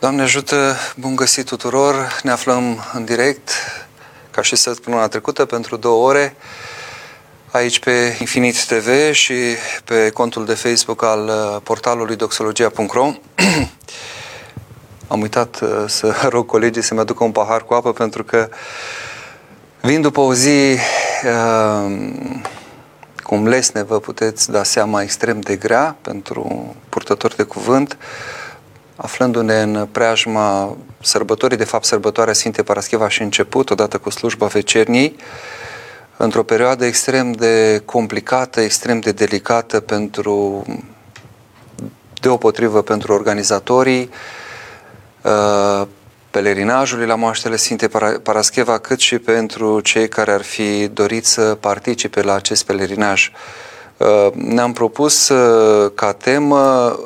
[0.00, 2.18] Doamne ajută, bun găsit tuturor!
[2.22, 3.50] Ne aflăm în direct,
[4.30, 6.36] ca și săptămâna trecută, pentru două ore,
[7.50, 9.34] aici pe Infinit TV și
[9.84, 13.12] pe contul de Facebook al uh, portalului doxologia.ro.
[15.12, 18.48] Am uitat uh, să rog colegii să-mi aducă un pahar cu apă pentru că
[19.80, 20.76] vin după o zi
[21.24, 21.96] uh,
[23.22, 27.96] cum lesne vă puteți da seama extrem de grea pentru purtători de cuvânt,
[29.00, 35.16] aflându-ne în preajma sărbătorii, de fapt sărbătoarea Sfinte Parascheva și început, odată cu slujba vecerniei,
[36.16, 40.64] într-o perioadă extrem de complicată, extrem de delicată pentru,
[42.20, 44.10] deopotrivă pentru organizatorii
[45.22, 45.86] uh,
[46.30, 47.88] pelerinajului la moaștele Sfinte
[48.22, 53.32] Parascheva, cât și pentru cei care ar fi dorit să participe la acest pelerinaj.
[53.96, 56.98] Uh, ne-am propus uh, ca temă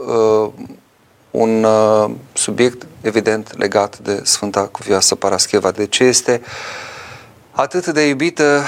[1.33, 5.71] un uh, subiect evident legat de Sfânta Cuvioasă Parascheva.
[5.71, 6.43] De ce este
[7.51, 8.63] atât de iubită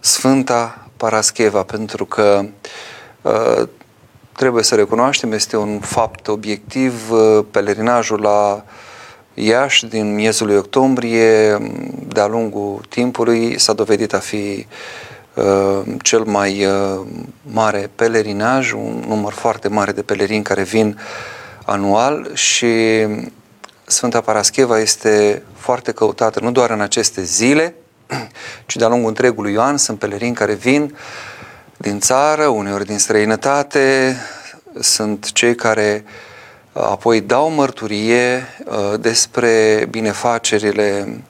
[0.00, 1.62] Sfânta Parascheva?
[1.62, 2.44] Pentru că
[3.22, 3.68] uh,
[4.32, 8.64] trebuie să recunoaștem, este un fapt obiectiv, uh, pelerinajul la
[9.34, 11.58] Iași din miezul lui octombrie,
[12.08, 14.66] de-a lungul timpului, s-a dovedit a fi
[15.34, 17.06] uh, cel mai uh,
[17.42, 21.34] mare pelerinaj, un număr foarte mare de pelerini care vin uh,
[21.66, 23.06] anual și
[23.84, 27.74] Sfânta Parascheva este foarte căutată nu doar în aceste zile,
[28.66, 29.76] ci de-a lungul întregului an.
[29.76, 30.96] Sunt pelerini care vin
[31.76, 34.16] din țară, uneori din străinătate,
[34.80, 36.04] sunt cei care
[36.72, 41.20] uh, apoi dau mărturie uh, despre binefacerile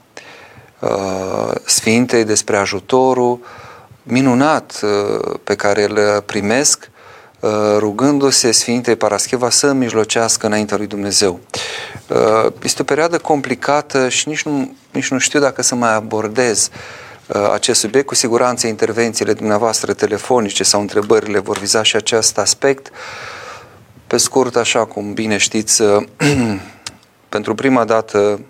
[0.78, 3.38] uh, Sfintei, despre ajutorul
[4.02, 4.80] minunat
[5.44, 6.88] pe care îl primesc.
[6.90, 6.95] Uh,
[7.78, 11.40] rugându-se Sfintei Parascheva să mijlocească înaintea lui Dumnezeu.
[12.08, 16.70] Uh, este o perioadă complicată și nici nu, nici nu știu dacă să mai abordez
[17.26, 18.06] uh, acest subiect.
[18.06, 22.90] Cu siguranță intervențiile dumneavoastră telefonice sau întrebările vor viza și acest aspect.
[24.06, 25.82] Pe scurt, așa cum bine știți,
[27.28, 28.40] pentru prima dată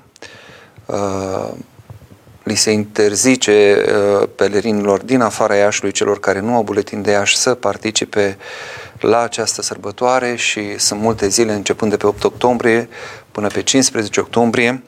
[2.47, 7.37] li se interzice uh, pelerinilor din afara Iașului, celor care nu au buletin de Iași,
[7.37, 8.39] să participe
[9.01, 12.89] la această sărbătoare și sunt multe zile începând de pe 8 octombrie
[13.31, 14.83] până pe 15 octombrie.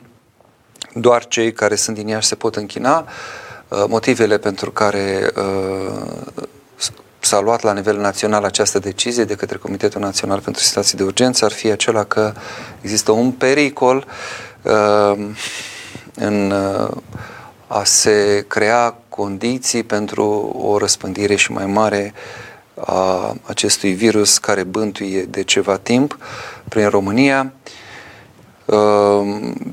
[0.94, 3.06] Doar cei care sunt din Iași se pot închina.
[3.68, 6.36] Uh, motivele pentru care uh,
[7.18, 11.44] s-a luat la nivel național această decizie de către Comitetul Național pentru Situații de Urgență
[11.44, 12.32] ar fi acela că
[12.80, 14.06] există un pericol
[16.14, 16.52] în
[17.68, 20.24] a se crea condiții pentru
[20.62, 22.12] o răspândire și mai mare
[22.74, 26.18] a acestui virus care bântuie de ceva timp
[26.68, 27.52] prin România.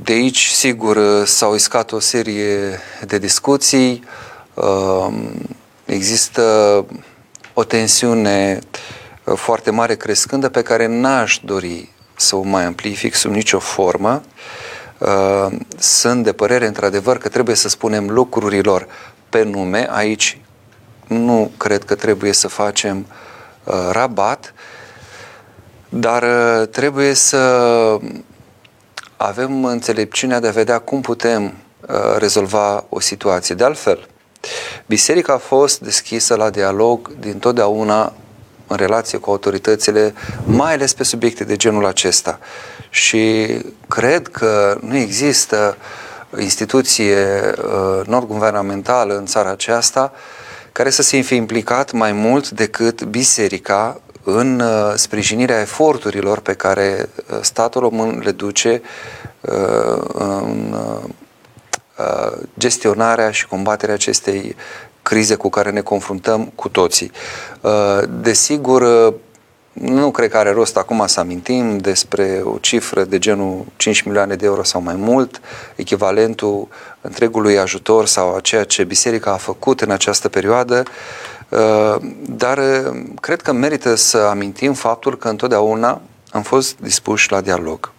[0.04, 4.04] De aici, sigur, s-au iscat o serie de discuții.
[5.86, 6.86] Există
[7.54, 8.60] o tensiune
[9.24, 14.24] foarte mare crescândă pe care n-aș dori să o mai amplific sub nicio formă.
[14.26, 14.65] Uh,
[15.78, 18.88] sunt de părere într-adevăr că trebuie să spunem lucrurilor
[19.30, 19.88] pe nume.
[19.92, 20.42] Aici
[21.08, 23.06] nu cred că trebuie să facem
[23.64, 24.54] uh, rabat,
[25.90, 27.40] dar uh, trebuie să
[29.18, 31.54] avem înțelepciunea de a vedea cum putem
[32.18, 33.56] rezolva o situație.
[33.56, 34.08] De altfel,
[34.86, 38.14] biserica a fost deschisă la dialog din totdeauna
[38.68, 40.14] în relație cu autoritățile,
[40.46, 42.40] mai ales pe subiecte de genul acesta.
[42.90, 43.48] Și
[43.88, 45.78] cred că nu există
[46.40, 50.12] instituție uh, non-guvernamentală în țara aceasta
[50.72, 57.10] care să se fi implicat mai mult decât biserica în uh, sprijinirea eforturilor pe care
[57.32, 58.82] uh, statul român le duce
[60.14, 60.76] în
[62.58, 64.56] gestionarea și combaterea acestei
[65.06, 67.12] crize cu care ne confruntăm cu toții.
[67.62, 67.72] Uh,
[68.22, 69.14] desigur, uh,
[69.74, 74.36] nu cred că are rost acum să amintim despre o cifră de genul 5 milioane
[74.36, 75.42] de euro sau mai mult,
[75.76, 76.68] echivalentul
[77.02, 80.84] întregului ajutor sau a ceea ce biserica a făcut în această perioadă,
[81.50, 82.60] uh, dar
[83.22, 87.92] cred că merită să amintim faptul că întotdeauna am fost dispuși la dialog.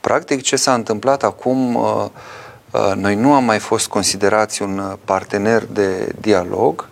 [0.00, 2.06] Practic, ce s-a întâmplat acum Uh,
[2.94, 6.88] noi nu am mai fost considerați un uh, partener de dialog,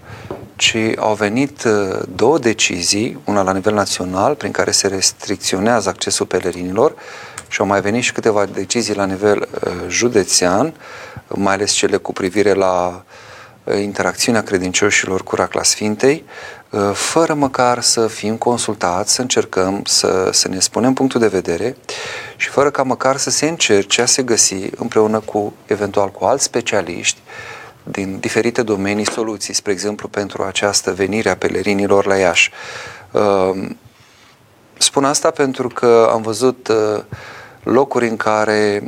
[0.56, 6.26] ci au venit uh, două decizii, una la nivel național, prin care se restricționează accesul
[6.26, 6.94] pelerinilor,
[7.48, 9.48] și au mai venit și câteva decizii la nivel
[9.88, 10.74] județean,
[11.28, 13.04] mai ales cele cu privire la
[13.80, 16.24] interacțiunea credincioșilor cu racla Sfintei,
[16.92, 21.76] fără măcar să fim consultați, să încercăm să, să ne spunem punctul de vedere
[22.36, 26.44] și fără ca măcar să se încerce a se găsi împreună cu, eventual cu alți
[26.44, 27.20] specialiști,
[27.82, 32.50] din diferite domenii soluții, spre exemplu pentru această venire a pelerinilor la Iași.
[34.78, 36.72] Spun asta pentru că am văzut
[37.62, 38.82] locuri în care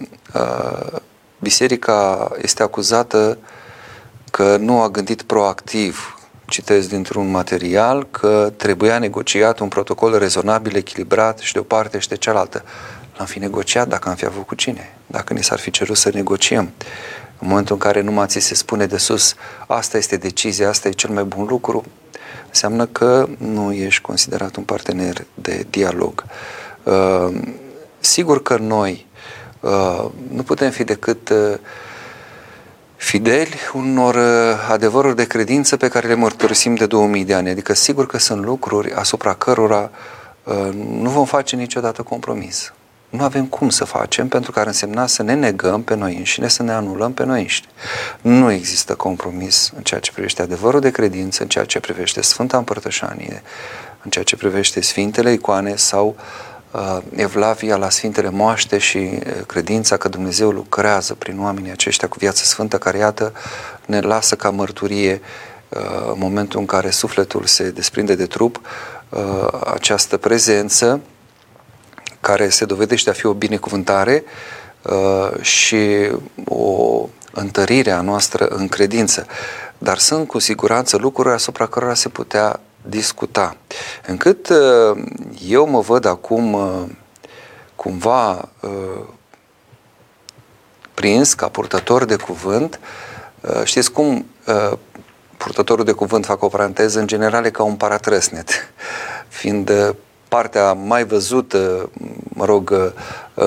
[1.39, 3.39] biserica este acuzată
[4.37, 11.39] că nu a gândit proactiv, citesc dintr-un material, că trebuia negociat un protocol rezonabil, echilibrat
[11.39, 12.65] și de o parte și de cealaltă.
[13.17, 16.11] L-am fi negociat dacă am fi avut cu cine, dacă ni s-ar fi cerut să
[16.13, 16.71] negociem.
[17.39, 19.35] În momentul în care numai ți se spune de sus,
[19.67, 21.85] asta este decizia, asta e cel mai bun lucru,
[22.47, 26.25] înseamnă că nu ești considerat un partener de dialog.
[26.83, 27.41] Uh,
[27.99, 29.07] sigur că noi
[29.61, 31.59] uh, nu putem fi decât uh,
[32.97, 37.49] fideli unor uh, adevăruri de credință pe care le mărturisim de 2000 de ani.
[37.49, 39.91] Adică sigur că sunt lucruri asupra cărora
[40.43, 42.73] uh, nu vom face niciodată compromis.
[43.09, 46.49] Nu avem cum să facem pentru că ar însemna să ne negăm pe noi înșine,
[46.49, 47.69] să ne anulăm pe noi înșine.
[48.21, 52.57] Nu există compromis în ceea ce privește adevărul de credință, în ceea ce privește Sfânta
[52.57, 53.43] Împărtășanie,
[54.03, 56.56] în ceea ce privește Sfintele Icoane sau uh,
[57.15, 62.45] evlavia la Sfintele Moaște și uh, credința că Dumnezeu lucrează prin oamenii aceștia cu viață
[62.45, 63.33] sfântă, care iată
[63.87, 65.21] ne lasă ca mărturie
[65.69, 65.81] uh,
[66.13, 68.61] în momentul în care sufletul se desprinde de trup,
[69.09, 71.01] uh, această prezență
[72.21, 74.25] care se dovedește a fi o binecuvântare
[74.83, 76.11] uh, și
[76.45, 79.27] o întărire a noastră în credință.
[79.79, 83.57] Dar sunt cu siguranță lucruri asupra cărora se putea discuta.
[84.07, 84.99] Încât uh,
[85.49, 86.83] eu mă văd acum uh,
[87.75, 88.49] cumva
[90.95, 92.81] prins ca purtător de cuvânt.
[93.65, 94.27] Știți cum
[95.37, 98.51] purtătorul de cuvânt, fac o paranteză, în general e ca un paratrăsnet,
[99.39, 99.95] fiind
[100.29, 101.91] partea mai văzută,
[102.29, 102.93] mă rog,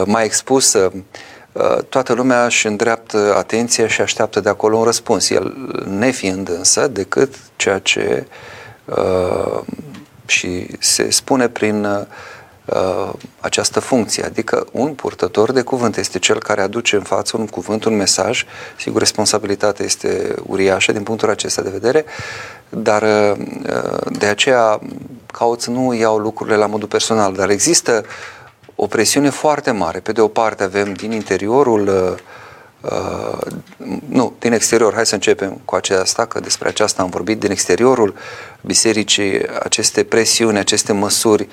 [0.05, 0.91] mai expusă,
[1.89, 5.29] toată lumea își îndreaptă atenția și așteaptă de acolo un răspuns.
[5.29, 8.58] El nefiind însă decât ceea ce uh,
[10.25, 11.85] și se spune prin
[12.65, 17.47] uh, această funcție, adică un purtător de cuvânt este cel care aduce în față un
[17.47, 18.45] cuvânt, un mesaj,
[18.77, 22.05] sigur responsabilitatea este uriașă din punctul acesta de vedere,
[22.69, 23.37] dar uh,
[24.11, 24.79] de aceea
[25.33, 28.05] caut să nu iau lucrurile la modul personal, dar există
[28.75, 29.99] o presiune foarte mare.
[29.99, 32.19] Pe de o parte avem din interiorul, uh,
[32.81, 33.37] uh,
[34.09, 38.15] nu, din exterior, hai să începem cu aceasta, că despre aceasta am vorbit, din exteriorul
[38.61, 41.47] bisericii, aceste presiuni, aceste măsuri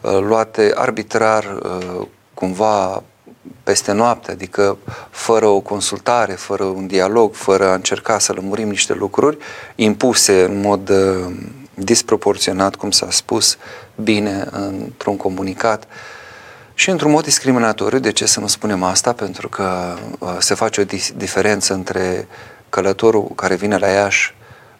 [0.00, 3.02] uh, luate arbitrar, uh, cumva
[3.62, 4.78] peste noapte, adică
[5.10, 9.38] fără o consultare, fără un dialog, fără a încerca să lămurim niște lucruri,
[9.74, 11.34] impuse în mod uh,
[11.74, 13.56] disproporționat, cum s-a spus
[13.94, 15.86] bine într-un comunicat,
[16.74, 19.12] și într-un mod discriminatoriu, de ce să nu spunem asta?
[19.12, 20.84] Pentru că uh, se face o
[21.16, 22.28] diferență între
[22.68, 24.34] călătorul care vine la Iași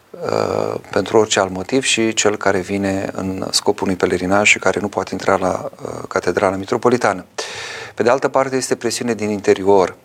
[0.09, 4.79] uh, pentru orice alt motiv și cel care vine în scopul unui pelerinaj și care
[4.79, 7.25] nu poate intra la uh, Catedrala Mitropolitană.
[7.93, 9.95] Pe de altă parte este presiune din interior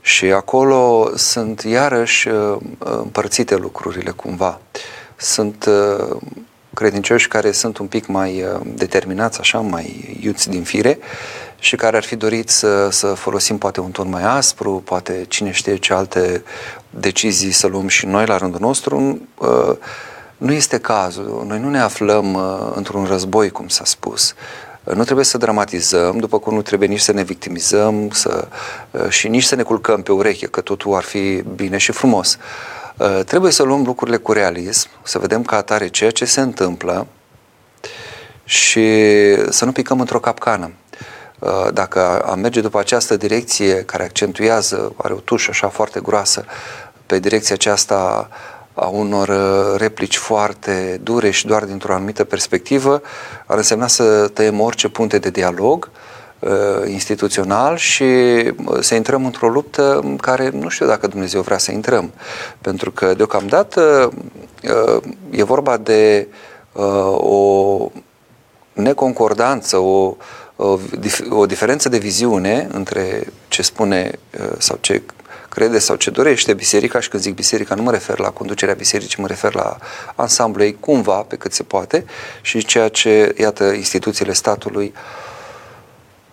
[0.00, 4.60] și acolo sunt iarăși uh, împărțite lucrurile cumva.
[5.16, 6.16] Sunt uh,
[6.74, 10.98] credincioși care sunt un pic mai uh, determinați, așa, mai iuți din fire
[11.58, 15.50] și care ar fi dorit să, să folosim poate un ton mai aspru, poate cine
[15.50, 16.42] știe ce alte
[16.90, 19.20] decizii să luăm și noi la rândul nostru.
[19.38, 19.76] Uh,
[20.36, 21.44] nu este cazul.
[21.46, 22.38] Noi nu ne aflăm
[22.74, 24.34] într-un război, cum s-a spus.
[24.94, 28.48] Nu trebuie să dramatizăm, după cum nu trebuie nici să ne victimizăm să,
[29.08, 32.34] și nici să ne culcăm pe ureche, că totul ar fi bine și frumos.
[32.34, 32.83] Uh,
[33.26, 37.06] trebuie să luăm lucrurile cu realism, să vedem ca atare ceea ce se întâmplă
[38.44, 38.86] și
[39.50, 40.72] să nu picăm într-o capcană.
[41.38, 46.44] Uh, dacă am merge după această direcție care accentuează, are o tușă așa foarte groasă,
[47.06, 48.28] pe direcția aceasta
[48.74, 53.02] a unor uh, replici foarte dure și doar dintr-o anumită perspectivă,
[53.46, 56.13] ar însemna să tăiem orice punte de dialog, uh, Uh,
[56.86, 61.72] instituțional și uh, să intrăm într-o luptă în care nu știu dacă Dumnezeu vrea să
[61.72, 62.12] intrăm.
[62.60, 64.12] Pentru că deocamdată
[64.62, 66.28] uh, e vorba de
[67.16, 67.90] o
[68.72, 70.16] neconcordanță, o,
[70.56, 70.78] o,
[71.28, 74.18] o diferență de viziune între ce spune
[74.58, 75.02] sau ce
[75.48, 79.20] crede sau ce dorește biserica și când zic biserica nu mă refer la conducerea bisericii,
[79.20, 79.76] mă refer la
[80.14, 82.04] ansamblul ei cumva pe cât se poate
[82.42, 85.23] și ceea ce, iată, instituțiile statului uh,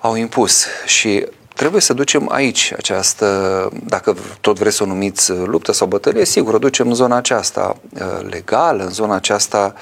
[0.02, 5.72] au impus și trebuie să ducem aici această, dacă tot vreți să o numiți luptă
[5.72, 9.74] sau bătălie, sigur, o ducem în zona aceasta uh, legală, în zona aceasta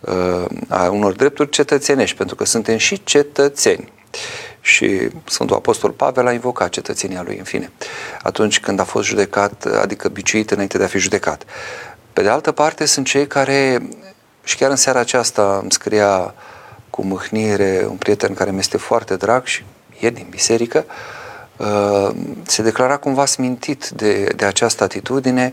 [0.00, 3.92] uh, a unor drepturi cetățenești, pentru că suntem și cetățeni.
[4.60, 7.72] Și Sfântul Apostol Pavel a invocat cetățenia lui, în fine,
[8.22, 11.44] atunci când a fost judecat, adică biciuit înainte de a fi judecat.
[12.12, 13.88] Pe de altă parte, sunt cei care,
[14.44, 16.34] și chiar în seara aceasta îmi scria
[16.98, 19.64] cu mâhnire un prieten care mi este foarte drag și
[20.00, 20.84] e din biserică,
[21.56, 22.10] uh,
[22.42, 25.52] se declara cumva smintit de, de această atitudine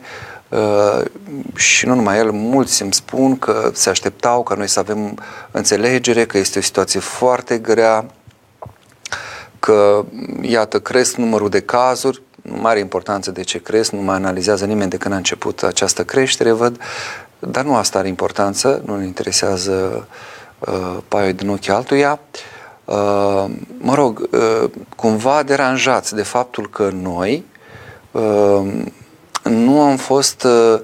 [0.49, 1.05] uh,
[1.55, 5.19] și nu numai el, mulți îmi spun că se așteptau ca noi să avem
[5.51, 8.05] înțelegere, că este o situație foarte grea,
[9.59, 10.05] că,
[10.41, 14.89] iată, cresc numărul de cazuri, nu mare importanță de ce cresc, nu mai analizează nimeni
[14.89, 16.81] de când a început această creștere, văd,
[17.39, 20.03] dar nu asta are importanță, nu ne interesează uh,
[21.07, 22.19] paiul din ochii altuia.
[22.85, 23.45] Uh,
[23.77, 27.45] mă rog, uh, cumva deranjați de faptul că noi
[28.11, 28.83] uh,
[29.43, 30.79] nu am fost uh,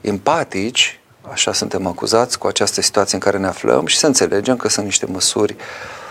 [0.00, 1.00] empatici,
[1.30, 4.84] așa suntem acuzați, cu această situație în care ne aflăm și să înțelegem că sunt
[4.84, 6.01] niște măsuri uh,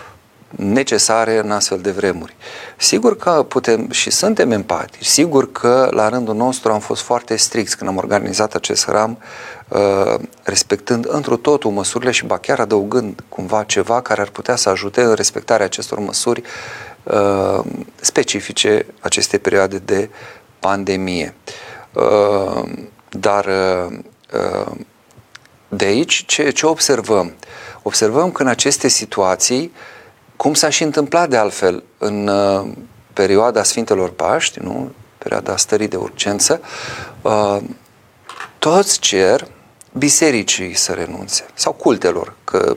[0.56, 2.36] necesare în astfel de vremuri.
[2.76, 7.76] Sigur că putem și suntem empatici, sigur că la rândul nostru am fost foarte stricți
[7.76, 9.18] când am organizat acest hram,
[9.68, 14.68] uh, respectând întru totul măsurile și ba chiar adăugând cumva ceva care ar putea să
[14.68, 16.42] ajute în respectarea acestor măsuri
[17.02, 17.60] uh,
[18.00, 20.10] specifice acestei perioade de
[20.58, 21.34] pandemie.
[21.92, 22.62] Uh,
[23.08, 23.46] dar
[25.68, 27.32] de aici ce, ce observăm?
[27.82, 29.72] Observăm că în aceste situații
[30.42, 32.68] cum s-a și întâmplat de altfel în uh,
[33.12, 34.92] perioada Sfintelor Paști, nu?
[35.18, 36.60] perioada stării de urgență,
[37.22, 37.58] uh,
[38.58, 39.46] toți cer
[39.98, 42.76] bisericii să renunțe, sau cultelor, că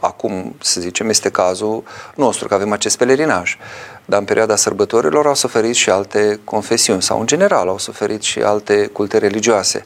[0.00, 1.82] acum, să zicem, este cazul
[2.14, 3.56] nostru, că avem acest pelerinaj.
[4.04, 8.38] Dar în perioada sărbătorilor au suferit și alte confesiuni, sau în general au suferit și
[8.40, 9.84] alte culte religioase.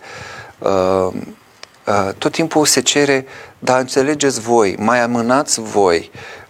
[0.59, 1.09] Uh,
[1.87, 3.27] uh, tot timpul se cere,
[3.59, 6.42] dar înțelegeți voi, mai amânați voi, Ehm,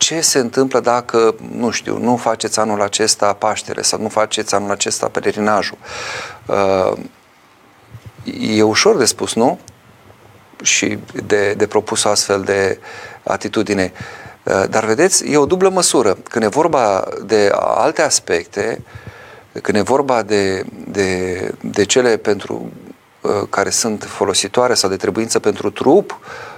[0.00, 4.70] ce se întâmplă dacă, nu știu, nu faceți anul acesta Paștele sau nu faceți anul
[4.70, 5.78] acesta pelerinajul.
[6.48, 7.10] Ehm,
[8.40, 9.58] e ușor de spus, nu?
[10.62, 12.78] Și de, de propus astfel de
[13.22, 13.92] atitudine.
[14.42, 16.16] Ehm, dar vedeți, e o dublă măsură.
[16.28, 18.82] Când e vorba de alte aspecte,
[19.62, 22.72] când e vorba de, de, de cele pentru
[23.50, 26.49] care sunt folositoare sau de trebuință pentru trup, Uh,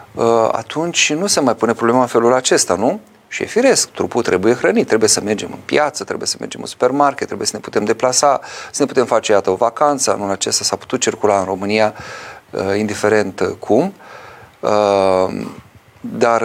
[0.53, 3.01] atunci nu se mai pune problema în felul acesta, nu?
[3.29, 6.67] Și e firesc, trupul trebuie hrănit, trebuie să mergem în piață, trebuie să mergem în
[6.67, 8.41] supermarket, trebuie să ne putem deplasa,
[8.71, 10.13] să ne putem face, iată, o vacanță.
[10.13, 11.95] Anul acesta s-a putut circula în România,
[12.51, 13.95] uh, indiferent cum.
[14.61, 15.45] Uh,
[16.01, 16.43] dar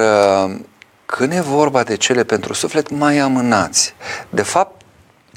[1.06, 3.94] când e vorba de cele pentru suflet, mai amânați.
[4.30, 4.82] De fapt,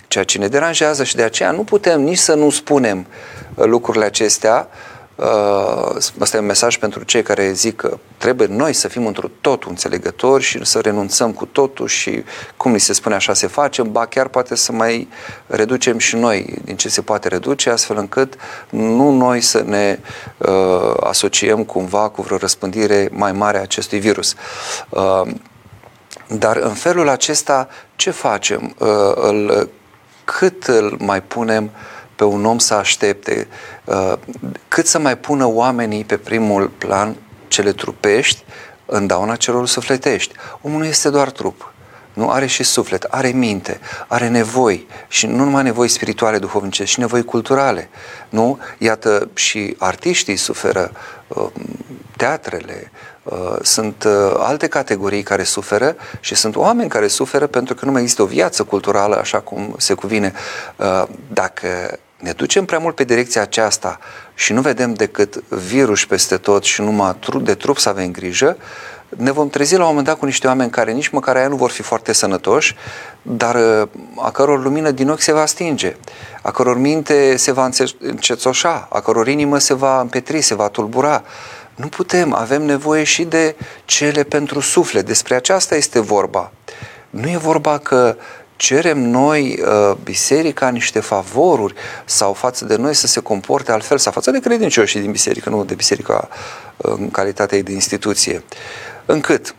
[0.09, 3.07] ceea ce ne deranjează și de aceea nu putem nici să nu spunem
[3.55, 5.00] lucrurile acestea, Uh,
[6.21, 9.71] ăsta e un mesaj pentru cei care zic că trebuie noi să fim într totul
[9.71, 12.25] înțelegători și să renunțăm cu totul și
[12.57, 15.09] cum ni se spune așa se facem, ba chiar poate să mai
[15.47, 18.35] reducem și noi din ce se poate reduce, astfel încât
[18.71, 19.99] nu noi să ne
[20.39, 24.35] uh, asociem cumva cu vreo răspândire mai mare a acestui virus.
[24.89, 25.23] Uh,
[26.27, 28.75] dar în felul acesta ce facem?
[28.79, 29.69] Uh, îl,
[30.25, 31.71] cât îl mai punem uh,
[32.21, 33.49] pe un om să aștepte,
[33.85, 34.13] uh,
[34.69, 37.17] cât să mai pună oamenii pe primul plan
[37.49, 38.45] cele trupești
[38.87, 40.35] în dauna celor sufletești.
[40.61, 41.73] Omul nu este doar trup,
[42.13, 47.01] nu are și suflet, are minte, are nevoi și nu numai nevoi spirituale, duhovnice, și
[47.01, 47.89] nevoi culturale.
[48.29, 48.59] Nu?
[48.79, 50.93] Iată, și artiștii suferă,
[51.29, 51.47] uh,
[52.17, 52.91] teatrele,
[53.23, 54.07] uh, sunt
[54.39, 58.27] alte categorii care suferă și sunt oameni care suferă pentru că nu mai există o
[58.27, 60.33] viață culturală așa cum se cuvine.
[61.29, 63.99] Dacă ne ducem prea mult pe direcția aceasta
[64.35, 68.57] și nu vedem decât virus peste tot și numai de trup să avem grijă,
[69.17, 71.57] ne vom trezi la un moment dat cu niște oameni care nici măcar aia nu
[71.57, 72.77] vor fi foarte sănătoși,
[73.23, 75.97] dar uh, a căror lumină din ochi se va stinge,
[76.43, 81.23] a căror minte se va încețoșa, a căror inimă se va împetri, se va tulbura.
[81.75, 85.07] Nu putem, avem nevoie și de cele pentru suflet.
[85.07, 86.53] Despre aceasta este vorba.
[87.11, 88.17] Nu e vorba că
[88.61, 91.75] cerem noi uh, biserica niște favoruri
[92.05, 95.65] sau față de noi să se comporte altfel sau față de credincioși din biserică, nu
[95.65, 96.29] de biserica
[96.77, 98.43] uh, în calitate de instituție.
[99.07, 99.55] Încât,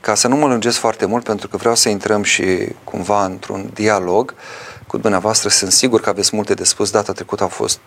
[0.00, 3.70] ca să nu mă lungesc foarte mult, pentru că vreau să intrăm și cumva într-un
[3.74, 4.34] dialog
[4.86, 6.90] cu dumneavoastră, sunt sigur că aveți multe de spus.
[6.90, 7.78] Data trecută au fost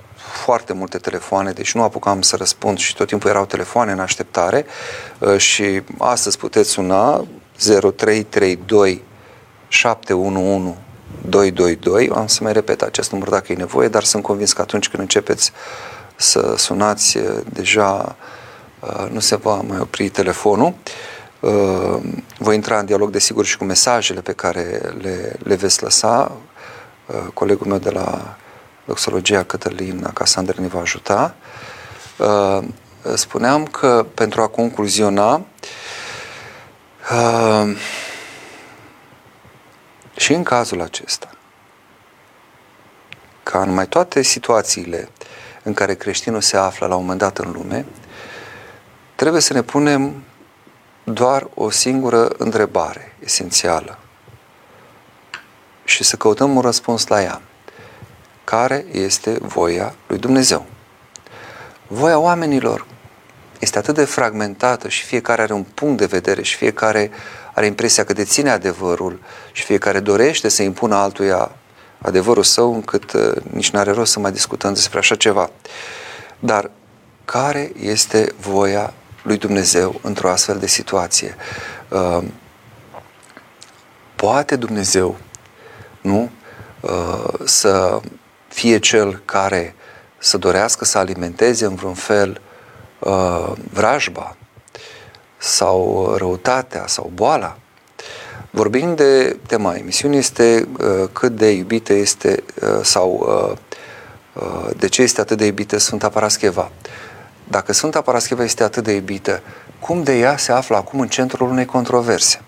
[0.43, 4.65] foarte multe telefoane, deci nu apucam să răspund și tot timpul erau telefoane în așteptare
[5.19, 7.25] uh, și astăzi puteți suna
[7.55, 9.07] 0332
[9.69, 10.77] 711
[11.21, 12.09] 222.
[12.15, 15.01] Am să mai repet acest număr dacă e nevoie, dar sunt convins că atunci când
[15.01, 15.51] începeți
[16.15, 17.17] să sunați,
[17.49, 18.15] deja
[19.11, 20.73] nu se va mai opri telefonul.
[22.37, 26.31] Voi intra în dialog, desigur, și cu mesajele pe care le, le veți lăsa.
[27.33, 28.37] Colegul meu de la
[28.85, 31.35] Doxologia Cătălin Casandre ne va ajuta.
[33.15, 35.41] Spuneam că pentru a concluziona,
[40.19, 41.29] și în cazul acesta,
[43.43, 45.09] ca în mai toate situațiile
[45.63, 47.85] în care creștinul se află la un moment dat în lume,
[49.15, 50.23] trebuie să ne punem
[51.03, 53.97] doar o singură întrebare esențială
[55.83, 57.41] și să căutăm un răspuns la ea.
[58.43, 60.65] Care este voia lui Dumnezeu?
[61.87, 62.85] Voia oamenilor
[63.59, 67.11] este atât de fragmentată și fiecare are un punct de vedere și fiecare
[67.59, 69.19] are impresia că deține adevărul
[69.51, 71.51] și fiecare dorește să impună altuia
[71.97, 75.49] adevărul său încât uh, nici nu are rost să mai discutăm despre așa ceva.
[76.39, 76.71] Dar
[77.25, 81.35] care este voia lui Dumnezeu într-o astfel de situație?
[81.89, 82.23] Uh,
[84.15, 85.17] poate Dumnezeu,
[86.01, 86.29] nu,
[86.79, 87.99] uh, să
[88.47, 89.75] fie cel care
[90.17, 92.41] să dorească să alimenteze în vreun fel
[92.99, 94.35] uh, vrajba
[95.39, 97.57] sau răutatea sau boala.
[98.49, 103.57] Vorbind de tema emisiunii este uh, cât de iubită este uh, sau uh,
[104.43, 106.71] uh, de ce este atât de iubită Sfânta Parascheva.
[107.47, 109.41] Dacă Sfânta Parascheva este atât de iubită,
[109.79, 112.41] cum de ea se află acum în centrul unei controverse?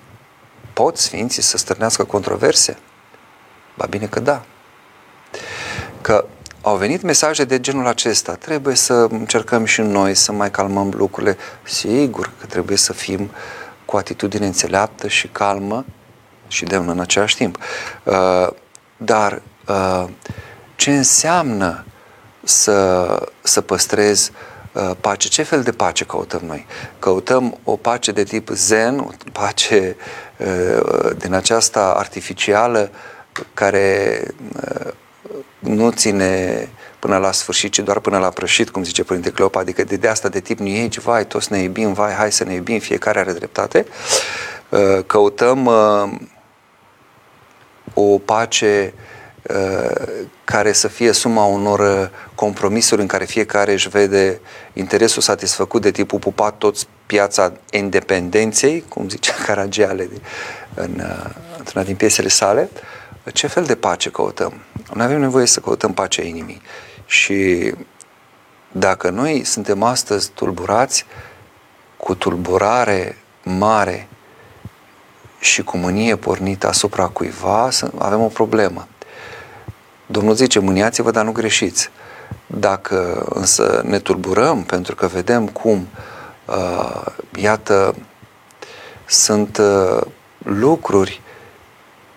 [0.73, 2.77] Pot Sfinții să stârnească controverse?
[3.77, 4.43] Ba bine că da.
[6.01, 6.25] Că
[6.61, 8.33] au venit mesaje de genul acesta.
[8.35, 11.37] Trebuie să încercăm și noi să mai calmăm lucrurile.
[11.63, 13.29] Sigur că trebuie să fim
[13.85, 15.85] cu atitudine înțeleaptă și calmă
[16.47, 17.57] și demnă în același timp.
[18.03, 18.47] Uh,
[18.97, 20.05] dar uh,
[20.75, 21.85] ce înseamnă
[22.43, 23.07] să,
[23.41, 24.31] să păstrezi
[24.71, 25.27] uh, pace?
[25.27, 26.65] Ce fel de pace căutăm noi?
[26.99, 29.95] Căutăm o pace de tip zen, o pace
[31.17, 32.91] din aceasta artificială
[33.53, 34.23] care
[35.59, 39.83] nu ține până la sfârșit, ci doar până la prășit, cum zice Părinte Cleopa, adică
[39.83, 42.53] de, de asta de tip New Age, vai, toți ne iubim, vai, hai să ne
[42.53, 43.85] iubim, fiecare are dreptate.
[44.69, 46.11] Uh, căutăm uh,
[47.93, 48.93] o pace
[49.41, 54.39] uh, care să fie suma unor compromisuri în care fiecare își vede
[54.73, 60.09] interesul satisfăcut de tipul pupat toți piața independenței, cum zicea Caragiale
[60.73, 61.01] în,
[61.57, 62.69] într-una din piesele sale,
[63.33, 64.53] ce fel de pace căutăm?
[64.93, 66.61] Noi avem nevoie să căutăm pacea inimii.
[67.05, 67.71] Și
[68.71, 71.05] dacă noi suntem astăzi tulburați
[71.97, 74.07] cu tulburare mare
[75.39, 78.87] și cu mânie pornită asupra cuiva, avem o problemă.
[80.05, 81.89] Domnul zice, mâniați-vă, dar nu greșiți.
[82.47, 85.87] Dacă însă ne tulburăm pentru că vedem cum,
[86.45, 87.05] uh,
[87.35, 87.95] iată,
[89.05, 90.01] sunt uh,
[90.37, 91.21] lucruri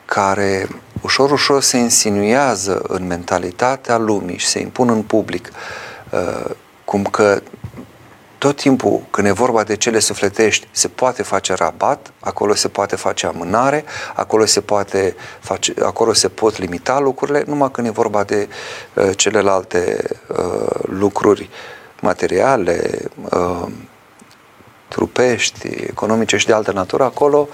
[0.05, 0.69] care
[1.05, 5.53] ușor, ușor se insinuează în mentalitatea lumii și se impun în public,
[6.11, 6.51] uh,
[6.85, 7.43] cum că
[8.39, 12.97] tot timpul când e vorba de cele sufletești se poate face rabat, acolo se poate
[12.97, 18.25] face amânare, acolo se, poate face, acolo se pot limita lucrurile, numai când e vorba
[18.25, 18.49] de
[18.95, 21.51] uh, celelalte uh, lucruri
[22.01, 23.67] materiale, uh,
[24.89, 27.49] trupești, economice și de altă natură, acolo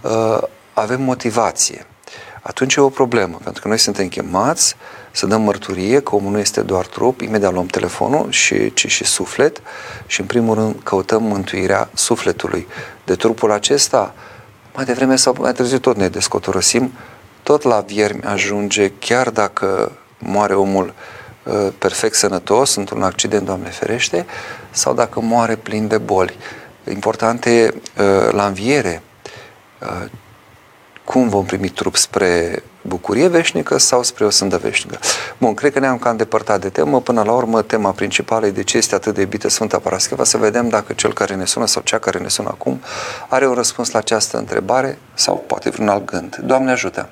[0.00, 0.38] uh,
[0.72, 1.86] avem motivație
[2.42, 4.76] atunci e o problemă, pentru că noi suntem chemați
[5.10, 9.04] să dăm mărturie că omul nu este doar trup, imediat luăm telefonul, și, ci și
[9.04, 9.62] suflet
[10.06, 12.66] și în primul rând căutăm mântuirea sufletului.
[13.04, 14.14] De trupul acesta,
[14.74, 16.92] mai devreme sau mai târziu tot ne descotorosim,
[17.42, 20.94] tot la viermi ajunge, chiar dacă moare omul
[21.42, 24.26] uh, perfect sănătos într-un accident, Doamne ferește,
[24.70, 26.36] sau dacă moare plin de boli.
[26.90, 29.02] Important e uh, la înviere
[29.80, 30.10] uh,
[31.04, 34.98] cum vom primi trup spre bucurie veșnică sau spre o sândă veșnică.
[35.38, 37.00] Bun, cred că ne-am cam depărtat de temă.
[37.00, 40.36] Până la urmă, tema principală e de ce este atât de iubită Sfânta Parascheva, să
[40.36, 42.80] vedem dacă cel care ne sună sau cea care ne sună acum
[43.28, 46.36] are un răspuns la această întrebare sau poate vreun alt gând.
[46.36, 47.08] Doamne ajută!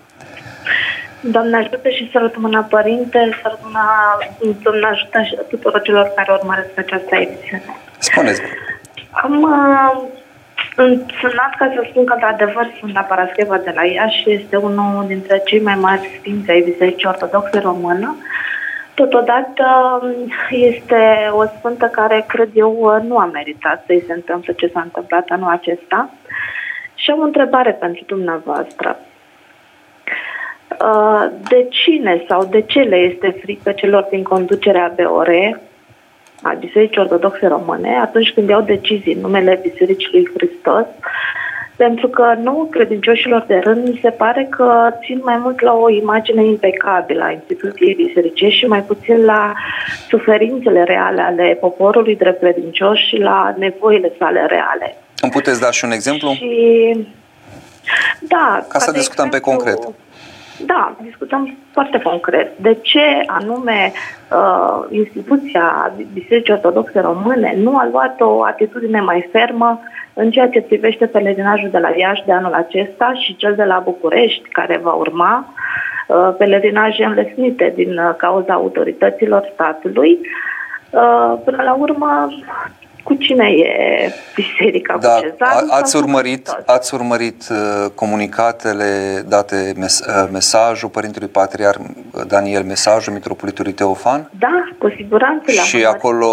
[1.21, 3.59] Doamne ajută și să mâna Părinte, să
[4.63, 7.77] Doamne ajută și tuturor celor care urmăresc această emisiune.
[7.99, 8.41] Spuneți!
[9.11, 10.20] Am uh,
[10.75, 15.43] sunt sunat ca să spun că, într-adevăr, Sfânta Parascheva de la Iași este unul dintre
[15.45, 18.17] cei mai mari sfinți ai Bisericii Ortodoxe Română.
[18.95, 19.65] Totodată
[20.51, 25.29] este o sfântă care, cred eu, nu a meritat să-i se întâmple ce s-a întâmplat
[25.29, 26.11] anul acesta.
[26.95, 28.99] Și am o întrebare pentru dumneavoastră.
[30.81, 35.29] uh, de cine sau de ce le este frică celor din conducerea BOR
[36.43, 40.87] a Bisericii Ortodoxe Române atunci când iau decizii în numele Bisericii lui Hristos
[41.85, 45.91] pentru că nu credincioșilor de rând mi se pare că țin mai mult la o
[45.91, 49.53] imagine impecabilă a instituției bisericești și mai puțin la
[50.09, 54.97] suferințele reale ale poporului drept credincios și la nevoile sale reale.
[55.21, 56.31] Îmi puteți da și un exemplu?
[56.31, 57.07] Și,
[58.21, 58.67] da.
[58.69, 59.95] Ca să discutăm exemplu, pe concret.
[60.67, 62.59] Da, discutăm foarte concret.
[62.59, 63.93] De ce anume
[64.31, 69.81] uh, instituția Bisericii Ortodoxe Române nu a luat o atitudine mai fermă
[70.15, 73.79] în ceea ce privește pelerinajul de la Iași de anul acesta și cel de la
[73.85, 75.55] București, care va urma,
[76.07, 80.19] uh, pelerinaje înlesnite din uh, cauza autorităților statului.
[80.91, 82.29] Uh, până la urmă,
[83.11, 85.71] cu cine e biserica da, cu cezarul?
[85.71, 91.77] Ați urmărit, ați urmărit uh, comunicatele date, mes, uh, mesajul Părintelui Patriar
[92.27, 94.31] Daniel, mesajul Mitropolitului Teofan?
[94.39, 95.51] Da, cu siguranță.
[95.51, 96.27] Și acolo,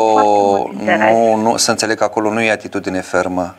[0.85, 3.55] nu, nu, să înțeleg că acolo nu e atitudine fermă.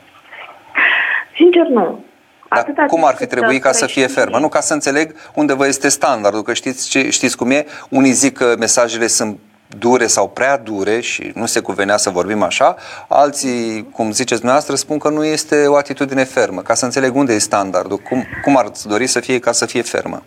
[1.37, 2.04] Sincer, nu.
[2.50, 4.38] Dar cum ar fi trebuit ca să fie fermă?
[4.38, 7.66] Nu, ca să înțeleg unde vă este standardul, că știți, ce, știți cum e?
[7.88, 9.38] Unii zic că mesajele sunt
[9.78, 12.76] dure sau prea dure și nu se cuvenea să vorbim așa,
[13.09, 16.61] alții, cum ziceți dumneavoastră, spun că nu este o atitudine fermă.
[16.61, 19.83] Ca să înțeleg unde e standardul, cum, cum ar dori să fie ca să fie
[19.83, 20.22] fermă?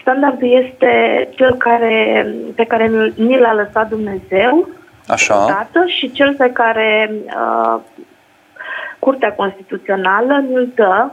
[0.00, 0.92] Standardul este
[1.34, 4.68] cel care, pe care ni l-a lăsat Dumnezeu
[5.10, 5.44] Așa.
[5.44, 7.80] Odată, și cel pe care uh,
[8.98, 11.10] Curtea Constituțională ne-l dă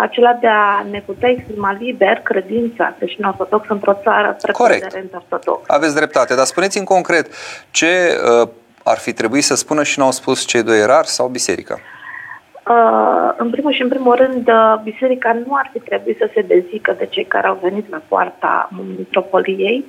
[0.00, 5.64] acela de a ne putea exprima liber credința creștin ortodox într-o țară preponderent ortodox.
[5.66, 7.26] Aveți dreptate, dar spuneți în concret
[7.70, 8.48] ce uh,
[8.82, 11.74] ar fi trebuit să spună și n-au spus cei doi erari sau biserica?
[11.74, 11.97] Uh,
[13.36, 16.94] în primul și în primul rând, uh, biserica nu ar fi trebuit să se dezică
[16.98, 19.84] de cei care au venit la poarta mitropoliei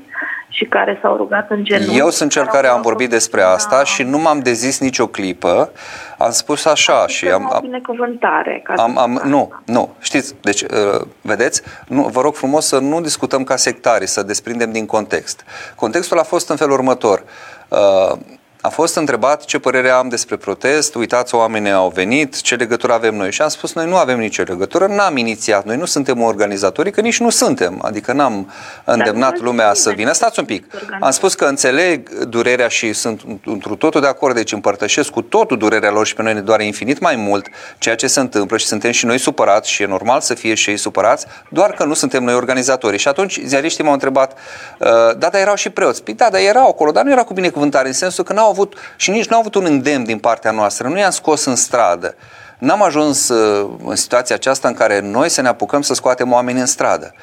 [0.49, 1.97] și care s-au rugat în genunchi.
[1.97, 3.83] Eu sunt cel care am vorbit despre asta da.
[3.83, 5.71] și nu m-am dezis nicio clipă.
[6.17, 7.49] Am spus așa și am...
[7.53, 8.61] Am binecuvântare.
[8.63, 9.89] Ca am, am, nu, nu.
[9.99, 14.71] Știți, deci, uh, vedeți, nu, vă rog frumos să nu discutăm ca sectari, să desprindem
[14.71, 15.45] din context.
[15.75, 17.23] Contextul a fost în felul următor.
[17.67, 18.17] Uh,
[18.61, 23.15] a fost întrebat ce părere am despre protest, uitați, oamenii au venit, ce legătură avem
[23.15, 23.31] noi.
[23.31, 27.01] Și am spus, noi nu avem nicio legătură, n-am inițiat, noi nu suntem organizatori, că
[27.01, 28.51] nici nu suntem, adică n-am
[28.83, 30.11] îndemnat Dar lumea să vină.
[30.11, 30.65] Stați un pic.
[30.99, 35.57] Am spus că înțeleg durerea și sunt într totul de acord, deci împărtășesc cu totul
[35.57, 38.65] durerea lor și pe noi ne doare infinit mai mult ceea ce se întâmplă și
[38.65, 41.93] suntem și noi supărați și e normal să fie și ei supărați, doar că nu
[41.93, 42.97] suntem noi organizatori.
[42.97, 46.03] Și atunci ziariștii m-au întrebat, uh, da, dar erau și preoți.
[46.03, 48.55] Păi da, dar erau acolo, dar nu era cu binecuvântare, în sensul că n-au au
[48.55, 51.55] avut și nici nu au avut un îndemn din partea noastră, nu i-am scos în
[51.55, 52.15] stradă.
[52.59, 56.61] N-am ajuns uh, în situația aceasta în care noi să ne apucăm să scoatem oamenii
[56.61, 57.13] în stradă.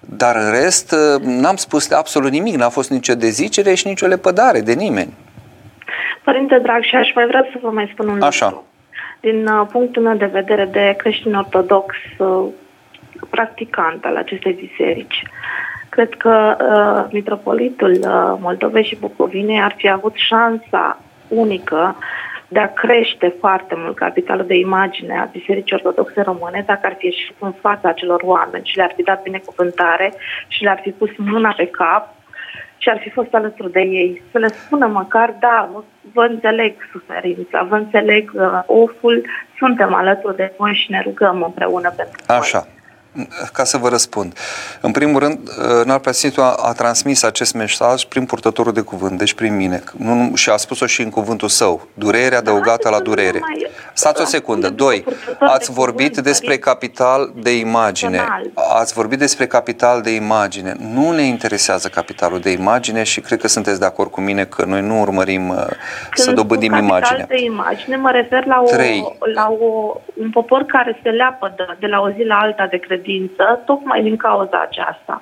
[0.00, 4.60] Dar în rest, uh, n-am spus absolut nimic, n-a fost nicio dezicere și nicio lepădare
[4.60, 5.12] de nimeni.
[6.24, 8.46] Părinte drag, și aș mai vrea să vă mai spun un Așa.
[8.46, 8.66] lucru.
[9.20, 11.94] Din uh, punctul meu de vedere de creștin ortodox,
[13.30, 15.22] practicant al acestei biserici,
[15.98, 21.96] cred că uh, Mitropolitul uh, Moldovei și Bucovinei ar fi avut șansa unică
[22.48, 27.06] de a crește foarte mult capitalul de imagine a Bisericii Ortodoxe Române dacă ar fi
[27.06, 30.12] ieșit în fața acelor oameni și le-ar fi dat binecuvântare
[30.48, 32.14] și le-ar fi pus mâna pe cap
[32.76, 34.22] și ar fi fost alături de ei.
[34.30, 35.70] Să le spună măcar, da,
[36.12, 39.24] vă înțeleg suferința, vă înțeleg uh, oful,
[39.58, 42.58] suntem alături de voi și ne rugăm împreună pentru Așa.
[42.58, 42.77] Voi
[43.52, 44.38] ca să vă răspund.
[44.80, 45.38] În primul rând,
[45.82, 49.82] înalt preasfințitul a, a transmis acest mesaj prin purtătorul de cuvânt, deci prin mine.
[49.96, 51.88] Nu, și a spus-o și în cuvântul său.
[51.94, 53.40] Durere adăugată la durere.
[53.92, 54.70] Stați o secundă.
[54.70, 55.04] Doi,
[55.38, 58.24] ați vorbit despre capital de imagine.
[58.54, 60.76] Ați vorbit despre capital de imagine.
[60.94, 64.64] Nu ne interesează capitalul de imagine și cred că sunteți de acord cu mine că
[64.64, 65.56] noi nu urmărim uh,
[66.14, 67.24] să dobândim imagine.
[67.28, 68.68] de imagine mă refer la, o,
[69.34, 72.76] la o, un popor care se leapă de, de la o zi la alta de
[72.76, 75.18] credință credință, tocmai din cauza aceasta.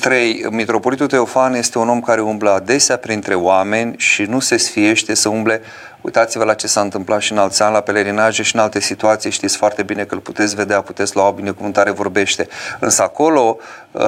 [0.00, 0.46] 3.
[0.50, 5.28] Mitropolitul Teofan este un om care umblă adesea printre oameni și nu se sfiește să
[5.28, 5.60] umble
[6.04, 9.30] Uitați-vă la ce s-a întâmplat și în alți ani, la pelerinaje și în alte situații.
[9.30, 12.48] Știți foarte bine că îl puteți vedea, puteți lua o binecuvântare, vorbește.
[12.80, 13.56] Însă acolo,
[13.90, 14.02] uh,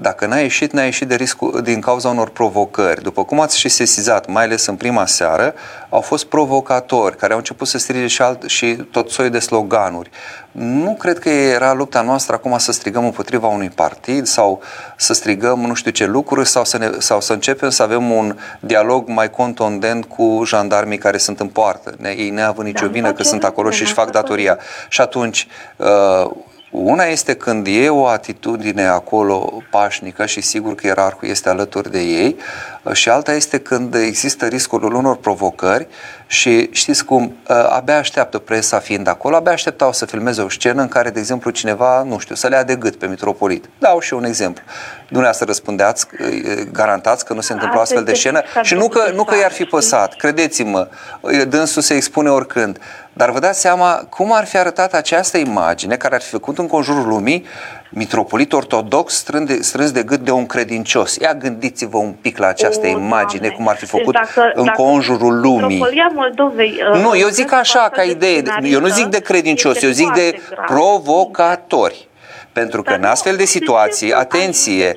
[0.00, 3.02] dacă n-a ieșit, n-a ieșit de riscul, din cauza unor provocări.
[3.02, 5.54] După cum ați și sesizat, mai ales în prima seară,
[5.88, 10.10] au fost provocatori care au început să strige și, alt, și tot soiul de sloganuri.
[10.52, 14.62] Nu cred că era lupta noastră acum să strigăm împotriva unui partid sau
[14.96, 18.36] să strigăm nu știu ce lucruri sau să, ne, sau să începem să avem un
[18.60, 22.92] dialog mai contundent cu jandarmii care sunt sunt în poartă, ne, ei neavând nicio da,
[22.92, 24.58] vină că sunt acolo și își fac datoria.
[24.88, 25.46] Și atunci,
[25.76, 26.30] uh,
[26.82, 32.00] una este când e o atitudine acolo pașnică și sigur că ierarhul este alături de
[32.00, 32.36] ei
[32.92, 35.86] și alta este când există riscul unor provocări
[36.26, 37.36] și știți cum,
[37.68, 41.50] abia așteaptă presa fiind acolo, abia așteptau să filmeze o scenă în care, de exemplu,
[41.50, 43.64] cineva, nu știu, să le ia de gât pe mitropolit.
[43.78, 44.64] Dau și un exemplu.
[45.06, 46.06] Dumneavoastră răspundeați,
[46.72, 49.64] garantați că nu se întâmplă astfel de scenă și nu că, nu că i-ar fi
[49.64, 50.88] păsat, credeți-mă,
[51.48, 52.78] dânsul se expune oricând.
[53.16, 56.66] Dar vă dați seama cum ar fi arătat această imagine care ar fi făcut în
[56.66, 57.44] conjurul lumii
[57.90, 61.16] mitropolit ortodox strâns de, strâns de gât de un credincios.
[61.16, 63.56] Ia gândiți-vă un pic la această o, imagine, doamne.
[63.56, 65.78] cum ar fi deci făcut deci dacă, în dacă conjurul lumii.
[66.14, 70.12] Moldovei, uh, nu, eu zic așa ca idee, eu nu zic de credincios, eu zic
[70.12, 72.08] de provocatori.
[72.60, 74.96] Pentru că în astfel de situații, atenție,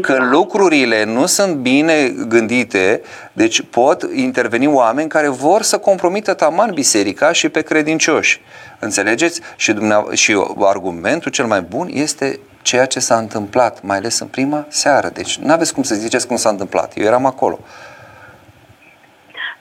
[0.00, 3.00] că lucrurile nu sunt bine gândite,
[3.32, 8.40] deci pot interveni oameni care vor să compromită taman biserica și pe credincioși.
[8.78, 9.40] Înțelegeți?
[9.56, 14.26] Și, dumneav- și argumentul cel mai bun este ceea ce s-a întâmplat, mai ales în
[14.26, 15.10] prima seară.
[15.12, 16.92] Deci nu aveți cum să ziceți cum s-a întâmplat.
[16.96, 17.58] Eu eram acolo.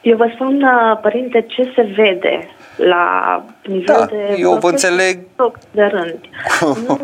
[0.05, 4.35] Eu vă spun, uh, părinte, ce se vede la nivel da, de...
[4.37, 5.19] eu vă înțeleg...
[5.71, 6.19] De rând.
[6.87, 6.99] nu,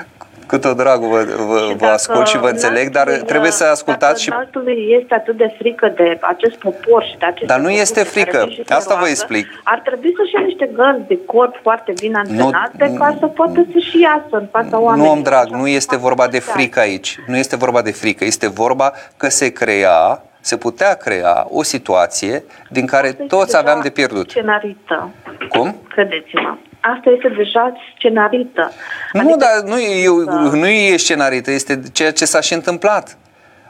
[0.50, 4.28] cu tot dragul vă, vă, vă ascult și vă înțeleg, dar trebuie să ascultați și...
[4.28, 4.62] Dacă
[5.00, 8.94] este atât de frică de acest popor și de acest Dar nu este frică, asta
[9.00, 9.46] vă explic.
[9.64, 13.66] Ar trebui să-și ia niște gărzi de corp foarte bine antrenate nu, ca să poată
[13.72, 15.12] să-și iasă în fața oamenilor.
[15.12, 17.18] Nu, om drag, nu este vorba de frică aici.
[17.26, 22.44] Nu este vorba de frică, este vorba că se crea se putea crea o situație
[22.70, 24.30] din care Asta toți aveam de pierdut.
[24.30, 25.10] Scenarită.
[25.48, 25.76] Cum?
[25.88, 26.56] Credeți-mă.
[26.80, 28.72] Asta este deja scenarită.
[29.12, 30.14] Nu, adică dar nu, eu,
[30.50, 33.18] nu e scenarită, este ceea ce s-a și întâmplat.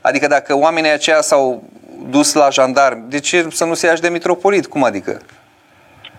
[0.01, 1.63] Adică dacă oamenii aceia s-au
[2.11, 4.67] dus la jandarmi, de ce să nu se ia de mitropolit?
[4.67, 5.21] Cum adică?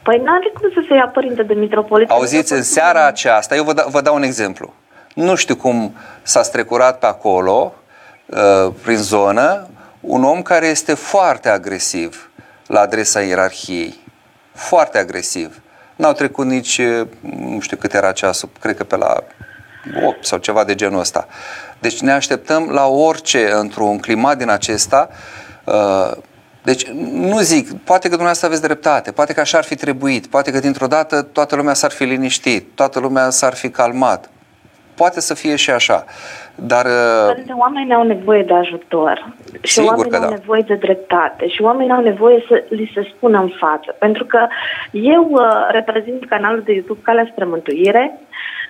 [0.04, 2.10] Păi n-are cum să se ia părinte de mitropolit.
[2.10, 4.74] Auziți, în seara aceasta, eu vă, da, vă dau un exemplu.
[5.14, 7.74] Nu știu cum s-a strecurat pe acolo,
[8.26, 9.68] uh, prin zonă,
[10.08, 12.30] un om care este foarte agresiv
[12.68, 14.00] la adresa ierarhiei.
[14.54, 15.62] Foarte agresiv.
[15.96, 16.82] N-au trecut nici,
[17.22, 19.24] nu știu cât era ceasul, cred că pe la
[20.06, 21.28] 8 sau ceva de genul ăsta.
[21.80, 25.10] Deci ne așteptăm la orice într-un climat din acesta.
[26.64, 30.52] Deci nu zic, poate că dumneavoastră aveți dreptate, poate că așa ar fi trebuit, poate
[30.52, 34.30] că dintr-o dată toată lumea s-ar fi liniștit, toată lumea s-ar fi calmat.
[34.96, 36.06] Poate să fie și așa.
[36.60, 36.86] Dar...
[37.28, 40.36] Părinte, oamenii au nevoie de ajutor și Sigur oamenii că au da.
[40.36, 43.96] nevoie de dreptate și oamenii au nevoie să li se spună în față.
[44.00, 44.48] Pentru că
[44.92, 48.20] eu uh, reprezint canalul de YouTube Calea Spre Mântuire,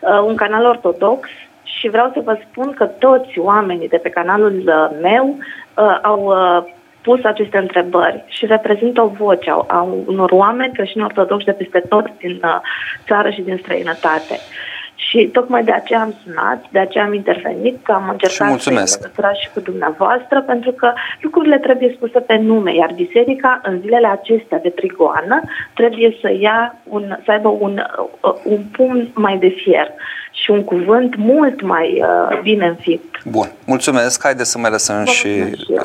[0.01, 1.29] uh, un canal ortodox
[1.63, 6.23] și vreau să vă spun că toți oamenii de pe canalul uh, meu uh, au
[6.25, 11.51] uh, pus aceste întrebări și reprezintă o voce a, a unor oameni creștini ortodoxi de
[11.51, 12.59] peste tot din uh,
[13.05, 14.33] țară și din străinătate.
[14.33, 18.69] Uh, și tocmai de aceea am sunat, de aceea am intervenit, că am încercat să
[18.69, 24.07] legătura și cu dumneavoastră, pentru că lucrurile trebuie spuse pe nume, iar biserica în zilele
[24.07, 25.41] acestea de trigoană
[25.73, 27.83] trebuie să ia un, să aibă un,
[28.21, 29.91] uh, un pumn mai de fier
[30.31, 33.23] și un cuvânt mult mai uh, bine înfipt.
[33.23, 34.23] Bun, mulțumesc.
[34.23, 35.27] Haideți să mai lăsăm Vă și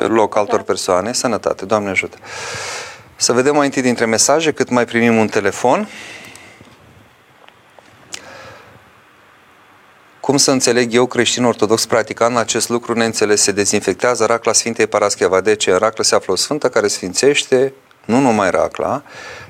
[0.07, 0.63] loc altor da.
[0.63, 1.11] persoane.
[1.11, 2.17] Sănătate, Doamne ajută.
[3.15, 5.87] Să vedem mai întâi dintre mesaje, cât mai primim un telefon.
[10.23, 13.41] Cum să înțeleg eu, creștin ortodox, practicant acest lucru neînțeles?
[13.41, 15.41] Se dezinfectează racla Sfintei Parascheva.
[15.41, 15.71] De ce?
[15.71, 17.73] În raclă se află o sfântă care sfințește
[18.05, 19.03] nu numai racla,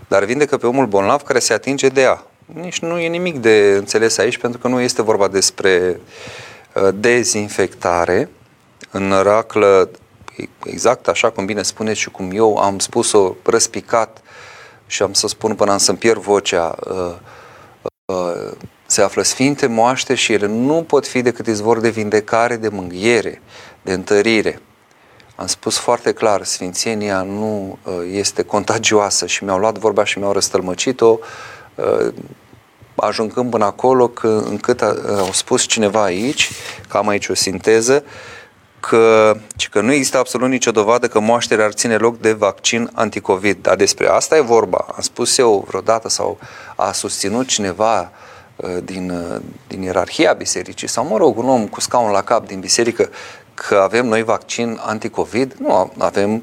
[0.08, 2.24] dar vindecă pe omul bolnav care se atinge de ea.
[2.46, 6.00] Nici nu e nimic de înțeles aici, pentru că nu este vorba despre
[6.74, 8.30] uh, dezinfectare.
[8.92, 9.90] În raclă,
[10.64, 14.22] exact așa cum bine spuneți și cum eu am spus-o răspicat
[14.86, 17.16] și am să spun până am să-mi pierd vocea, uh,
[18.06, 18.52] uh,
[18.94, 23.42] se află sfinte moaște și ele nu pot fi decât izvor de vindecare, de mânghiere,
[23.82, 24.62] de întărire.
[25.36, 30.32] Am spus foarte clar, sfințenia nu uh, este contagioasă și mi-au luat vorba și mi-au
[30.32, 31.18] răstălmăcit-o,
[31.76, 32.14] uh,
[32.96, 36.52] ajungând până acolo că, încât a, uh, au spus cineva aici,
[36.88, 38.04] că am aici o sinteză,
[38.80, 39.36] că,
[39.72, 43.58] că nu există absolut nicio dovadă că moașterea ar ține loc de vaccin anticovid.
[43.62, 44.86] Dar despre asta e vorba.
[44.96, 46.40] Am spus eu vreodată sau
[46.76, 48.32] a susținut cineva Uh,
[48.84, 52.60] din, uh, din ierarhia bisericii sau, mă rog, un om cu scaun la cap din
[52.60, 53.10] biserică
[53.54, 56.34] că avem noi vaccin anticovid, nu, avem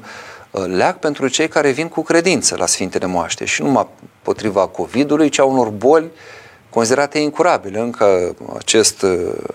[0.51, 3.87] uh, leac pentru cei care vin cu credință la Sfintele Moaște și numai
[4.21, 6.11] potriva COVID-ului, ci a unor boli
[6.69, 7.79] considerate incurabile.
[7.79, 9.05] Încă acest,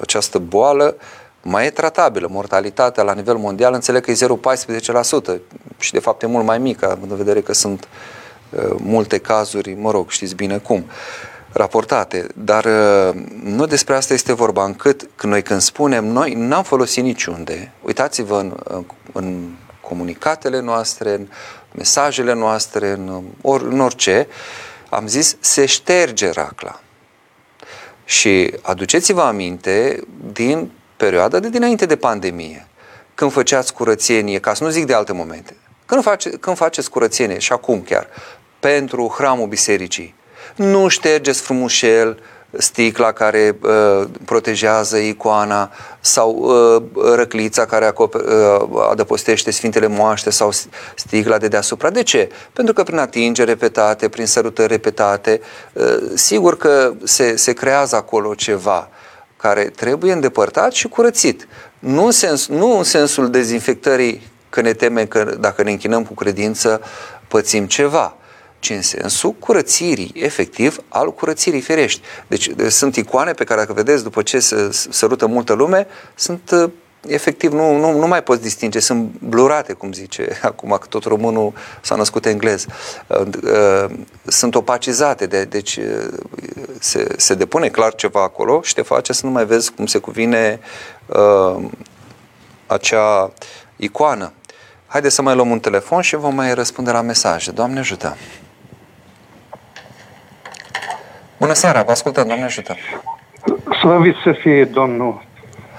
[0.00, 0.96] această boală
[1.42, 2.28] mai e tratabilă.
[2.30, 4.16] Mortalitatea la nivel mondial înțeleg că e
[5.36, 5.40] 0,14%
[5.78, 7.88] și de fapt e mult mai mică, având în vedere că sunt
[8.76, 10.76] multe cazuri, mă rog, știți bine cum.
[10.76, 12.26] Uh, raportate.
[12.34, 17.02] Dar uh, nu despre asta este vorba, încât când noi când spunem, noi n-am folosit
[17.02, 17.72] niciunde.
[17.82, 18.56] Uitați-vă în,
[19.12, 21.26] în comunicatele noastre, în
[21.74, 24.26] mesajele noastre, în, or, în orice,
[24.88, 26.80] am zis, se șterge racla.
[28.04, 30.00] Și aduceți-vă aminte
[30.32, 32.68] din perioada de dinainte de pandemie,
[33.14, 37.38] când făceați curățenie, ca să nu zic de alte momente, când, face, când faceți curățenie
[37.38, 38.08] și acum chiar,
[38.60, 40.14] pentru hramul bisericii,
[40.54, 42.18] nu ștergeți frumușel
[42.58, 46.82] sticla care uh, protejează icoana sau uh,
[47.14, 50.50] răclița care acoper, uh, adăpostește Sfintele Moaște sau
[50.94, 51.90] sticla de deasupra.
[51.90, 52.28] De ce?
[52.52, 55.40] Pentru că prin atingeri repetate, prin sărutări repetate,
[55.72, 58.88] uh, sigur că se, se creează acolo ceva
[59.36, 61.48] care trebuie îndepărtat și curățit.
[61.78, 66.14] Nu în, sens, nu în sensul dezinfectării că ne temem că dacă ne închinăm cu
[66.14, 66.80] credință
[67.28, 68.16] pățim ceva,
[68.66, 72.00] ci în sensul curățirii, efectiv, al curățirii ferești.
[72.26, 76.70] Deci sunt icoane pe care, dacă vedeți, după ce se sărută multă lume, sunt uh,
[77.06, 81.52] efectiv, nu, nu, nu mai poți distinge, sunt blurate, cum zice acum, că tot românul
[81.80, 82.66] s-a născut englez.
[83.06, 83.90] Uh, uh,
[84.24, 85.78] sunt opacizate, de, deci
[86.78, 89.98] se, se depune clar ceva acolo și te face să nu mai vezi cum se
[89.98, 90.60] cuvine
[91.06, 91.64] uh,
[92.66, 93.32] acea
[93.76, 94.32] icoană.
[94.86, 97.50] Haideți să mai luăm un telefon și vom mai răspunde la mesaje.
[97.50, 98.16] Doamne ajută!
[101.38, 102.74] Bună seara, vă ascultăm, Doamne ajută!
[103.80, 105.22] Slăvit să fie Domnul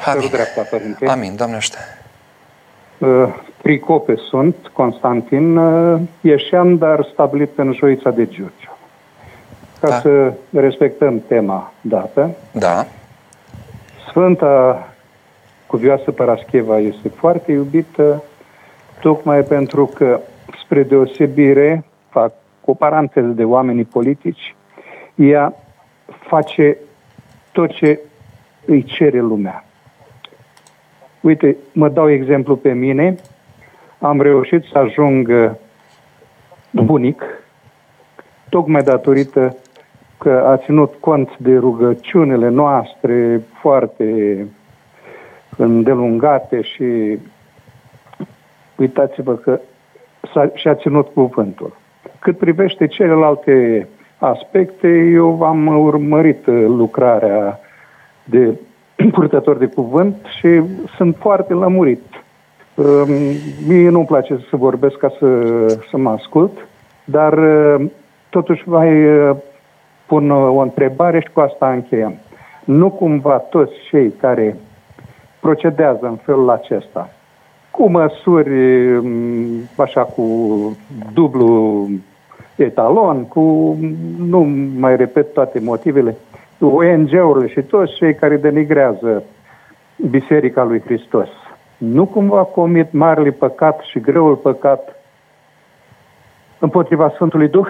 [0.06, 0.28] Amin.
[0.32, 1.08] dreapta, Părinte.
[1.08, 1.78] Amin, Doamne ajută!
[2.98, 8.78] Uh, Pricope sunt, Constantin, uh, ieșeam, dar stabilit în Joița de Giurgiu.
[9.80, 10.00] Ca Da.
[10.00, 12.86] să respectăm tema dată, Da,
[14.10, 14.88] Sfânta
[15.68, 18.24] Cuvioasă Parascheva este foarte iubită,
[19.00, 20.20] tocmai pentru că,
[20.64, 22.32] spre deosebire, fac
[22.66, 24.56] o paranteză de oamenii politici,
[25.18, 25.54] ea
[26.08, 26.78] face
[27.52, 28.00] tot ce
[28.66, 29.66] îi cere lumea.
[31.22, 33.16] Uite, mă dau exemplu pe mine,
[34.00, 35.52] am reușit să ajung uh,
[36.72, 37.24] bunic,
[38.50, 39.58] tocmai datorită
[40.18, 44.38] că a ținut cont de rugăciunile noastre foarte
[45.58, 47.18] îndelungate și
[48.76, 49.60] uitați-vă că
[50.34, 51.76] s-a, și-a ținut cuvântul.
[52.20, 57.60] Cât privește celelalte aspecte, eu am urmărit uh, lucrarea
[58.24, 58.60] de
[59.14, 60.62] purtător de cuvânt și
[60.96, 62.04] sunt foarte lămurit.
[62.76, 63.08] Um,
[63.68, 65.28] Mie nu-mi place să vorbesc ca să,
[65.90, 66.68] să mă ascult,
[67.04, 67.90] dar uh,
[68.30, 69.36] totuși mai uh,
[70.06, 72.14] pun uh, o întrebare și cu asta încheiem.
[72.64, 74.56] Nu cumva toți cei care
[75.40, 77.10] procedează în felul acesta,
[77.72, 78.50] cu măsuri
[79.02, 80.24] mm, așa cu
[81.14, 81.88] dublu
[82.58, 83.78] etalon, cu,
[84.18, 84.40] nu
[84.78, 86.16] mai repet toate motivele,
[86.60, 89.24] ONG-urile și toți cei care denigrează
[90.10, 91.28] Biserica lui Hristos,
[91.78, 94.96] nu cumva comit marele păcat și greul păcat
[96.60, 97.68] împotriva Sfântului Duh?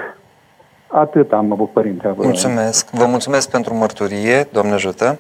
[0.88, 2.08] Atât am avut, Părinte.
[2.08, 2.26] Avram.
[2.26, 2.89] mulțumesc.
[2.89, 5.19] Vă mulțumesc pentru mărturie, Doamne ajută.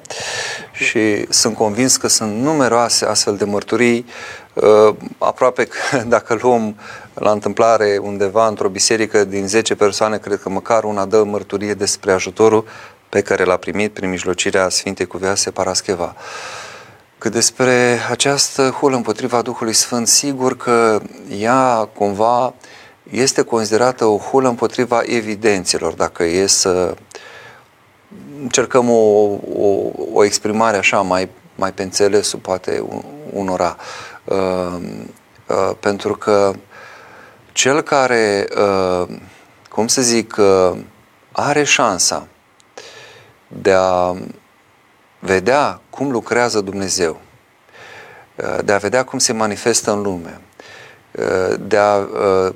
[0.71, 4.05] Și sunt convins că sunt numeroase astfel de mărturii.
[4.53, 6.75] Uh, Aproape că dacă luăm
[7.19, 12.11] la întâmplare undeva într-o biserică din 10 persoane, cred că măcar una dă mărturie despre
[12.11, 12.65] ajutorul
[13.09, 16.15] pe care l-a primit prin mijlocirea Sfintei Cuvioase Parascheva.
[17.17, 21.01] Cât despre această hulă împotriva Duhului Sfânt, sigur că
[21.39, 22.53] ea cumva
[23.11, 26.95] este considerată o hulă împotriva evidențelor, dacă e să
[28.41, 29.23] încercăm o,
[29.55, 33.03] o, o exprimare așa mai, mai pe înțelesul poate un-
[33.33, 33.77] unora.
[34.23, 34.79] Uh,
[35.47, 36.53] uh, pentru că
[37.57, 39.07] cel care, uh,
[39.69, 40.77] cum să zic, uh,
[41.31, 42.27] are șansa
[43.47, 44.15] de a
[45.19, 47.19] vedea cum lucrează Dumnezeu,
[48.35, 50.41] uh, de a vedea cum se manifestă în lume,
[51.11, 52.53] uh, de a uh,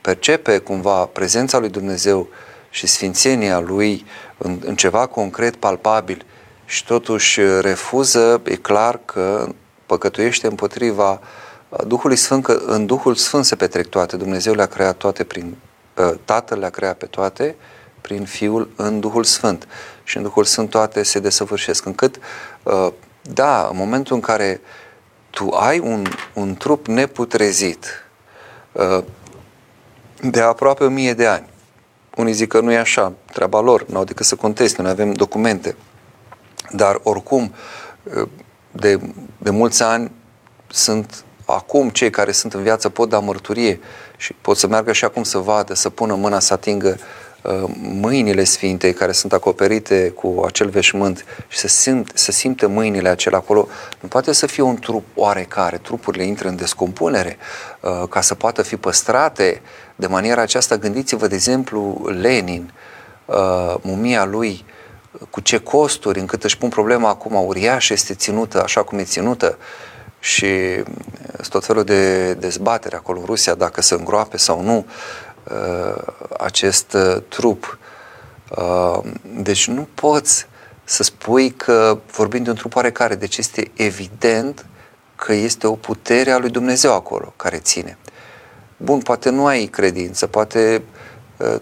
[0.00, 2.28] percepe cumva prezența lui Dumnezeu
[2.70, 4.06] și sfințenia lui
[4.38, 6.24] în, în ceva concret, palpabil
[6.64, 9.48] și totuși refuză, e clar că
[9.86, 11.18] păcătuiește împotriva uh,
[11.86, 14.16] Duhului Sfânt, că în Duhul Sfânt se petrec toate.
[14.16, 15.56] Dumnezeu le-a creat toate prin
[15.96, 17.56] uh, Tatăl le-a creat pe toate
[18.00, 19.66] prin Fiul în Duhul Sfânt.
[20.04, 21.84] Și în Duhul Sfânt toate se desăvârșesc.
[21.84, 22.18] Încât,
[22.62, 22.92] uh,
[23.22, 24.60] da, în momentul în care
[25.30, 27.86] tu ai un, un trup neputrezit
[28.72, 29.04] uh,
[30.20, 31.48] de aproape o mie de ani,
[32.16, 35.76] unii zic că nu e așa, treaba lor, n-au decât să conteste, noi avem documente.
[36.70, 37.54] Dar oricum,
[38.72, 39.00] de,
[39.38, 40.10] de mulți ani
[40.66, 43.80] sunt acum cei care sunt în viață pot da mărturie
[44.16, 46.98] și pot să meargă și acum să vadă, să pună mâna să atingă
[47.42, 47.62] uh,
[48.00, 53.38] mâinile sfinte care sunt acoperite cu acel veșmânt și să, simt, să simte mâinile acelea
[53.38, 53.68] acolo,
[54.00, 55.76] nu poate să fie un trup oarecare.
[55.76, 57.36] Trupurile intră în descompunere
[57.80, 59.62] uh, ca să poată fi păstrate
[59.96, 60.76] de maniera aceasta.
[60.76, 62.72] Gândiți-vă, de exemplu, Lenin,
[63.24, 64.64] uh, mumia lui,
[65.30, 69.58] cu ce costuri, încât își pun problema acum uriașă, este ținută așa cum e ținută
[70.26, 70.82] și
[71.48, 74.86] tot felul de dezbatere acolo în Rusia dacă să îngroape sau nu
[75.44, 76.02] uh,
[76.38, 77.78] acest uh, trup.
[78.56, 78.98] Uh,
[79.36, 80.46] deci nu poți
[80.84, 84.66] să spui că vorbim de un trup oarecare, deci este evident
[85.16, 87.98] că este o putere a lui Dumnezeu acolo care ține.
[88.76, 90.82] Bun, poate nu ai credință, poate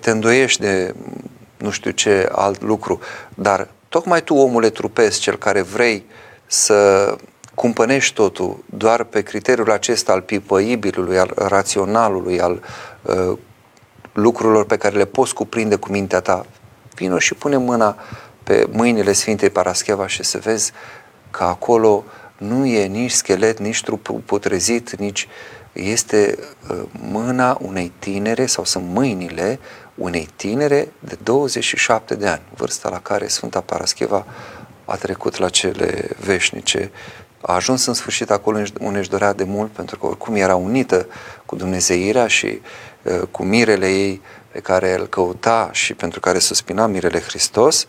[0.00, 0.94] te îndoiești de
[1.56, 3.00] nu știu ce alt lucru,
[3.34, 6.06] dar tocmai tu, omule trupesc, cel care vrei
[6.46, 7.16] să
[7.54, 12.62] cumpănești totul doar pe criteriul acesta al pipăibilului, al raționalului, al
[13.02, 13.38] uh,
[14.12, 16.46] lucrurilor pe care le poți cuprinde cu mintea ta,
[16.94, 17.96] vino și pune mâna
[18.42, 20.72] pe mâinile Sfintei Parascheva și să vezi
[21.30, 22.04] că acolo
[22.38, 25.28] nu e nici schelet, nici trup putrezit, nici
[25.72, 26.38] este
[26.70, 29.58] uh, mâna unei tinere sau sunt mâinile
[29.94, 34.26] unei tinere de 27 de ani, vârsta la care Sfânta Parascheva
[34.84, 36.90] a trecut la cele veșnice
[37.46, 41.06] a ajuns în sfârșit acolo unde își dorea de mult, pentru că oricum era unită
[41.46, 42.60] cu Dumnezeirea și
[43.02, 44.20] uh, cu mirele ei
[44.52, 47.86] pe care îl căuta și pentru care suspina mirele Hristos,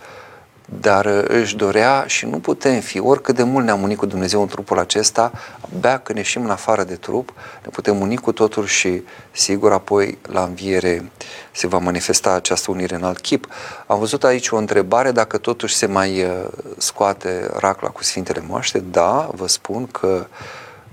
[0.66, 4.42] dar uh, își dorea și nu putem fi, oricât de mult ne-am unit cu Dumnezeu
[4.42, 5.32] în trupul acesta,
[5.76, 10.18] abia când ieșim în afară de trup, ne putem uni cu totul și sigur apoi
[10.22, 11.12] la înviere
[11.52, 13.48] se va manifesta această unire în alt chip.
[13.88, 16.30] Am văzut aici o întrebare dacă totuși se mai uh,
[16.78, 18.80] scoate racla cu Sfintele Moaște.
[18.80, 20.28] Da, vă spun că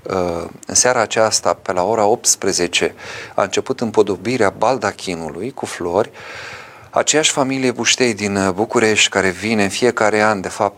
[0.03, 2.95] uh, în seara aceasta, pe la ora 18,
[3.35, 6.11] a început împodobirea baldachinului cu flori
[6.95, 10.75] aceeași familie Buștei din uh, București, care vine în fiecare an, de fapt,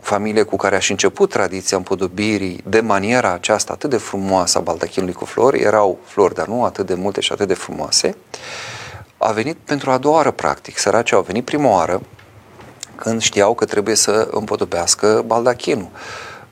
[0.00, 4.60] familie cu care aș și început tradiția împodobirii de maniera aceasta atât de frumoasă a
[4.60, 8.16] baldachinului cu flori, erau flori, dar nu atât de multe și atât de frumoase,
[9.16, 10.78] a venit pentru a doua oară, practic.
[10.78, 12.02] Săracii au venit prima oară
[12.94, 15.88] când știau că trebuie să împodobească baldachinul.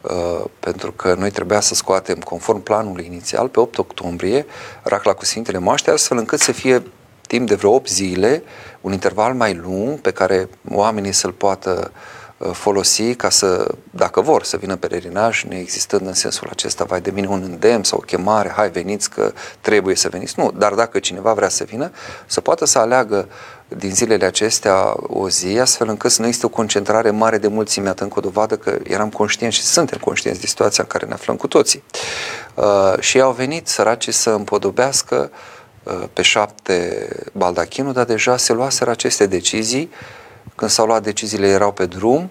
[0.00, 4.46] Uh, pentru că noi trebuia să scoatem, conform planului inițial, pe 8 octombrie,
[4.82, 6.82] racla cu Sfintele Moaște, astfel încât să fie
[7.30, 8.42] timp de vreo 8 zile,
[8.80, 11.92] un interval mai lung pe care oamenii să-l poată
[12.36, 17.10] uh, folosi ca să, dacă vor, să vină pelerinaj, neexistând în sensul acesta, vai de
[17.10, 20.34] mine un îndemn sau o chemare, hai veniți că trebuie să veniți.
[20.36, 21.90] Nu, dar dacă cineva vrea să vină,
[22.26, 23.28] să poată să aleagă
[23.68, 27.88] din zilele acestea o zi, astfel încât să nu există o concentrare mare de mulțime,
[27.88, 31.12] atât încă o dovadă că eram conștienți și suntem conștienți de situația în care ne
[31.12, 31.82] aflăm cu toții.
[32.54, 35.59] Uh, și au venit săracii să împodobească uh, Uh,
[36.12, 39.90] pe șapte baldachinul, dar deja se luaseră aceste decizii.
[40.54, 42.30] Când s-au luat deciziile, erau pe drum,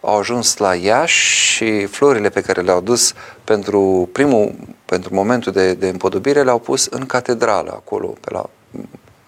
[0.00, 3.14] au ajuns la Iași și florile pe care le-au dus
[3.44, 4.54] pentru primul,
[4.84, 8.50] pentru momentul de, de împodobire le-au pus în catedrală, acolo, pe la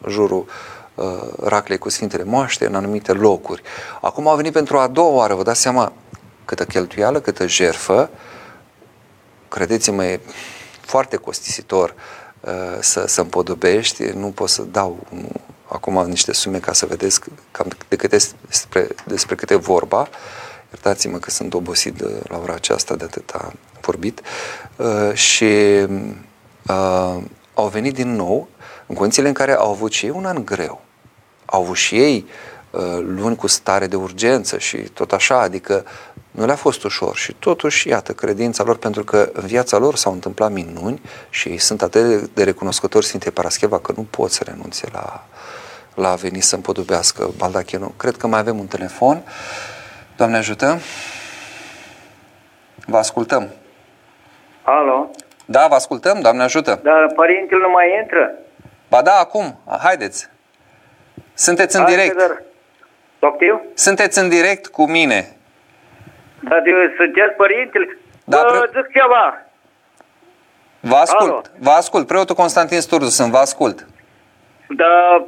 [0.08, 0.46] jurul
[0.94, 1.04] uh,
[1.42, 3.62] Raclei cu Sfintele Moaște, în anumite locuri.
[4.00, 5.92] Acum au venit pentru a doua oară, vă dați seama
[6.44, 8.10] câtă cheltuială, câtă jerfă,
[9.48, 10.20] credeți-mă, e
[10.80, 12.19] foarte costisitor Uh,
[12.80, 15.28] să, să împodobești, nu pot să dau nu,
[15.68, 17.20] acum niște sume ca să vedeți
[17.50, 18.16] cam de câte,
[18.46, 20.08] despre, despre câte vorba.
[20.68, 24.20] Iertați-mă că sunt obosit de, la ora aceasta de atâta vorbit.
[24.76, 25.44] Uh, și
[26.66, 27.16] uh,
[27.54, 28.48] au venit din nou
[28.86, 30.80] în condițiile în care au avut și ei un an greu.
[31.44, 32.49] Au avut și ei uh,
[33.00, 35.84] luni cu stare de urgență și tot așa, adică
[36.30, 40.12] nu le-a fost ușor și totuși, iată, credința lor, pentru că în viața lor s-au
[40.12, 44.86] întâmplat minuni și ei sunt atât de recunoscători Sfintei Parascheva că nu pot să renunțe
[44.92, 45.24] la,
[45.94, 47.92] la a veni să împodobească baldachinul.
[47.96, 49.22] Cred că mai avem un telefon.
[50.16, 50.78] Doamne ajută!
[52.86, 53.48] Vă ascultăm!
[54.62, 55.10] Alo?
[55.44, 56.80] Da, vă ascultăm, Doamne ajută!
[56.82, 58.32] Dar părintele nu mai intră?
[58.88, 60.28] Ba da, acum, haideți!
[61.34, 62.16] Sunteți în direct!
[62.16, 62.42] Dar...
[63.74, 65.36] Sunteți în direct cu mine.
[66.40, 66.62] Dar
[66.96, 67.98] sunteți părintele?
[68.24, 68.80] Da, vă pre...
[68.80, 69.42] zic ceva.
[70.80, 71.42] Vă ascult, Alo.
[71.58, 72.06] vă ascult.
[72.06, 73.86] Preotul Constantin Sturzu sunt, vă ascult.
[74.68, 75.26] Da,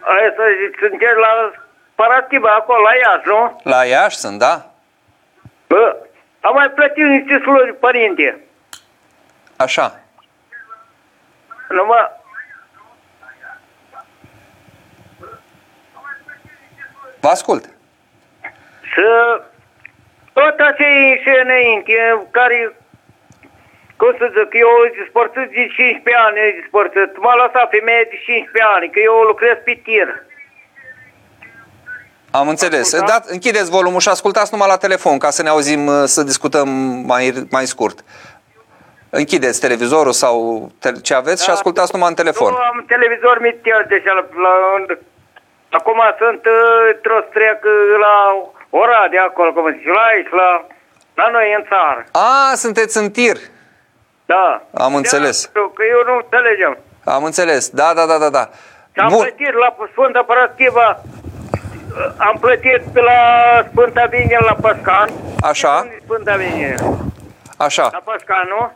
[0.00, 1.50] aia să zic, sunteți la
[1.94, 3.60] Parativa, acolo, la Iași, nu?
[3.62, 4.70] La Iași sunt, da.
[5.66, 5.96] Bă,
[6.40, 8.40] am mai plătit niște slujbi, părinte.
[9.56, 10.00] Așa.
[11.68, 12.22] Numai...
[17.24, 17.64] Vă ascult.
[18.94, 19.08] Să
[20.32, 20.90] tot așa
[21.22, 21.92] și înainte,
[22.30, 22.58] care
[23.96, 24.70] cum să zic, eu
[25.00, 27.10] dispărțit de 15 ani, dispărțit.
[27.24, 30.08] M-a lăsat femeie de 15 ani, că eu lucrez pe tir.
[32.30, 32.86] Am înțeles.
[32.92, 33.26] Ascultați?
[33.26, 36.68] Da, închideți volumul și ascultați numai la telefon ca să ne auzim, uh, să discutăm
[37.12, 37.98] mai, mai scurt.
[39.10, 40.34] Închideți televizorul sau
[40.80, 42.52] te- ce aveți și ascultați numai în telefon.
[42.52, 44.52] Eu am televizor mitel deja la, la,
[45.78, 48.16] Acum sunt uh, într-o trec uh, la
[48.80, 50.50] ora de acolo, cum zice, la aici, la,
[51.14, 52.00] la noi în țară.
[52.12, 53.36] A, sunteți în tir.
[54.26, 54.62] Da.
[54.74, 55.50] Am înțeles.
[55.52, 56.78] Da, că eu nu înțelegem.
[57.04, 57.68] Am înțeles.
[57.68, 58.48] Da, da, da, da, da.
[58.92, 59.18] Și am Bun.
[59.18, 61.00] plătit la Sfânta Paraschiva,
[62.16, 63.18] am plătit pe la
[63.70, 65.10] Sfânta Vinie la Păscan.
[65.40, 65.74] Așa.
[65.80, 66.74] Unde e Sfânta Vinie?
[67.56, 67.88] Așa.
[67.92, 68.72] La Păscan, nu?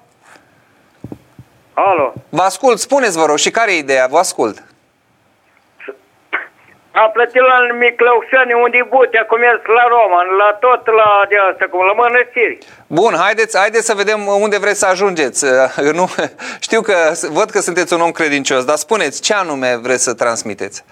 [1.72, 2.12] Alo.
[2.28, 4.06] Vă ascult, spuneți vă rog, și care e ideea?
[4.06, 4.62] Vă ascult.
[7.02, 11.36] Am plătit la Miclăușani, unde e Butea, cum mers la Roman, la tot la de
[11.50, 12.58] asta, cum la mănăstiri.
[12.86, 15.44] Bun, haideți, haideți să vedem unde vreți să ajungeți.
[15.78, 16.06] Uh, Nu,
[16.60, 16.96] știu că
[17.38, 20.84] văd că sunteți un om credincios, dar spuneți ce anume vreți să transmiteți.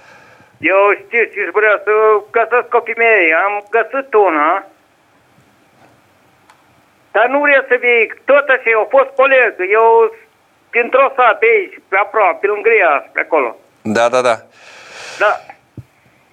[0.58, 1.92] Eu știu ce vreau să
[2.30, 3.34] găsesc copii mei.
[3.44, 4.64] Am găsit una.
[7.10, 8.12] Dar nu vreau să vii.
[8.24, 9.54] Tot așa, eu fost coleg.
[9.78, 10.14] Eu
[10.70, 13.56] dintr-o sat pe aici, pe aproape, pe lângă ea, pe acolo.
[13.82, 14.36] Da, da, da.
[15.18, 15.32] Da.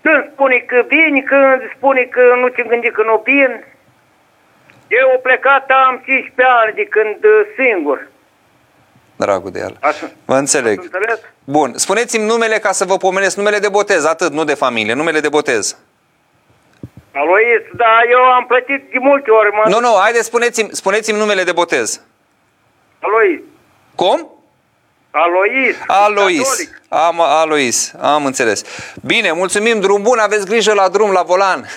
[0.04, 3.66] Când spune că vin, când spune că nu ți gândi că nu vin.
[4.88, 8.08] Eu am plecat, am 15 ani de când uh, singur.
[9.16, 9.78] Dragul de el.
[9.82, 10.12] Așa.
[10.26, 10.78] Vă înțeleg.
[10.80, 11.20] Ați înțeles?
[11.44, 15.20] Bun, spuneți-mi numele ca să vă pomenesc, numele de botez, atât, nu de familie, numele
[15.20, 15.78] de botez.
[17.16, 19.70] Alois, da, eu am plătit de multe ori, mă.
[19.70, 22.02] Nu, nu, haideți, spuneți-mi, spuneți-mi numele de botez.
[23.00, 23.40] Alois.
[23.96, 24.33] Cum?
[25.16, 25.76] Alois.
[25.88, 26.38] Alois.
[26.38, 26.82] catolic.
[26.90, 28.62] Am, Alois, am înțeles.
[29.02, 31.68] Bine, mulțumim, drum bun, aveți grijă la drum, la volan.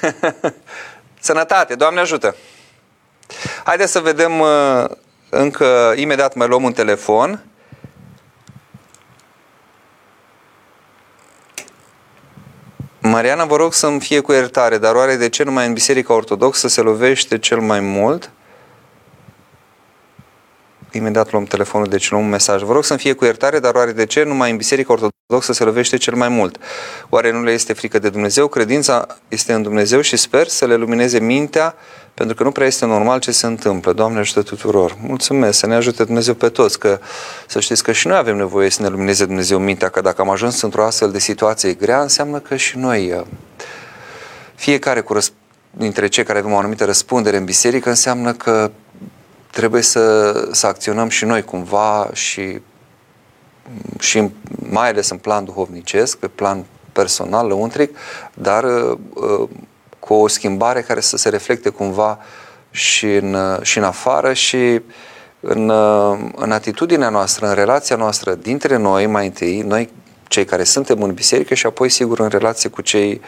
[1.20, 2.37] Sănătate, Doamne ajută.
[3.64, 4.84] Haideți să vedem uh,
[5.30, 7.45] încă, imediat mai luăm un telefon.
[13.01, 16.68] Mariana, vă rog să-mi fie cu iertare, dar oare de ce numai în Biserica Ortodoxă
[16.68, 18.30] se lovește cel mai mult?
[20.97, 22.62] Imediat luăm telefonul, deci luăm un mesaj.
[22.62, 25.64] Vă rog să-mi fie cu iertare, dar oare de ce numai în Biserica Ortodoxă se
[25.64, 26.59] lovește cel mai mult?
[27.09, 28.49] Oare nu le este frică de Dumnezeu?
[28.49, 31.74] Credința este în Dumnezeu și sper să le lumineze mintea,
[32.14, 33.92] pentru că nu prea este normal ce se întâmplă.
[33.92, 34.97] Doamne ajută tuturor!
[35.01, 36.99] Mulțumesc, să ne ajute Dumnezeu pe toți, că
[37.47, 40.30] să știți că și noi avem nevoie să ne lumineze Dumnezeu mintea, că dacă am
[40.30, 43.26] ajuns într-o astfel de situație grea, înseamnă că și noi, uh,
[44.55, 48.70] fiecare cu răsp- dintre cei care avem o anumită răspundere în biserică, înseamnă că
[49.51, 52.61] trebuie să, să acționăm și noi cumva și,
[53.99, 54.30] și în-
[54.70, 57.97] mai ales în plan duhovnicesc, pe plan personal, lăuntric,
[58.34, 59.49] dar uh, uh,
[59.99, 62.18] cu o schimbare care să se reflecte cumva
[62.70, 64.80] și în, uh, și în afară și
[65.40, 69.90] în, uh, în atitudinea noastră, în relația noastră dintre noi mai întâi, noi
[70.28, 73.20] cei care suntem în biserică și apoi sigur în relație cu cei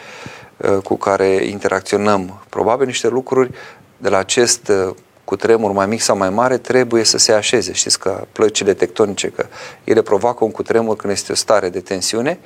[0.57, 2.41] uh, cu care interacționăm.
[2.49, 3.51] Probabil niște lucruri
[3.97, 4.95] de la acest uh,
[5.29, 7.73] cu tremur mai mic sau mai mare trebuie să se așeze.
[7.73, 9.47] Știți că plăcile tectonice, că
[9.85, 12.39] ele provoacă un cutremur când este o stare de tensiune,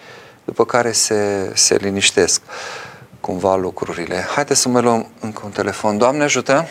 [0.44, 2.42] după care se, se liniștesc
[3.20, 4.14] cumva lucrurile.
[4.34, 5.98] Haideți să mai luăm încă un telefon.
[5.98, 6.64] Doamne ajută!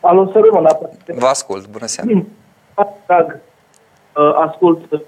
[0.00, 2.10] Alo, să rămân la Vă ascult, bună seara!
[3.06, 3.38] drag,
[4.16, 5.00] uh, ascult, uh,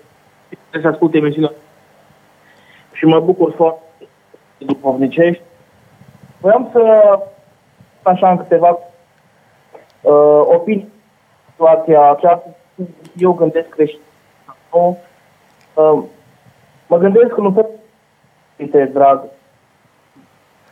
[0.83, 1.53] să ascult emisiunea
[2.93, 3.83] și mă bucur foarte
[4.59, 5.43] duhovnicești.
[6.41, 6.83] Vreau să
[8.03, 8.79] așa în câteva
[10.05, 10.93] uh, opinii
[11.51, 12.49] situația aceasta.
[13.17, 14.01] Eu gândesc creștin.
[14.71, 16.03] Uh,
[16.87, 17.67] mă gândesc că nu pot
[18.57, 19.23] fi drag.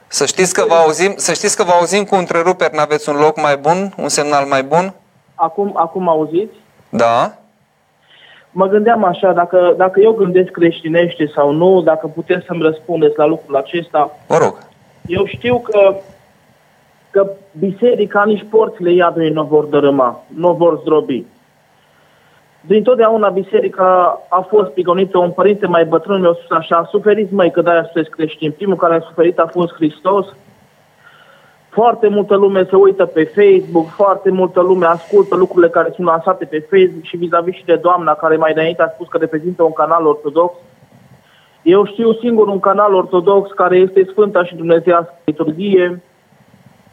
[0.07, 3.41] Să știți că vă auzim, să știți că vă auzim cu întreruperi, n-aveți un loc
[3.41, 4.95] mai bun, un semnal mai bun?
[5.35, 6.55] Acum, acum auziți?
[6.89, 7.35] Da?
[8.51, 13.25] Mă gândeam așa, dacă, dacă eu gândesc creștinește sau nu, dacă puteți să-mi răspundeți la
[13.27, 14.11] lucrul acesta.
[14.27, 14.59] Vă rog.
[15.07, 15.95] Eu știu că,
[17.13, 21.25] că biserica, nici porțile iadului nu vor dărâma, nu vor zdrobi.
[22.61, 27.31] Din totdeauna biserica a fost prigonită, un părinte mai bătrân mi-a spus așa, a suferit
[27.31, 28.53] mai că de-aia sunteți creștini.
[28.53, 30.27] Primul care a suferit a fost Hristos.
[31.69, 36.45] Foarte multă lume se uită pe Facebook, foarte multă lume ascultă lucrurile care sunt lansate
[36.45, 39.73] pe Facebook și vis-a-vis și de doamna care mai înainte a spus că reprezintă un
[39.73, 40.55] canal ortodox.
[41.63, 46.03] Eu știu singur un canal ortodox care este Sfânta și Dumnezeiască liturghie,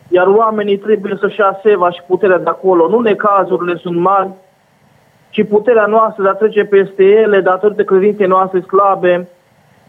[0.09, 2.87] iar oamenii trebuie să-și ia seva și puterea de acolo.
[2.87, 4.29] Nu necazurile sunt mari,
[5.29, 9.27] ci puterea noastră de a trece peste ele, datorită credinței noastre slabe,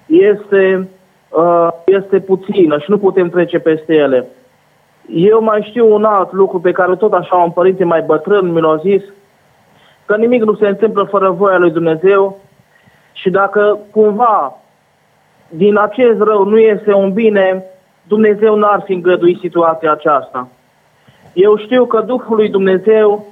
[0.07, 0.89] este,
[1.29, 4.27] uh, este puțină și nu putem trece peste ele.
[5.09, 8.61] Eu mai știu un alt lucru pe care tot așa un părinte mai bătrân mi
[8.61, 9.03] l-a zis.
[10.07, 12.39] că nimic nu se întâmplă fără voia lui Dumnezeu
[13.13, 14.59] și dacă cumva
[15.49, 17.65] din acest rău nu este un bine,
[18.11, 20.49] Dumnezeu n-ar fi îngăduit situația aceasta.
[21.33, 23.27] Eu știu că Duhul lui Dumnezeu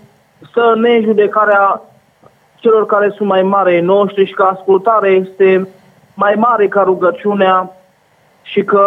[0.51, 1.83] stă în nejudecarea
[2.57, 5.69] celor care sunt mai mari ai noștri și că ascultarea este
[6.15, 7.71] mai mare ca rugăciunea
[8.43, 8.85] și că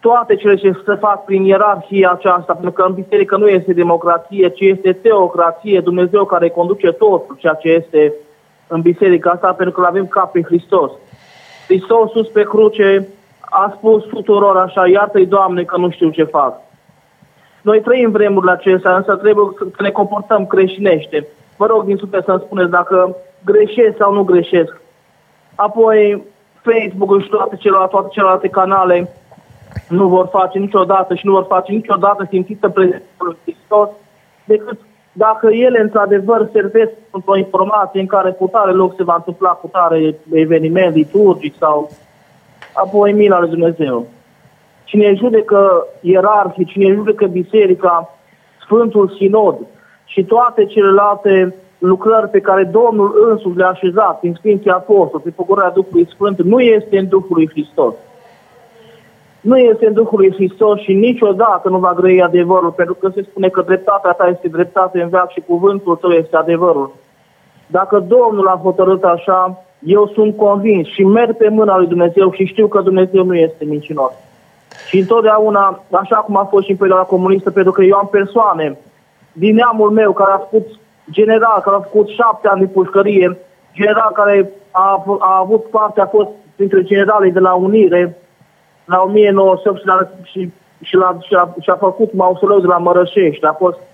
[0.00, 4.48] toate cele ce se fac prin ierarhia aceasta, pentru că în biserică nu este democrație,
[4.48, 8.12] ci este teocrație, Dumnezeu care conduce totul ceea ce este
[8.66, 10.90] în biserica asta, pentru că avem cap pe Hristos.
[11.66, 13.08] Hristos sus pe cruce
[13.40, 16.60] a spus tuturor așa, iartă-i Doamne că nu știu ce fac.
[17.62, 21.26] Noi trăim vremurile acestea, însă trebuie să ne comportăm creștinește.
[21.56, 24.80] Vă rog din suflet să-mi spuneți dacă greșesc sau nu greșesc.
[25.54, 26.22] Apoi,
[26.62, 29.14] Facebook-ul și toate celelalte, toate celelalte canale
[29.88, 33.88] nu vor face niciodată și nu vor face niciodată simțită prezența lui Hristos
[34.44, 34.78] decât
[35.12, 39.66] dacă ele într-adevăr servesc într-o informație în care cu tare loc se va întâmpla cu
[39.66, 41.90] tare eveniment liturgic sau
[42.84, 44.06] apoi mila lui Dumnezeu.
[44.84, 48.14] Cine judecă ierarhii, cine judecă biserica,
[48.60, 49.56] Sfântul Sinod
[50.04, 55.70] și toate celelalte lucrări pe care Domnul însuși le-a așezat prin Sfinții Apostoli, prin făcurarea
[55.70, 57.94] Duhului Sfânt, nu este în Duhul lui Hristos.
[59.40, 63.22] Nu este în Duhul lui Hristos și niciodată nu va grăi adevărul, pentru că se
[63.22, 66.92] spune că dreptatea ta este dreptate în veac și cuvântul tău este adevărul.
[67.66, 72.44] Dacă Domnul a hotărât așa, eu sunt convins și merg pe mâna lui Dumnezeu și
[72.44, 74.12] știu că Dumnezeu nu este mincinos.
[74.88, 78.78] Și întotdeauna, așa cum a fost și în perioada comunistă, pentru că eu am persoane
[79.32, 80.66] din neamul meu care a făcut
[81.10, 83.38] general, care a făcut șapte ani de pușcărie,
[83.72, 88.16] general care a, a avut parte, a fost printre generalii de la Unire,
[88.84, 90.50] la 1908 și, la, și,
[90.82, 93.89] și, la, și, a, și a făcut mausoleul de la Mărășești, a fost uh,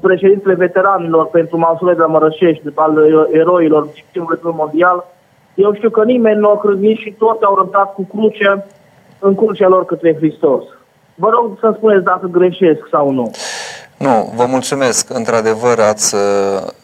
[0.00, 5.04] președintele veteranilor pentru mausoleul de la Mărășești, al uh, eroilor primului mondial.
[5.54, 8.66] Eu știu că nimeni nu a crâznit și toți au răbdat cu cruce
[9.18, 10.64] în crucea lor către Hristos.
[11.14, 13.30] Vă rog să spuneți dacă greșesc sau nu.
[13.96, 15.10] Nu, vă mulțumesc.
[15.10, 16.20] Într-adevăr, ați uh,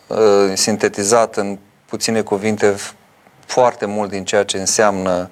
[0.06, 0.16] uh,
[0.54, 2.74] sintetizat în puține cuvinte
[3.46, 5.28] foarte mult din ceea ce înseamnă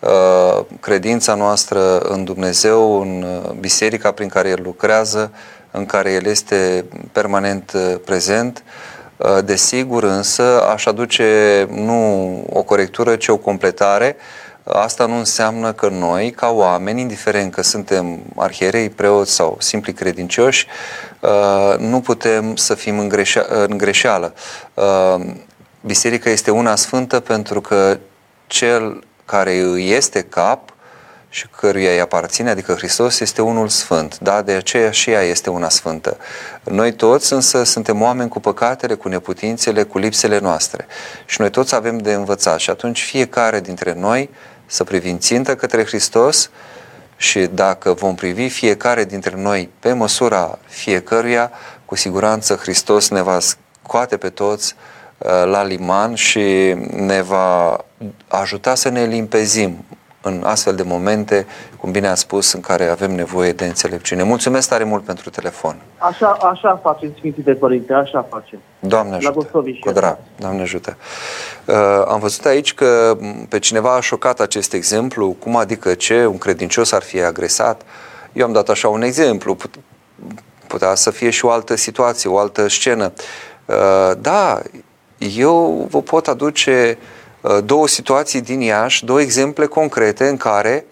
[0.00, 5.32] uh, credința noastră în Dumnezeu, în uh, biserica prin care El lucrează,
[5.78, 8.62] în care El este permanent uh, prezent.
[9.16, 15.72] Uh, desigur, însă, aș aduce nu o corectură, ci o completare uh, Asta nu înseamnă
[15.72, 20.66] că noi, ca oameni, indiferent că suntem arhierei, preoți sau simpli credincioși,
[21.20, 24.34] uh, nu putem să fim în, greșea, în greșeală.
[24.74, 25.24] Uh,
[25.80, 27.98] biserica este una sfântă pentru că
[28.46, 30.74] cel care îi este cap
[31.28, 34.18] și căruia îi aparține, adică Hristos, este unul sfânt.
[34.18, 34.42] Da?
[34.42, 36.16] De aceea și ea este una sfântă.
[36.64, 40.86] Noi toți însă suntem oameni cu păcatele, cu neputințele, cu lipsele noastre.
[41.26, 42.58] Și noi toți avem de învățat.
[42.58, 44.30] Și atunci fiecare dintre noi
[44.66, 46.50] să privim țintă către Hristos
[47.16, 51.50] și dacă vom privi fiecare dintre noi pe măsura fiecăruia,
[51.84, 54.74] cu siguranță Hristos ne va scoate pe toți
[55.18, 57.84] uh, la liman și ne va
[58.28, 59.84] ajuta să ne limpezim
[60.28, 61.46] în astfel de momente,
[61.80, 64.22] cum bine a spus, în care avem nevoie de înțelepciune.
[64.22, 65.76] Mulțumesc tare mult pentru telefon.
[65.98, 68.58] Așa, așa facem, Sfințite Părinte, așa facem.
[68.78, 69.62] Doamne ajută.
[69.80, 70.18] Cu drag.
[70.36, 70.96] Doamne ajută.
[71.64, 71.74] Uh,
[72.08, 73.18] am văzut aici că
[73.48, 77.82] pe cineva a șocat acest exemplu, cum adică ce, un credincios ar fi agresat.
[78.32, 79.56] Eu am dat așa un exemplu,
[80.66, 83.12] putea să fie și o altă situație, o altă scenă.
[83.66, 84.60] Uh, da,
[85.18, 87.17] eu vă pot aduce uh, Uh,
[87.64, 90.84] două situații din Iași, două exemple concrete în care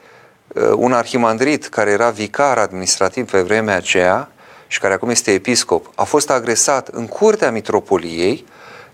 [0.49, 4.31] uh, un arhimandrit care era vicar administrativ pe vremea aceea
[4.67, 8.45] și care acum este episcop, a fost agresat în curtea mitropoliei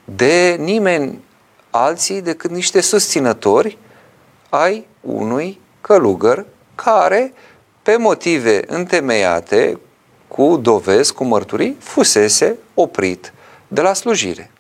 [0.05, 1.21] de nimeni
[1.71, 3.79] alții decât niște susținători
[4.49, 6.45] ai unui călugăr
[6.75, 7.33] care,
[7.83, 9.79] pe motive întemeiate,
[10.29, 13.33] cu dovezi, cu mărturii, fusese oprit
[13.69, 14.52] de la slujire.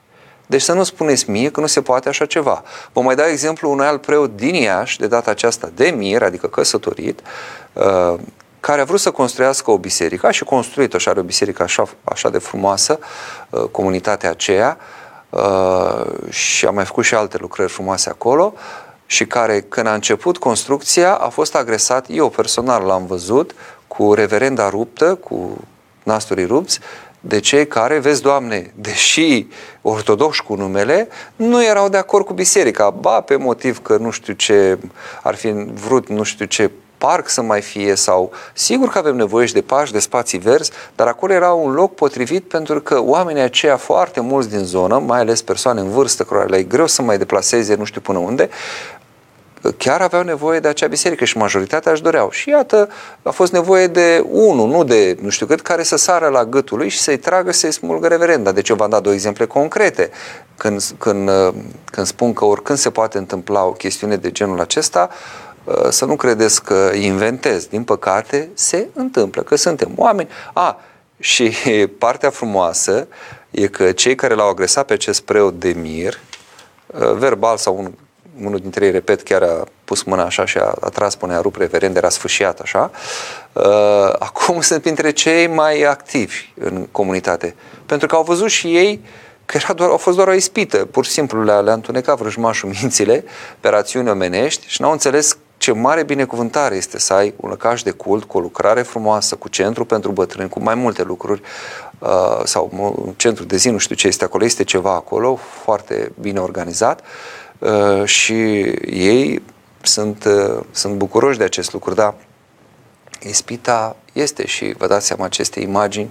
[0.46, 2.62] Deci să nu spuneți mie că nu se poate așa ceva.
[2.92, 6.46] Vă mai dau exemplu unui alt preot din Iași, de data aceasta de mir, adică
[6.46, 7.20] căsătorit,
[7.72, 8.14] uh,
[8.60, 11.88] care a vrut să construiască o biserică, a și construit-o și are o biserică așa,
[12.04, 12.98] așa de frumoasă,
[13.50, 14.78] uh, comunitatea aceea,
[15.30, 18.54] uh, și a mai făcut și alte lucrări frumoase acolo,
[19.06, 23.54] și care, când a început construcția, a fost agresat, eu personal l-am văzut,
[23.86, 25.56] cu reverenda ruptă, cu
[26.02, 26.80] nasturii rupți,
[27.24, 29.46] de cei care, vezi, Doamne, deși
[29.82, 32.90] ortodoxi cu numele, nu erau de acord cu biserica.
[32.90, 34.78] Ba, pe motiv că nu știu ce
[35.22, 39.46] ar fi vrut, nu știu ce parc să mai fie sau sigur că avem nevoie
[39.46, 43.42] și de pași, de spații verzi, dar acolo era un loc potrivit pentru că oamenii
[43.42, 47.02] aceia foarte mulți din zonă, mai ales persoane în vârstă, care le e greu să
[47.02, 48.48] mai deplaseze nu știu până unde,
[49.76, 52.30] chiar aveau nevoie de acea biserică și majoritatea își doreau.
[52.30, 52.88] Și iată,
[53.22, 56.78] a fost nevoie de unul, nu de nu știu cât, care să sară la gâtul
[56.78, 58.52] lui și să-i tragă să-i smulgă reverenda.
[58.52, 60.10] Deci eu v-am dat două exemple concrete.
[60.56, 61.30] Când, când,
[61.84, 65.10] când spun că oricând se poate întâmpla o chestiune de genul acesta,
[65.90, 67.66] să nu credeți că inventez.
[67.66, 70.28] Din păcate, se întâmplă, că suntem oameni.
[70.52, 70.80] A,
[71.18, 71.52] și
[71.98, 73.08] partea frumoasă
[73.50, 76.18] e că cei care l-au agresat pe acest preot de mir,
[77.16, 77.92] verbal sau un
[78.40, 81.40] unul dintre ei, repet, chiar a pus mâna așa și a, a tras până a
[81.40, 82.90] rupt reverend, era sfâșiat așa.
[83.52, 83.62] Uh,
[84.18, 87.54] acum sunt printre cei mai activi în comunitate.
[87.86, 89.04] Pentru că au văzut și ei
[89.44, 90.76] că era doar, au fost doar o ispită.
[90.76, 93.24] Pur și simplu le-a, le-a întunecat vrăjmașul mințile
[93.60, 97.90] pe rațiuni omenești și n-au înțeles ce mare binecuvântare este să ai un lăcaș de
[97.90, 101.40] cult cu o lucrare frumoasă, cu centru pentru bătrâni, cu mai multe lucruri
[101.98, 106.12] uh, sau un centru de zi, nu știu ce este acolo, este ceva acolo, foarte
[106.20, 107.06] bine organizat Uh,
[108.04, 108.32] și
[108.90, 109.42] ei
[109.82, 112.14] sunt, uh, sunt bucuroși de acest lucru, dar
[113.28, 116.10] ispita este și vă dați seama aceste imagini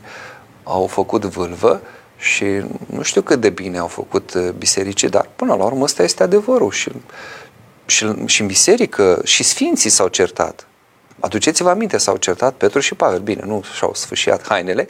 [0.63, 1.81] au făcut vâlvă
[2.17, 2.45] și
[2.85, 6.23] nu știu cât de bine au făcut uh, bisericii, dar până la urmă ăsta este
[6.23, 6.91] adevărul și,
[7.85, 10.67] și, și în biserică și sfinții s-au certat.
[11.21, 13.19] Aduceți-vă aminte, s-au certat Petru și Pavel.
[13.19, 14.87] Bine, nu și-au sfâșiat hainele,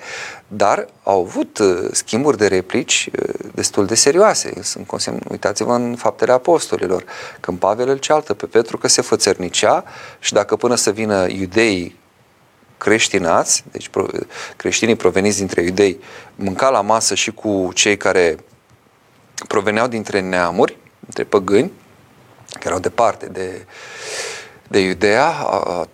[0.47, 4.53] dar au avut uh, schimburi de replici uh, destul de serioase.
[4.61, 5.19] Sunt consemn...
[5.29, 7.03] Uitați-vă în faptele apostolilor,
[7.39, 9.84] când Pavel îl cealtă pe Petru că se fățărnicea
[10.19, 11.99] și dacă până să vină iudeii
[12.77, 13.89] creștinați, deci
[14.55, 15.99] creștinii proveniți dintre iudei,
[16.36, 18.38] mânca la masă și cu cei care
[19.47, 21.71] proveneau dintre neamuri, dintre păgâni,
[22.49, 23.65] care erau departe de
[24.72, 25.47] de Iudea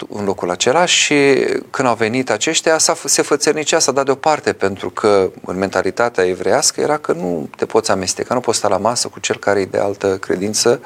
[0.10, 4.90] în locul acela și când au venit aceștia s-a, se fățărnicea, s-a dat deoparte pentru
[4.90, 9.08] că în mentalitatea evreiască era că nu te poți amesteca, nu poți sta la masă
[9.08, 10.82] cu cel care e de altă credință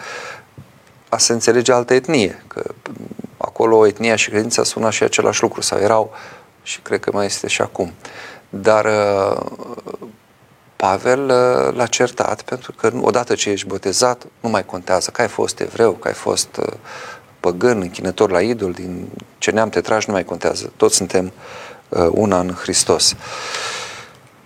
[1.09, 2.63] a se înțelege altă etnie, că
[3.37, 6.13] acolo etnia și credința sună și același lucru sau erau
[6.63, 7.93] și cred că mai este și acum.
[8.49, 8.87] Dar
[10.75, 11.25] Pavel
[11.75, 15.91] l-a certat pentru că odată ce ești botezat nu mai contează că ai fost evreu,
[15.91, 16.59] că ai fost
[17.41, 20.71] păgân, închinător la idol, din ce neam te tragi, nu mai contează.
[20.77, 21.31] Toți suntem
[21.89, 23.15] uh, una în Hristos.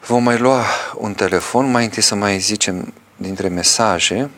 [0.05, 0.63] Vom mai lua
[0.97, 4.29] un telefon, mai întâi să mai zicem dintre mesaje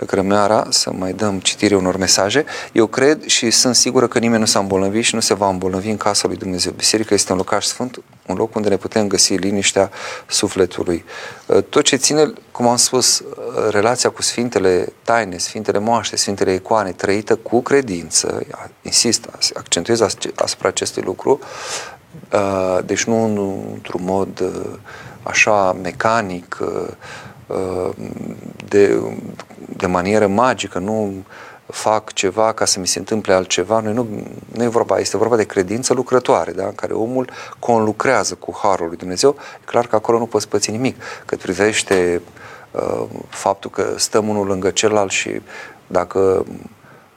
[0.00, 2.44] lăcrămeara să mai dăm citire unor mesaje.
[2.72, 5.90] Eu cred și sunt sigură că nimeni nu s-a îmbolnăvit și nu se va îmbolnăvi
[5.90, 6.72] în casa lui Dumnezeu.
[6.72, 9.90] Biserica este un locaș sfânt, un loc unde ne putem găsi liniștea
[10.26, 11.04] sufletului.
[11.46, 13.24] Uh, tot ce ține, cum am spus, uh,
[13.70, 18.42] relația cu Sfintele Taine, Sfintele Moaște, Sfintele Icoane, trăită cu credință,
[18.82, 20.00] insist, accentuez
[20.34, 21.40] asupra acestui lucru,
[22.32, 23.24] uh, deci nu
[23.74, 24.42] într-un mod
[25.22, 26.58] așa mecanic,
[28.68, 29.00] de,
[29.76, 31.24] de manieră magică, nu
[31.66, 33.80] fac ceva ca să mi se întâmple altceva.
[33.80, 34.06] Noi nu,
[34.52, 36.64] nu e vorba, este vorba de credință lucrătoare, da?
[36.64, 39.36] în care omul conlucrează cu Harul lui Dumnezeu.
[39.62, 41.02] E clar că acolo nu poți păți nimic.
[41.26, 42.20] Cât privește
[42.70, 45.40] uh, faptul că stăm unul lângă celălalt și
[45.86, 46.46] dacă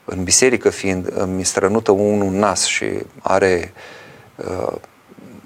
[0.04, 2.86] în biserică fiind îmi strănută unul nas și
[3.22, 3.72] are
[4.36, 4.72] uh,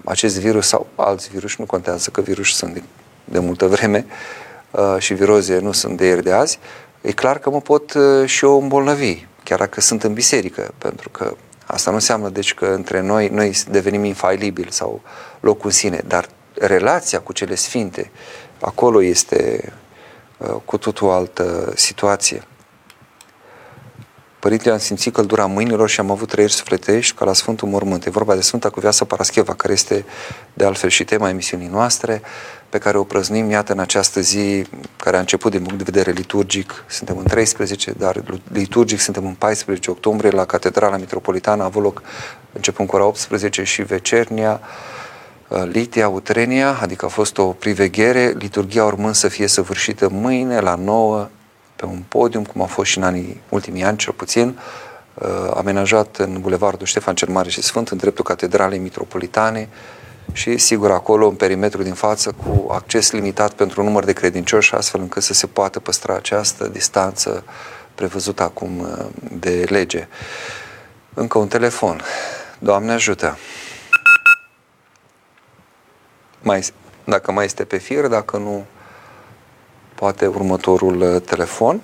[0.04, 2.82] acest virus sau alți virus, nu contează că virus sunt de,
[3.24, 4.47] de multă vreme, uh, Uh,
[4.98, 6.58] și viroze nu sunt de ieri de azi,
[7.00, 11.08] e clar că mă pot uh, și eu îmbolnăvi, chiar dacă sunt în biserică, pentru
[11.08, 15.00] că asta nu înseamnă deci că între noi noi devenim infailibili sau
[15.40, 18.10] locul în sine, dar relația cu cele sfinte,
[18.60, 19.72] acolo este
[20.36, 22.42] uh, cu totul altă situație.
[24.38, 28.04] Părintele, am simțit căldura mâinilor și am avut trăiri sufletești ca la Sfântul Mormânt.
[28.04, 30.04] E vorba de Sfânta Cuvioasă Parascheva, care este
[30.54, 32.22] de altfel și tema emisiunii noastre,
[32.68, 34.64] pe care o prăznim, iată, în această zi
[34.96, 36.84] care a început din punct de vedere liturgic.
[36.86, 38.22] Suntem în 13, dar
[38.52, 41.62] liturgic suntem în 14 octombrie la Catedrala Mitropolitană.
[41.62, 42.02] A avut loc
[42.52, 44.60] începând cu ora 18 și Vecernia,
[45.48, 50.74] uh, Litia, Utrenia, adică a fost o priveghere, liturgia urmând să fie săvârșită mâine la
[50.74, 51.28] 9
[51.78, 54.58] pe un podium, cum a fost și în anii, ultimii ani cel puțin,
[55.14, 59.68] uh, amenajat în Bulevardul Ștefan cel Mare și Sfânt, în dreptul Catedralei Mitropolitane
[60.32, 64.74] și, sigur, acolo, în perimetru din față, cu acces limitat pentru un număr de credincioși,
[64.74, 67.44] astfel încât să se poată păstra această distanță
[67.94, 70.08] prevăzută acum uh, de lege.
[71.14, 72.02] Încă un telefon.
[72.58, 73.36] Doamne ajută!
[76.42, 76.66] Mai,
[77.04, 78.64] dacă mai este pe fir, dacă nu,
[79.98, 81.80] poate următorul uh, telefon.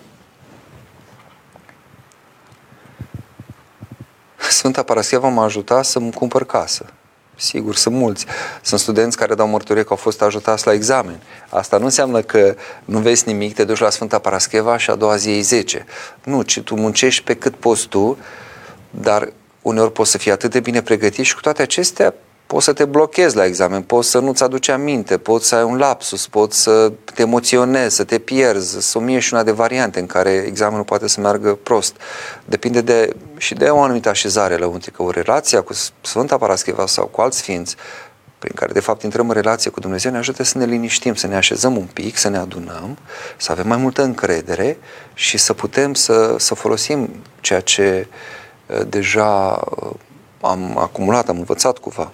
[4.49, 6.87] Sfânta Parascheva m-a ajutat să-mi cumpăr casă.
[7.37, 8.27] Sigur, sunt mulți.
[8.63, 11.21] Sunt studenți care dau mărturie că au fost ajutați la examen.
[11.49, 12.55] Asta nu înseamnă că
[12.85, 15.87] nu vezi nimic, te duci la Sfânta Parascheva și a doua zi ei 10.
[16.25, 18.19] Nu, ci tu muncești pe cât poți tu,
[18.91, 22.15] dar uneori poți să fii atât de bine pregătit și cu toate acestea
[22.55, 25.77] poți să te blochezi la examen, poți să nu-ți aduci aminte, poți să ai un
[25.77, 30.01] lapsus, poți să te emoționezi, să te pierzi, să o mie și una de variante
[30.01, 31.97] în care examenul poate să meargă prost.
[32.45, 37.21] Depinde de, și de o anumită așezare lăuntrică, o relație cu Sfânta Parascheva sau cu
[37.21, 37.77] alți sfinți,
[38.39, 41.27] prin care de fapt intrăm în relație cu Dumnezeu, ne ajută să ne liniștim, să
[41.27, 42.99] ne așezăm un pic, să ne adunăm,
[43.37, 44.79] să avem mai multă încredere
[45.15, 48.07] și să putem să, să folosim ceea ce
[48.67, 49.91] uh, deja uh,
[50.41, 52.13] am acumulat, am învățat cumva.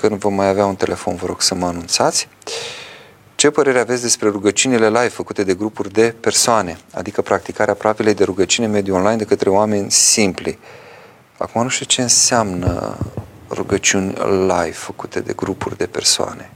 [0.00, 2.28] Când vom mai avea un telefon, vă rog să mă anunțați.
[3.34, 8.24] Ce părere aveți despre rugăciunile live făcute de grupuri de persoane, adică practicarea pravilei de
[8.24, 10.58] rugăciune mediu online de către oameni simpli?
[11.38, 12.96] Acum nu știu ce înseamnă
[13.50, 16.50] rugăciuni live făcute de grupuri de persoane.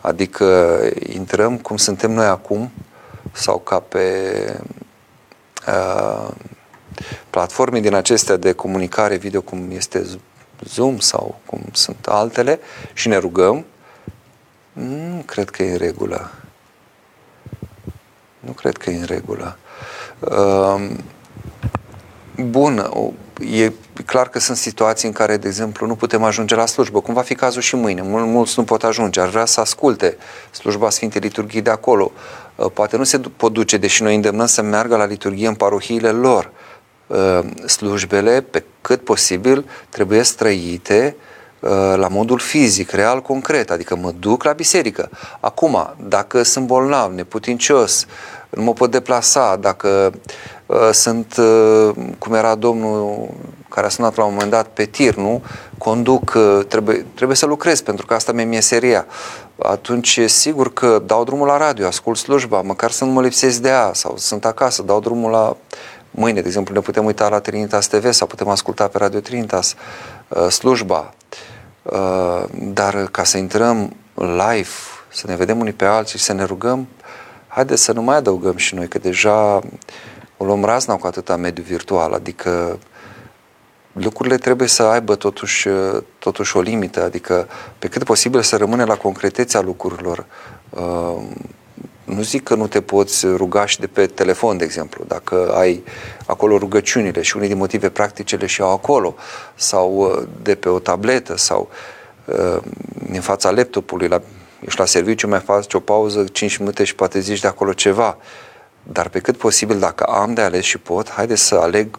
[0.00, 0.80] Adică
[1.12, 2.70] intrăm cum suntem noi acum
[3.32, 4.04] sau ca pe
[5.66, 6.28] uh,
[7.30, 10.06] platforme din acestea de comunicare video cum este
[10.64, 12.60] Zoom sau cum sunt altele
[12.92, 13.64] și ne rugăm,
[14.72, 16.30] nu cred că e în regulă.
[18.38, 19.58] Nu cred că e în regulă.
[20.20, 21.04] Um,
[22.44, 22.90] bun,
[23.52, 23.72] e
[24.06, 27.22] clar că sunt situații în care, de exemplu, nu putem ajunge la slujbă, cum va
[27.22, 28.02] fi cazul și mâine.
[28.02, 30.16] Mul, mulți nu pot ajunge, ar vrea să asculte
[30.50, 32.12] slujba Sfintei Liturghii de acolo.
[32.54, 36.10] Uh, poate nu se pot duce, deși noi îndemnăm să meargă la liturghie în parohiile
[36.10, 36.44] lor.
[36.44, 36.69] Uh,
[37.66, 41.16] slujbele, pe cât posibil, trebuie străite
[41.60, 45.10] uh, la modul fizic, real, concret, adică mă duc la biserică.
[45.40, 48.06] Acum, dacă sunt bolnav, neputincios,
[48.50, 50.12] nu mă pot deplasa, dacă
[50.66, 53.28] uh, sunt, uh, cum era domnul
[53.68, 55.42] care a sunat la un moment dat pe tir, nu?
[55.78, 59.06] Conduc, uh, trebuie, trebuie să lucrez pentru că asta mi-e meseria.
[59.62, 63.58] Atunci e sigur că dau drumul la radio, ascult slujba, măcar să nu mă lipsesc
[63.58, 65.56] de ea sau sunt acasă, dau drumul la
[66.10, 69.74] Mâine, de exemplu, ne putem uita la Trinitas TV sau putem asculta pe Radio Trinitas
[70.28, 71.14] uh, slujba.
[71.82, 74.68] Uh, dar ca să intrăm live,
[75.08, 76.88] să ne vedem unii pe alții și să ne rugăm,
[77.48, 79.60] haideți să nu mai adăugăm și noi, că deja
[80.36, 82.78] o luăm razna cu atâta mediu virtual, adică
[83.92, 87.48] lucrurile trebuie să aibă totuși, uh, totuși o limită, adică
[87.78, 90.26] pe cât posibil să rămâne la concretețea lucrurilor
[92.14, 95.84] nu zic că nu te poți ruga și de pe telefon, de exemplu, dacă ai
[96.26, 99.14] acolo rugăciunile și unii din motive practice le și au acolo,
[99.54, 101.68] sau uh, de pe o tabletă, sau
[102.24, 102.62] uh,
[103.10, 104.22] din fața laptopului, la,
[104.60, 108.16] ești la serviciu, mai faci o pauză 5 minute și poate zici de acolo ceva.
[108.82, 111.98] Dar pe cât posibil, dacă am de ales și pot, haide să aleg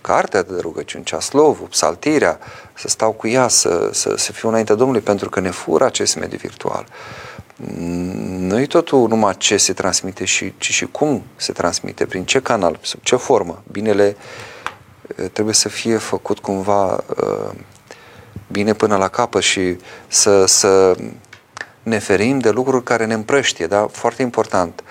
[0.00, 2.38] cartea de rugăciuni, ceaslovul, psaltirea,
[2.74, 6.16] să stau cu ea, să, să, să fiu înainte Domnului, pentru că ne fură acest
[6.16, 6.86] mediu virtual.
[8.38, 12.40] Nu e totul numai ce se transmite, și, ci și cum se transmite, prin ce
[12.40, 13.62] canal, sub ce formă.
[13.72, 14.16] Binele
[15.32, 17.04] trebuie să fie făcut cumva
[18.52, 19.76] bine până la capăt și
[20.08, 20.96] să, să
[21.82, 23.86] ne ferim de lucruri care ne împrăștie, da?
[23.90, 24.84] Foarte important.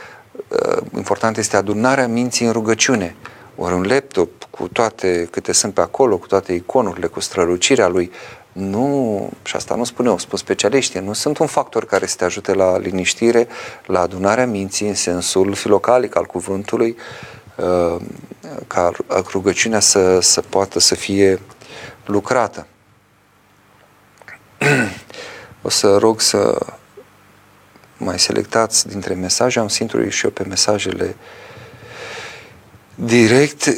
[0.96, 3.16] Important este adunarea minții în rugăciune.
[3.56, 8.12] Ori un laptop cu toate câte sunt pe acolo, cu toate iconurile, cu strălucirea lui,
[8.58, 12.24] nu, și asta nu spun eu, spun specialiștii, nu sunt un factor care să te
[12.24, 13.48] ajute la liniștire,
[13.86, 16.98] la adunarea minții în sensul filocalic al cuvântului,
[17.56, 18.02] uh,
[18.68, 18.92] ca
[19.32, 21.40] rugăciunea să, să poată să fie
[22.06, 22.68] lucrată.
[25.62, 26.58] O să rog să
[27.98, 31.16] mai selectați dintre mesaje, am să și eu pe mesajele
[32.96, 33.76] direct uh,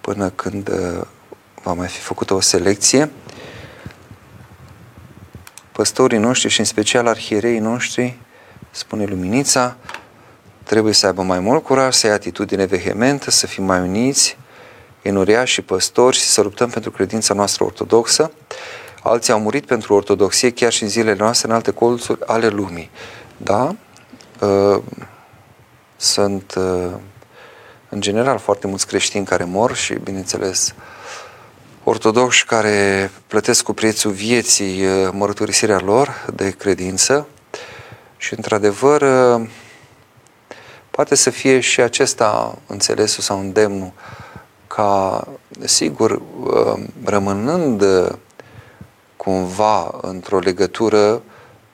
[0.00, 1.06] până când uh,
[1.62, 3.10] va mai fi făcută o selecție
[5.78, 8.18] păstorii noștri și în special arhiereii noștri,
[8.70, 9.76] spune Luminița,
[10.62, 14.36] trebuie să aibă mai mult curaj, să ai atitudine vehementă, să fim mai uniți,
[15.02, 18.32] enuriași și păstori și să luptăm pentru credința noastră ortodoxă.
[19.02, 22.90] Alții au murit pentru ortodoxie chiar și în zilele noastre în alte colțuri ale lumii.
[23.36, 23.74] Da?
[24.40, 24.82] Uh,
[25.96, 26.90] sunt uh,
[27.88, 30.74] în general foarte mulți creștini care mor și, bineînțeles,
[31.88, 37.26] ortodoxi care plătesc cu prețul vieții uh, mărturisirea lor de credință.
[38.16, 39.48] Și, într-adevăr, uh,
[40.90, 43.92] poate să fie și acesta înțelesul sau îndemnul
[44.66, 45.24] ca,
[45.64, 47.84] sigur, uh, rămânând
[49.16, 51.22] cumva într-o legătură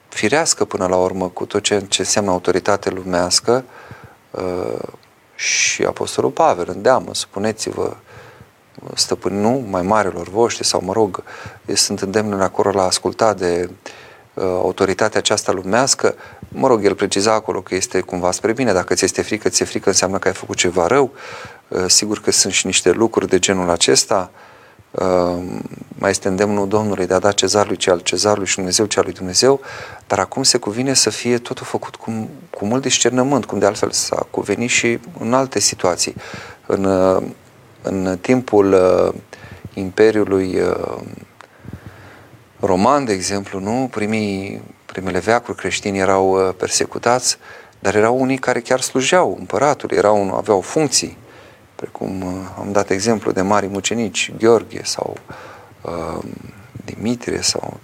[0.09, 3.63] firească până la urmă cu tot ce, ce înseamnă autoritate lumească,
[4.31, 4.89] uh,
[5.35, 7.95] și Apostolul Pavel îndeamnă, spuneți-vă
[8.93, 11.23] stăpâni, nu mai marilor voștri sau, mă rog,
[11.73, 13.69] sunt îndemnul acolo la asculta de
[14.33, 16.15] uh, autoritatea aceasta lumească,
[16.47, 19.65] mă rog, el preciza acolo că este cumva spre bine, dacă ți este frică, ți-e
[19.65, 21.11] frică înseamnă că ai făcut ceva rău,
[21.67, 24.31] uh, sigur că sunt și niște lucruri de genul acesta,
[24.91, 25.43] uh,
[25.97, 29.05] mai este îndemnul Domnului de a da cezarului ce al cezarului și Dumnezeu ce al
[29.05, 29.61] lui Dumnezeu,
[30.07, 33.91] dar acum se cuvine să fie totul făcut cu, cu mult discernământ, cum de altfel
[33.91, 36.15] s-a cuvenit și în alte situații.
[36.65, 37.23] În, uh,
[37.85, 39.13] în timpul uh,
[39.73, 40.97] Imperiului uh,
[42.59, 43.87] Roman, de exemplu, nu?
[43.91, 47.37] Primii, primele veacuri creștini erau uh, persecutați,
[47.79, 51.17] dar erau unii care chiar slujeau împăratul, erau, aveau funcții,
[51.75, 55.17] precum uh, am dat exemplu de mari mucenici, Gheorghe sau
[55.81, 56.23] uh,
[56.85, 57.79] Dimitrie sau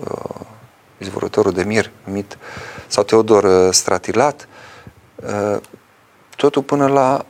[0.00, 0.40] uh,
[0.98, 2.38] izvorătorul de mir numit,
[2.86, 4.48] sau Teodor uh, Stratilat,
[5.16, 5.60] uh,
[6.36, 7.24] totul până la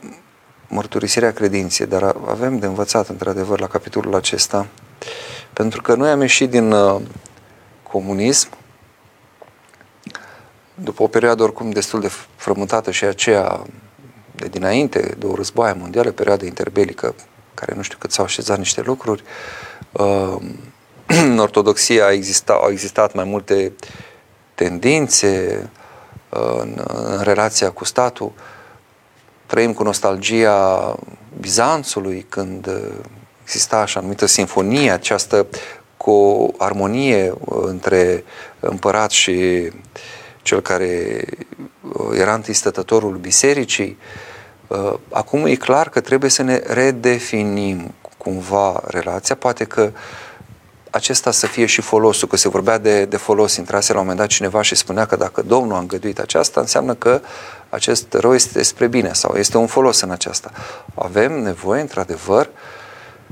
[0.75, 4.67] mărturisirea credinței, dar avem de învățat într-adevăr la capitolul acesta,
[5.53, 7.01] pentru că noi am ieșit din uh,
[7.83, 8.49] comunism
[10.75, 13.65] după o perioadă oricum destul de frământată și aceea
[14.35, 17.15] de dinainte, de o războaie mondială, perioada interbelică,
[17.53, 19.23] care nu știu cât s-au așezat niște lucruri,
[19.91, 20.35] uh,
[21.31, 23.73] în ortodoxia exista, au existat mai multe
[24.55, 25.59] tendințe
[26.29, 28.31] uh, în, în relația cu statul,
[29.55, 30.95] trăim cu nostalgia
[31.39, 32.91] Bizanțului, când uh,
[33.43, 35.47] exista așa numită sinfonie, această
[35.97, 38.23] cu o armonie uh, între
[38.59, 39.69] împărat și
[40.41, 41.25] cel care
[41.81, 43.97] uh, era întâi stătătorul bisericii.
[45.11, 49.91] Acum e clar că trebuie să ne redefinim cumva relația, poate că
[50.89, 54.21] acesta să fie și folosul, că se vorbea de, de folos, intrase la un moment
[54.21, 57.21] dat cineva și spunea că dacă Domnul a îngăduit aceasta, înseamnă că
[57.69, 60.51] acest rău este spre bine sau este un folos în aceasta.
[60.95, 62.49] Avem nevoie, într-adevăr,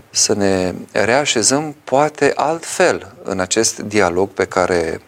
[0.10, 5.02] să ne reașezăm poate altfel în acest dialog pe care,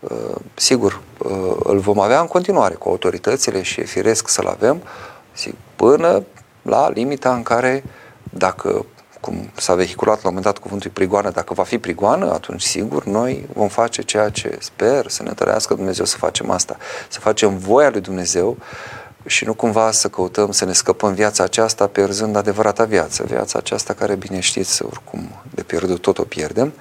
[0.00, 4.82] uh, sigur, uh, îl vom avea în continuare cu autoritățile și e firesc să-l avem,
[5.76, 6.22] până
[6.62, 7.84] la limita în care,
[8.22, 8.86] dacă
[9.24, 13.04] cum s-a vehiculat la un moment dat cuvântul prigoană, dacă va fi prigoană, atunci sigur
[13.04, 16.76] noi vom face ceea ce sper să ne tărească Dumnezeu să facem asta,
[17.08, 18.56] să facem voia lui Dumnezeu
[19.26, 23.24] și nu cumva să căutăm să ne scăpăm viața aceasta pierzând adevărata viață.
[23.26, 26.72] Viața aceasta care, bine știți, oricum de pierdut tot o pierdem,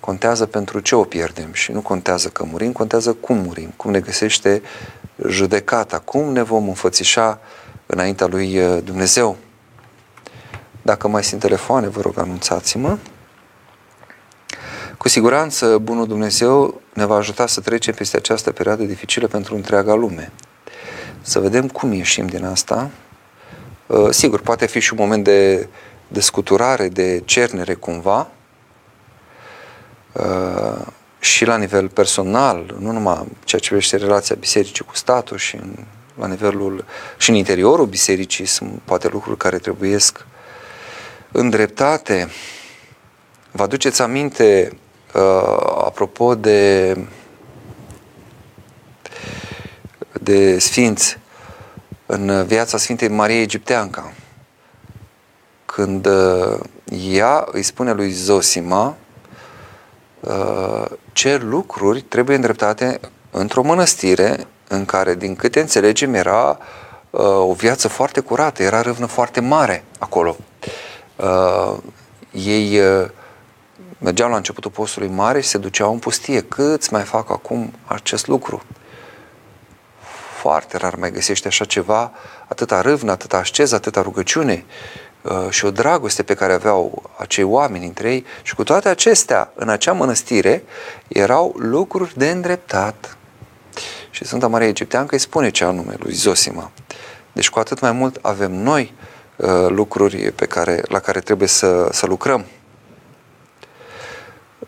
[0.00, 4.00] contează pentru ce o pierdem și nu contează că murim, contează cum murim, cum ne
[4.00, 4.62] găsește
[5.28, 7.38] judecata, cum ne vom înfățișa
[7.86, 9.36] înaintea lui Dumnezeu.
[10.82, 12.98] Dacă mai sunt telefoane, vă rog, anunțați-mă.
[14.98, 19.94] Cu siguranță, Bunul Dumnezeu ne va ajuta să trecem peste această perioadă dificilă pentru întreaga
[19.94, 20.32] lume.
[21.20, 22.90] Să vedem cum ieșim din asta.
[23.86, 25.68] Uh, sigur, poate fi și un moment de,
[26.08, 28.30] de scuturare, de cernere cumva,
[30.12, 30.86] uh,
[31.18, 35.74] și la nivel personal, nu numai ceea ce privește relația bisericii cu statul și în,
[36.18, 36.84] la nivelul
[37.16, 40.26] și în interiorul bisericii sunt poate lucruri care trebuiesc
[41.32, 42.28] în dreptate.
[43.50, 44.72] Vă aduceți aminte,
[45.14, 46.96] uh, apropo de,
[50.12, 51.18] de sfinți,
[52.06, 54.12] în viața Sfintei Marie Egipteanca,
[55.64, 56.58] când uh,
[57.10, 58.96] ea îi spune lui Zosima
[60.20, 66.58] uh, ce lucruri trebuie îndreptate într-o mănăstire în care, din câte înțelegem, era
[67.10, 70.36] uh, o viață foarte curată, era râvnă foarte mare acolo
[71.22, 71.78] uh,
[72.30, 73.08] ei uh,
[73.98, 76.40] mergeau la începutul postului mare și se duceau în pustie.
[76.40, 78.62] Câți mai fac acum acest lucru?
[80.40, 82.12] Foarte rar mai găsește așa ceva,
[82.48, 84.64] atâta râvnă, atâta asceză, atâta rugăciune
[85.22, 89.52] uh, și o dragoste pe care aveau acei oameni între ei și cu toate acestea,
[89.54, 90.64] în acea mănăstire,
[91.08, 93.16] erau lucruri de îndreptat.
[94.10, 96.70] Și Sfânta Maria Egipteancă îi spune ce anume lui Zosima.
[97.32, 99.01] Deci cu atât mai mult avem noi Uh,
[99.68, 102.44] lucruri pe care, la care trebuie să, să lucrăm.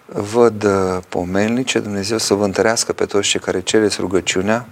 [0.07, 4.66] Văd uh, pomelnice, Dumnezeu să vă întărească pe toți cei care cereți rugăciunea.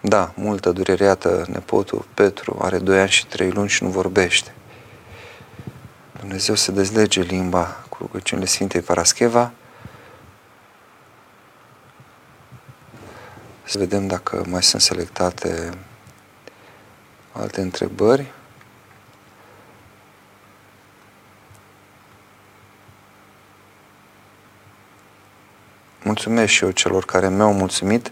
[0.00, 4.54] Da, multă durereată nepotul Petru, are doi ani și trei luni și nu vorbește.
[6.20, 9.52] Dumnezeu să dezlege limba cu rugăciunile Sfintei Parascheva.
[13.64, 15.70] Să vedem dacă mai sunt selectate
[17.40, 18.32] Alte întrebări?
[26.02, 28.10] Mulțumesc și eu celor care mi-au mulțumit.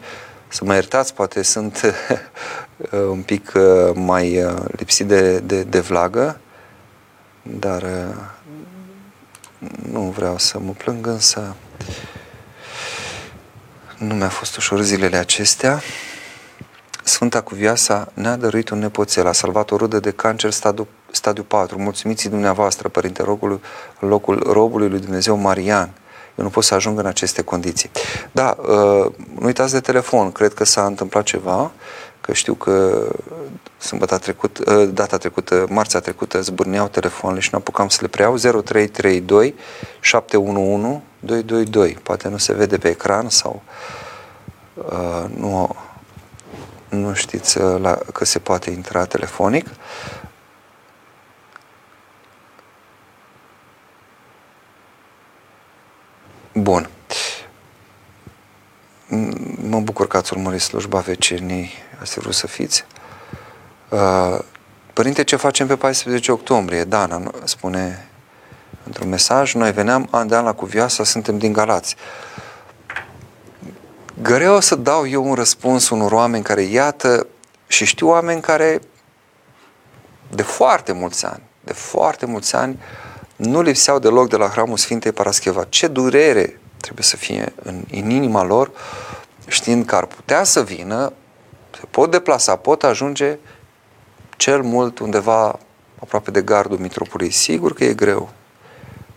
[0.48, 1.94] să mă iertați, poate sunt
[3.14, 6.40] un pic uh, mai uh, lipsit de, de, de vlagă,
[7.42, 8.14] dar uh,
[9.90, 11.56] nu vreau să mă plâng, însă
[13.98, 15.82] nu mi-a fost ușor zilele acestea.
[17.06, 21.78] Sfânta Cuvioasa ne-a dăruit un nepoțel, a salvat o rudă de cancer stadiu, stadiu 4.
[21.78, 23.60] Mulțumiți dumneavoastră, Părinte Rogului,
[23.98, 25.90] locul robului lui Dumnezeu Marian.
[26.34, 27.90] Eu nu pot să ajung în aceste condiții.
[28.32, 28.66] Da, uh,
[29.38, 31.70] nu uitați de telefon, cred că s-a întâmplat ceva,
[32.20, 33.06] că știu că
[33.78, 38.36] sâmbătă trecut, uh, data trecută, marțea trecută, zburneau telefoanele și nu apucam să le preiau,
[38.36, 39.54] 0332
[40.00, 41.98] 711 222.
[42.02, 43.62] Poate nu se vede pe ecran sau
[44.74, 45.76] uh, nu
[46.96, 49.66] nu știți uh, la, că se poate intra telefonic.
[56.52, 56.88] Bun.
[59.68, 61.70] Mă bucur că ați urmărit slujba vecenii,
[62.00, 62.84] ați vrut să fiți.
[63.88, 64.38] Uh,
[64.92, 66.84] Părinte, ce facem pe 14 octombrie?
[66.84, 68.08] Dana spune
[68.84, 71.96] într-un mesaj, noi veneam an de an la Cuvioasa, suntem din Galați.
[74.22, 77.26] Greu să dau eu un răspuns unor oameni care, iată,
[77.66, 78.80] și știu oameni care
[80.30, 82.78] de foarte mulți ani, de foarte mulți ani,
[83.36, 85.64] nu lipseau deloc de la Hramul Sfintei Parascheva.
[85.68, 88.70] Ce durere trebuie să fie în, în inima lor,
[89.46, 91.12] știind că ar putea să vină,
[91.78, 93.38] se pot deplasa, pot ajunge
[94.36, 95.58] cel mult undeva
[96.02, 97.30] aproape de gardul Mitropoliei.
[97.30, 98.30] Sigur că e greu.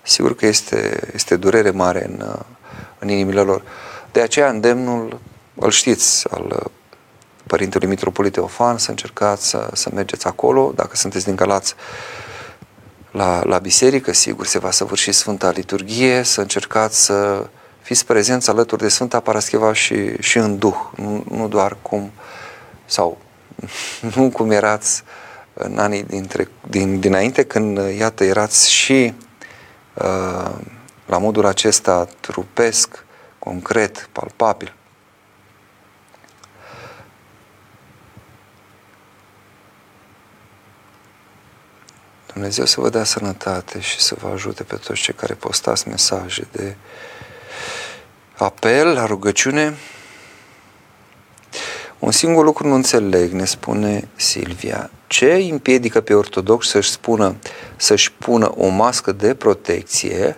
[0.01, 2.35] Sigur că este, este durere mare în,
[2.99, 3.63] în inimile lor.
[4.11, 5.19] De aceea îndemnul,
[5.55, 6.71] îl știți, al
[7.47, 11.75] Părintelui Mitropolit Teofan, să încercați să, să mergeți acolo, dacă sunteți din Galați,
[13.11, 17.47] la, la biserică, sigur, se va săvârși Sfânta Liturghie, să încercați să
[17.81, 22.11] fiți prezenți alături de Sfânta Parascheva și, și în Duh, nu, nu doar cum,
[22.85, 23.17] sau
[24.15, 25.03] nu cum erați
[25.53, 29.13] în anii dintre, din, dinainte, când, iată, erați și
[29.93, 30.51] uh,
[31.05, 33.05] la modul acesta trupesc,
[33.39, 34.73] concret, palpabil.
[42.33, 46.47] Dumnezeu să vă dea sănătate și să vă ajute pe toți cei care postați mesaje
[46.51, 46.75] de
[48.37, 49.77] apel, la rugăciune.
[51.99, 54.89] Un singur lucru nu înțeleg, ne spune Silvia.
[55.07, 57.35] Ce împiedică pe ortodox să-și spună,
[57.75, 60.37] să-și pună o mască de protecție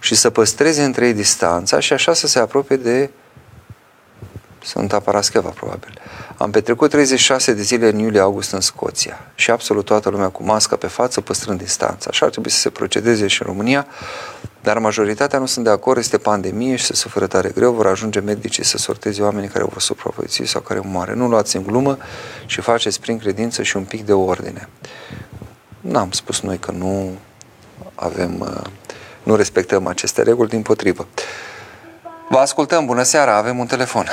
[0.00, 3.10] și să păstreze între ei distanța și așa să se apropie de
[4.64, 6.00] Sfânta Parascheva, probabil.
[6.36, 10.76] Am petrecut 36 de zile în iulie-august în Scoția și absolut toată lumea cu mască
[10.76, 12.06] pe față, păstrând distanța.
[12.10, 13.86] Așa ar trebui să se procedeze și în România,
[14.62, 18.20] dar majoritatea nu sunt de acord, este pandemie și se suferă tare greu, vor ajunge
[18.20, 21.14] medicii să sorteze oamenii care vor supraviețui sau care moare.
[21.14, 21.98] Nu luați în glumă
[22.46, 24.68] și faceți prin credință și un pic de ordine.
[25.80, 27.18] N-am spus noi că nu
[27.94, 28.70] avem, uh,
[29.22, 31.06] nu respectăm aceste reguli, din potrivă.
[32.28, 34.04] Vă ascultăm, bună seara, avem un telefon.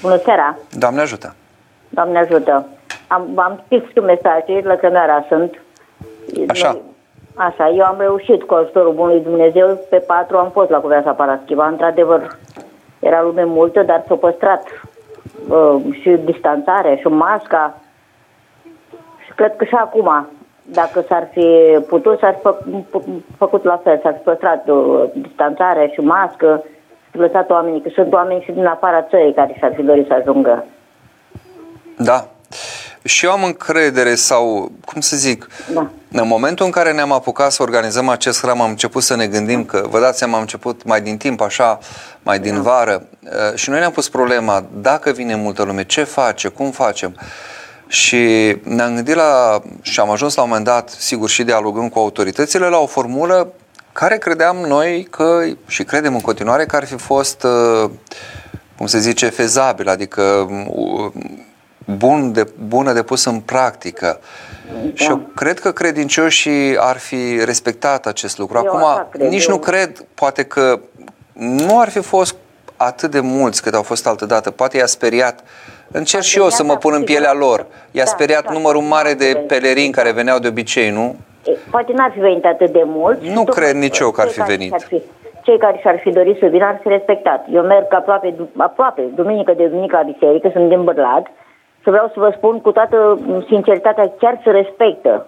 [0.00, 0.58] Bună seara!
[0.70, 1.34] Doamne ajută!
[1.88, 2.66] Doamne ajută!
[3.06, 5.60] Am, am scris și mesaje, la cămera sunt.
[6.48, 6.72] Așa.
[6.72, 6.82] Noi,
[7.34, 11.66] așa, eu am reușit cu ajutorul Bunului Dumnezeu, pe patru am fost la Cuveasa Paraschiva,
[11.66, 12.38] într-adevăr
[12.98, 14.62] era lume multă, dar s-a păstrat
[15.48, 17.80] uh, și distanțare și masca
[19.24, 20.28] și cred că și acum,
[20.72, 22.40] dacă s-ar fi putut, s-ar fi
[22.90, 23.00] fă,
[23.36, 26.64] făcut la fel, s-ar fi păstrat uh, distanțare și mască,
[27.12, 30.64] lăsat oamenii, că sunt oameni și din afara țării care și-ar fi dorit să ajungă.
[31.96, 32.28] Da.
[33.04, 35.90] Și eu am încredere sau, cum să zic, da.
[36.12, 39.64] în momentul în care ne-am apucat să organizăm acest hram, am început să ne gândim
[39.64, 41.78] că, vă dați seama, am început mai din timp, așa,
[42.22, 42.60] mai din da.
[42.60, 47.14] vară, uh, și noi ne-am pus problema, dacă vine multă lume, ce face, cum facem?
[47.88, 51.98] Și ne-am gândit la, și am ajuns la un moment dat, sigur și dialogând cu
[51.98, 53.52] autoritățile, la o formulă
[53.92, 57.90] care credeam noi că, și credem în continuare, că ar fi fost, uh,
[58.76, 60.22] cum se zice, fezabil, adică
[60.74, 61.12] uh,
[61.96, 64.20] bun de, bună de pus în practică.
[64.72, 64.90] Da.
[64.94, 68.58] Și eu cred că credincioșii ar fi respectat acest lucru.
[68.58, 69.54] Acum, cred, nici eu...
[69.54, 70.80] nu cred, poate că
[71.32, 72.34] nu ar fi fost
[72.76, 74.50] atât de mulți cât au fost altădată.
[74.50, 75.40] Poate i-a speriat
[75.92, 77.66] Încerc și eu să mă pun în pielea lor.
[77.90, 81.16] I-a da, speriat da, numărul mare de pelerini care veneau de obicei, nu?
[81.70, 83.18] Poate n-ar fi venit atât de mult.
[83.22, 84.82] Nu cred nici eu că ar fi venit.
[84.88, 85.02] Fi,
[85.42, 87.46] cei care și-ar fi dorit să vină ar fi respectat.
[87.52, 91.24] Eu merg aproape, aproape, duminică de duminică la biserică, sunt din Bărlad,
[91.82, 95.26] să vreau să vă spun cu toată sinceritatea, chiar să respectă.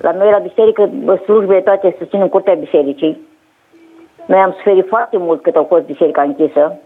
[0.00, 0.90] La noi la biserică,
[1.24, 3.20] slujbele toate se țin în curtea bisericii.
[4.26, 6.78] Noi am suferit foarte mult cât au fost biserica închisă.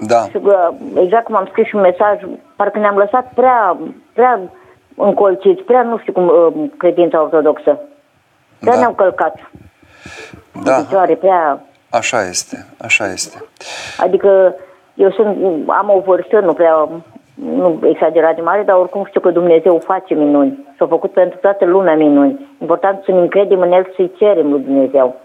[0.00, 0.22] Da.
[0.30, 2.20] Și, uh, exact cum am scris și un mesaj,
[2.56, 3.76] parcă ne-am lăsat prea,
[4.12, 4.40] prea
[4.96, 7.78] încolțiți, prea nu știu cum, uh, credința ortodoxă.
[8.60, 8.78] Prea Da.
[8.78, 9.34] ne-au călcat.
[10.62, 10.76] Da.
[10.76, 11.60] În picioare, prea...
[11.90, 13.44] Așa este, așa este.
[13.98, 14.54] Adică
[14.94, 15.36] eu sunt,
[15.66, 16.88] am o vârstă, nu prea,
[17.34, 20.66] nu exagerat de mare, dar oricum știu că Dumnezeu face minuni.
[20.78, 22.56] S-a făcut pentru toată lumea minuni.
[22.60, 25.16] Important să ne încredem în El să-i cerem lui Dumnezeu.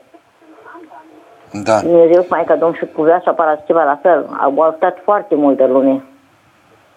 [1.51, 4.25] Da, Dumnezeu, Maica Domnului și cu viața Parastiva la fel.
[4.41, 6.03] Au ajutat foarte multă lume.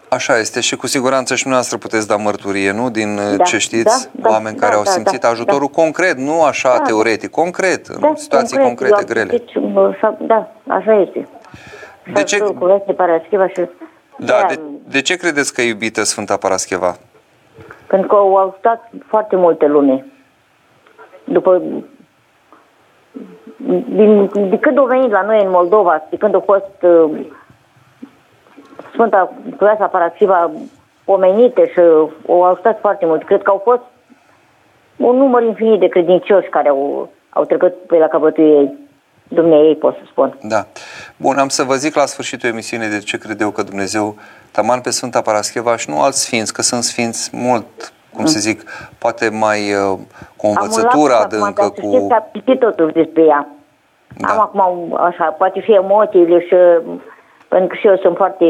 [0.08, 2.90] așa este și cu siguranță și dumneavoastră puteți da mărturie, nu?
[2.90, 5.68] Din uh, Da, ce știți, da, da, oameni da, care au da, simțit da, ajutorul
[5.68, 6.82] concret, nu așa Da.
[6.82, 9.44] teoretic, concret, în situații concret, concrete, eu am grele.
[9.44, 11.28] citit, uh, sau- da, așa este.
[12.12, 13.60] De ce- Cu viața Parastiva și...
[14.18, 16.96] Da, de, de ce credeți că e iubită Sfânta Parascheva?
[17.86, 20.06] Pentru că au ajutat foarte multe lume.
[21.24, 21.62] După...
[23.88, 27.26] Din, de când au venit la noi în Moldova, de când a fost uh,
[28.92, 30.50] Sfânta Cruiasa Paraschiva
[31.04, 31.80] pomenite și
[32.28, 33.24] au ajutat foarte mult.
[33.24, 33.82] Cred că au fost
[34.96, 38.82] un număr infinit de credincioși care au, au trecut pe la capătul ei.
[39.28, 40.38] Dumnezeu ei, pot să spun.
[40.42, 40.66] Da.
[41.16, 44.16] Bun, am să vă zic la sfârșitul emisiunii de ce cred eu că Dumnezeu
[44.50, 48.62] taman pe Sfânta Parascheva și nu alți sfinți, că sunt sfinți mult, cum să zic,
[48.98, 49.98] poate mai uh,
[50.36, 52.06] cu o învățătură Am un adâncă, lapsus acum, dar să știți cu...
[52.08, 53.48] că am citit totuși despre ea.
[54.16, 54.28] Da.
[54.28, 54.60] Am acum,
[55.00, 56.54] așa, poate fi emoțiile și...
[57.48, 58.44] Pentru că și eu sunt foarte...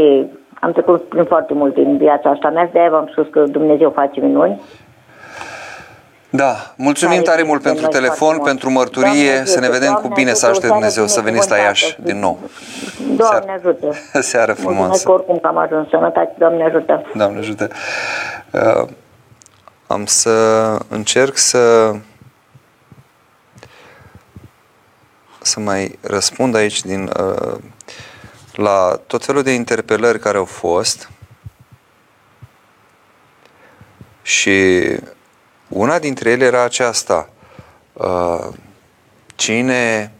[0.60, 3.90] Am trecut prin foarte multe în viața asta mea și de-aia v-am spus că Dumnezeu
[3.90, 4.60] face minuni.
[6.30, 8.48] Da, mulțumim Care tare este mult pentru noi telefon, foarte mult.
[8.50, 10.78] pentru mărturie, Doamne să ne ajută, vedem cu Doamne bine, să ajută, ajute o seară
[10.78, 12.12] Dumnezeu să veniți la Iași binecuvântată.
[12.12, 12.38] din nou.
[13.16, 13.86] Doamne Seară- ajută!
[14.32, 15.10] Seară Mulțumesc frumoasă.
[15.10, 17.02] oricum că am ajuns sănătate, Doamne ajută!
[17.14, 17.68] Doamne ajută.
[18.50, 18.88] Uh,
[19.94, 21.94] am să încerc să
[25.42, 27.58] să mai răspund aici din uh,
[28.52, 31.10] la tot felul de interpelări care au fost
[34.22, 34.82] și
[35.68, 37.28] una dintre ele era aceasta.
[37.92, 38.48] Uh,
[39.34, 40.12] cine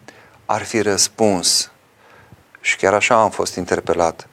[0.44, 1.70] ar fi răspuns?
[2.60, 4.28] Și chiar așa am fost interpelat.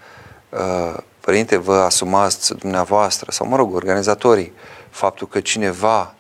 [0.50, 4.54] Uh, Părinte, vă asumați dumneavoastră, sau mă rog, organizatorii,
[4.92, 6.16] faptul că cineva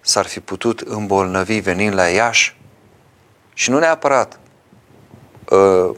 [0.00, 2.56] s-ar fi putut îmbolnăvi venind la Iași?
[3.54, 4.38] Și nu neapărat
[5.50, 5.96] uh,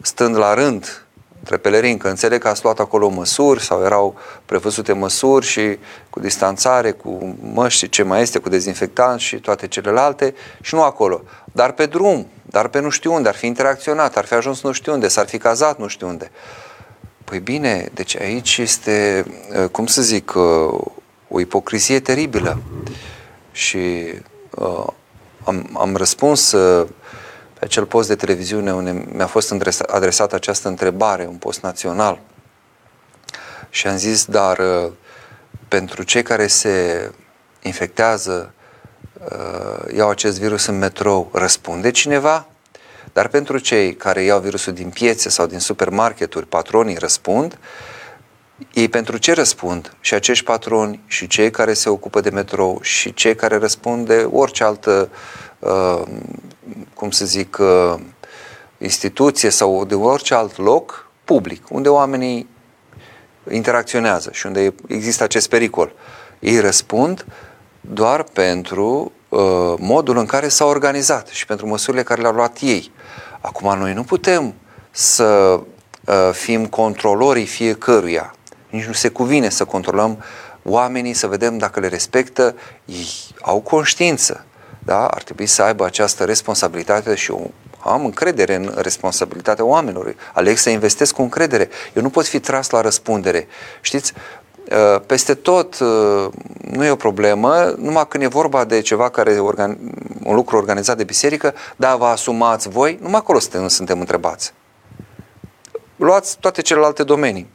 [0.00, 1.06] stând la rând
[1.38, 4.16] între pelerini, că înțeleg că ați luat acolo măsuri sau erau
[4.46, 5.78] prevăzute măsuri și
[6.10, 11.22] cu distanțare, cu măști, ce mai este, cu dezinfectant și toate celelalte și nu acolo.
[11.44, 14.72] Dar pe drum, dar pe nu știu unde, ar fi interacționat, ar fi ajuns nu
[14.72, 16.30] știu unde, s-ar fi cazat nu știu unde.
[17.24, 19.24] Păi bine, deci aici este,
[19.62, 20.80] uh, cum să zic, uh,
[21.28, 22.62] o ipocrizie teribilă.
[23.52, 24.12] Și
[24.50, 24.86] uh,
[25.44, 26.88] am, am răspuns uh,
[27.58, 32.20] pe acel post de televiziune unde mi-a fost adresa- adresată această întrebare, un post național.
[33.70, 34.90] Și am zis, dar uh,
[35.68, 37.10] pentru cei care se
[37.62, 38.52] infectează,
[39.12, 42.46] uh, iau acest virus în metrou, răspunde cineva?
[43.12, 47.58] Dar pentru cei care iau virusul din piețe sau din supermarketuri, patronii răspund,
[48.72, 49.96] ei pentru ce răspund?
[50.00, 54.28] Și acești patroni, și cei care se ocupă de metrou, și cei care răspund de
[54.32, 55.10] orice altă,
[55.58, 56.02] uh,
[56.94, 57.94] cum să zic, uh,
[58.78, 62.48] instituție sau de orice alt loc public, unde oamenii
[63.50, 65.92] interacționează și unde există acest pericol.
[66.38, 67.26] Ei răspund
[67.80, 72.92] doar pentru uh, modul în care s-au organizat și pentru măsurile care le-au luat ei.
[73.40, 74.54] Acum noi nu putem
[74.90, 75.60] să
[76.04, 78.32] uh, fim controlorii fiecăruia.
[78.70, 80.22] Nici nu se cuvine să controlăm
[80.62, 82.54] oamenii, să vedem dacă le respectă.
[82.84, 83.08] Ei
[83.40, 84.44] au conștiință.
[84.78, 85.06] Da?
[85.06, 87.50] Ar trebui să aibă această responsabilitate și eu
[87.80, 90.14] am încredere în responsabilitatea oamenilor.
[90.32, 91.68] Aleg să investesc cu încredere.
[91.92, 93.46] Eu nu pot fi tras la răspundere.
[93.80, 94.12] Știți,
[94.70, 96.28] uh, peste tot uh,
[96.70, 99.78] nu e o problemă, numai când e vorba de ceva care e organ...
[100.24, 104.52] un lucru organizat de biserică, da, vă asumați voi, numai acolo suntem, suntem întrebați.
[105.96, 107.50] Luați toate celelalte domenii.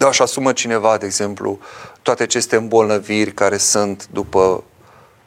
[0.00, 1.58] Da, și asumă cineva, de exemplu,
[2.02, 4.64] toate aceste îmbolnăviri care sunt după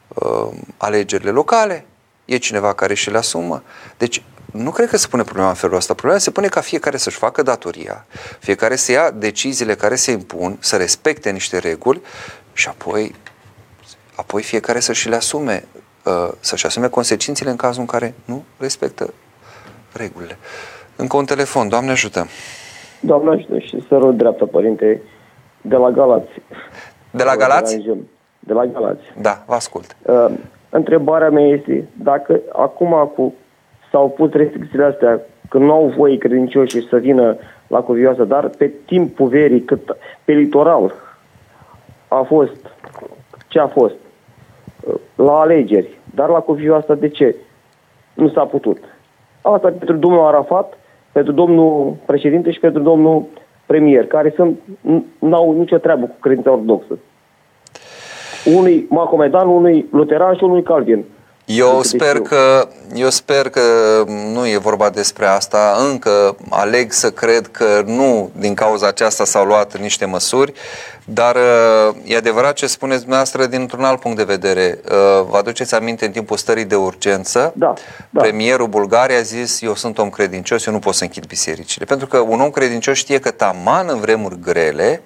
[0.08, 1.86] uh, alegerile locale,
[2.24, 3.62] e cineva care și le asumă.
[3.98, 4.22] Deci,
[4.52, 5.94] nu cred că se pune problema în felul ăsta.
[5.94, 8.06] Problema se pune ca fiecare să-și facă datoria,
[8.38, 12.02] fiecare să ia deciziile care se impun, să respecte niște reguli
[12.52, 13.14] și apoi,
[14.14, 15.64] apoi fiecare să-și le asume,
[16.02, 19.14] uh, să-și asume consecințele în cazul în care nu respectă
[19.92, 20.38] regulile.
[20.96, 22.28] Încă un telefon, Doamne ajută!
[23.00, 25.02] Doamne ajută și să rog dreaptă, părinte,
[25.60, 26.30] de la Galați.
[27.10, 27.76] De la Galați?
[28.38, 29.02] De la Galați.
[29.20, 29.96] Da, vă ascult.
[30.02, 30.26] Uh,
[30.70, 33.34] întrebarea mea este, dacă acum cu,
[33.90, 38.70] s-au pus restricțiile astea, că nu au voie credincioșii să vină la cuvioasă, dar pe
[38.86, 40.94] timpul verii, cât pe litoral
[42.08, 42.56] a fost
[43.48, 43.94] ce a fost
[45.14, 47.36] la alegeri, dar la cuvioasă de ce
[48.14, 48.78] nu s-a putut?
[49.42, 50.78] Asta pentru domnul Arafat,
[51.14, 53.24] pentru domnul președinte și pentru domnul
[53.66, 54.58] premier, care sunt,
[55.18, 56.98] n-au nicio treabă cu credința ortodoxă.
[58.56, 61.04] Unui mahomedan, unui luteran și unui calvin.
[61.44, 63.60] Eu sper, că, eu sper că
[64.06, 65.76] nu e vorba despre asta.
[65.90, 70.52] Încă aleg să cred că nu din cauza aceasta s-au luat niște măsuri,
[71.04, 74.78] dar uh, e adevărat ce spuneți dumneavoastră dintr-un alt punct de vedere.
[74.84, 77.52] Uh, vă aduceți aminte în timpul stării de urgență?
[77.56, 77.72] Da,
[78.10, 78.20] da.
[78.20, 81.84] Premierul Bulgariei a zis, eu sunt om credincios, eu nu pot să închid bisericile.
[81.84, 85.02] Pentru că un om credincios știe că taman în vremuri grele,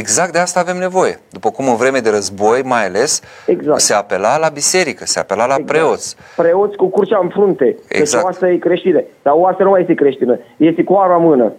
[0.00, 1.18] Exact de asta avem nevoie.
[1.30, 3.80] După cum în vreme de război, mai ales, exact.
[3.80, 5.70] se apela la biserică, se apela la exact.
[5.70, 6.16] preoți.
[6.36, 7.76] Preoți cu curcea în frunte.
[7.88, 8.22] Exact.
[8.22, 9.02] Că oasă e creștină.
[9.22, 10.38] Dar oasă nu mai este creștină.
[10.56, 11.52] Este cu ara mână.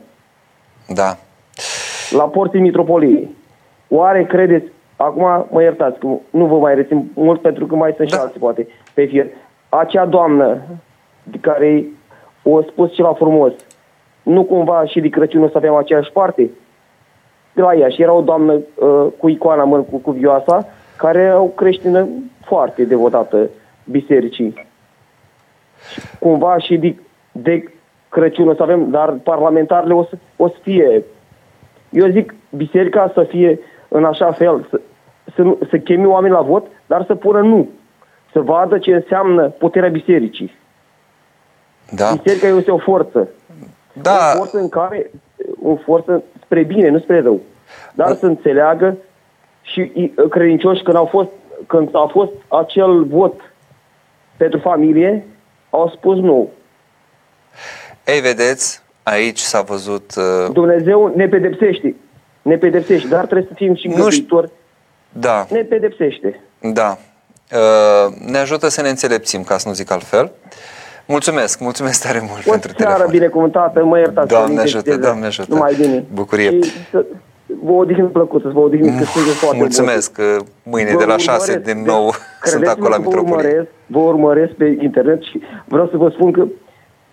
[0.88, 1.18] Da.
[2.10, 3.36] La porții mitropoliei.
[3.88, 8.10] Oare credeți, acum mă iertați, că nu vă mai rețin mult pentru că mai sunt
[8.10, 8.16] da.
[8.16, 9.28] și alții, poate, pe fier.
[9.70, 10.62] Acea doamnă
[11.24, 11.86] de care
[12.44, 13.53] o spus ceva frumos,
[14.24, 16.49] nu cumva și de Crăciun o să avem aceeași parte?
[17.56, 20.68] De la ea și era o doamnă uh, cu icoana mă, cu, cu vioasa,
[20.98, 22.07] care o creștină
[22.45, 23.49] foarte devotată
[23.84, 24.68] bisericii.
[25.91, 26.95] Și cumva și de,
[27.32, 27.64] de
[28.10, 31.03] Crăciun o să avem, dar parlamentarele o să, o să fie.
[31.90, 34.80] Eu zic biserica să fie în așa fel, să,
[35.36, 37.69] să, să chemi oameni la vot, dar să pună nu.
[38.32, 40.56] Să vadă ce înseamnă puterea bisericii.
[41.91, 42.11] Da.
[42.22, 43.27] Biserica este o forță.
[44.02, 44.32] Da.
[44.34, 45.11] O forță în care,
[45.64, 46.23] o forță
[46.56, 47.41] spre bine, nu spre rău.
[47.94, 48.15] Dar da.
[48.15, 48.98] să înțeleagă
[49.61, 51.30] și credincioși când, au fost,
[51.68, 53.34] când a fost acel vot
[54.38, 55.26] pentru familie,
[55.69, 56.49] au spus nu.
[58.06, 60.14] Ei, vedeți, aici s-a văzut...
[60.15, 60.53] Uh...
[60.53, 61.95] Dumnezeu ne pedepsește.
[62.41, 64.49] Ne pedepsește, dar trebuie să fim și îngăduitori.
[65.10, 65.45] Da.
[65.49, 66.41] Ne pedepsește.
[66.60, 66.98] Da.
[67.52, 70.32] Uh, ne ajută să ne înțelepțim, ca să nu zic altfel.
[71.07, 73.06] Mulțumesc, mulțumesc tare mult o pentru telefon.
[73.06, 74.27] O binecuvântată, mă iertați.
[74.27, 75.53] Doamne ajută, Doamne ajută.
[75.53, 76.06] Numai bine.
[76.14, 76.61] Bucurie.
[76.61, 77.06] Și să,
[77.64, 81.18] vă odihnă plăcută, să vă odihniți, că sunteți foarte Mulțumesc, că mâine vă de la
[81.18, 82.06] 6 din nou
[82.44, 83.34] de, sunt acolo la Mitropolie.
[83.34, 86.45] Vă urmăresc, vă urmăresc pe internet și vreau să vă spun că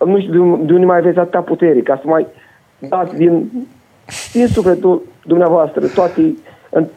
[0.05, 2.27] nu știu de unde mai aveți atâta putere, ca să mai
[2.79, 3.51] dați din,
[4.33, 6.35] din sufletul dumneavoastră toate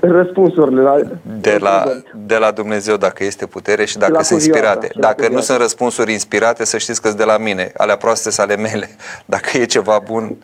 [0.01, 0.97] răspunsurile la...
[1.41, 1.85] De la,
[2.15, 4.91] de la Dumnezeu, dacă este putere și dacă sunt inspirate.
[4.95, 7.73] Dacă nu sunt răspunsuri inspirate, să știți că sunt de la mine.
[7.77, 8.89] Alea proaste sunt ale mele.
[9.35, 10.37] Dacă e ceva bun,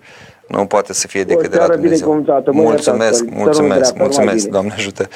[0.49, 2.25] nu poate să fie decât de la Dumnezeu.
[2.51, 5.09] Mulțumesc, mulțumesc, mulțumesc, Doamne ajută.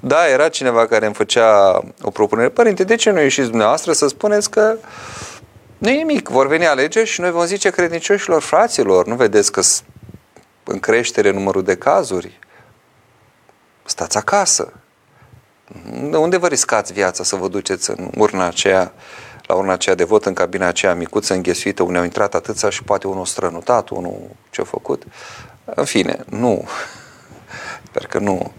[0.00, 2.48] Da, era cineva care îmi făcea o propunere.
[2.48, 4.76] Părinte, de ce nu ieșiți dumneavoastră să spuneți că
[5.78, 9.60] nu e nimic, vor veni alegeri și noi vom zice credincioșilor fraților, nu vedeți că
[10.64, 12.38] în creștere numărul de cazuri?
[13.92, 14.72] Stați acasă.
[16.10, 18.92] De unde vă riscați viața să vă duceți în urna aceea,
[19.46, 22.82] la urna aceea de vot, în cabina aceea micuță, înghesuită, unde au intrat atâția și
[22.82, 24.20] poate unul strănutat, unul
[24.50, 25.02] ce-a făcut?
[25.64, 26.68] În fine, nu.
[27.86, 28.52] Sper că nu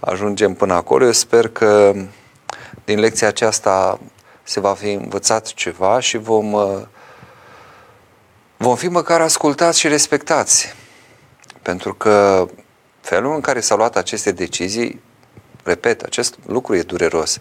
[0.00, 1.04] ajungem până acolo.
[1.04, 1.92] Eu sper că
[2.84, 4.00] din lecția aceasta
[4.42, 6.82] se va fi învățat ceva și vom, uh,
[8.56, 10.74] vom fi măcar ascultați și respectați.
[11.62, 12.46] Pentru că
[13.06, 15.02] felul în care s-au luat aceste decizii,
[15.62, 17.38] repet, acest lucru e dureros,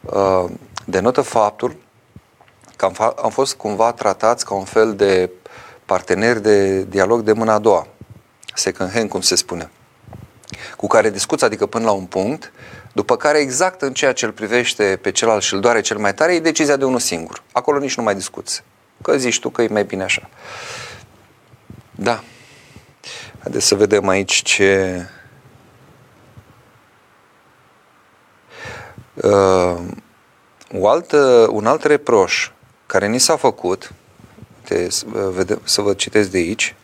[0.00, 0.44] uh,
[0.84, 1.76] denotă faptul
[2.76, 5.30] că am, fa- am fost cumva tratați ca un fel de
[5.84, 7.86] parteneri de dialog de mâna a doua,
[8.54, 9.70] second hand, cum se spune,
[10.76, 12.52] cu care discuți, adică până la un punct,
[12.92, 16.14] după care exact în ceea ce îl privește pe celălalt și îl doare cel mai
[16.14, 17.42] tare, e decizia de unul singur.
[17.52, 18.62] Acolo nici nu mai discuți.
[19.02, 20.28] Că zici tu că e mai bine așa.
[21.90, 22.22] Da.
[23.38, 25.02] Haideți să vedem aici ce...
[29.14, 29.80] Uh,
[30.74, 32.50] o altă, un alt reproș
[32.86, 33.92] care ni s-a făcut,
[34.64, 36.74] de, să, vedem, să vă citesc de aici,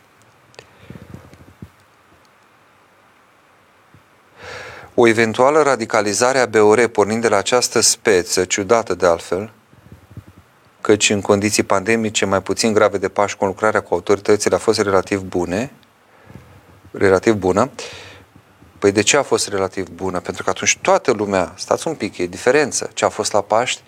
[5.01, 9.51] O eventuală radicalizare a BOR pornind de la această speță, ciudată de altfel,
[10.81, 14.79] căci în condiții pandemice mai puțin grave de pași cu lucrarea cu autoritățile a fost
[14.79, 15.71] relativ bune,
[16.91, 17.69] relativ bună.
[18.79, 20.19] Păi de ce a fost relativ bună?
[20.19, 22.89] Pentru că atunci toată lumea, stați un pic, e diferență.
[22.93, 23.81] Ce a fost la Paști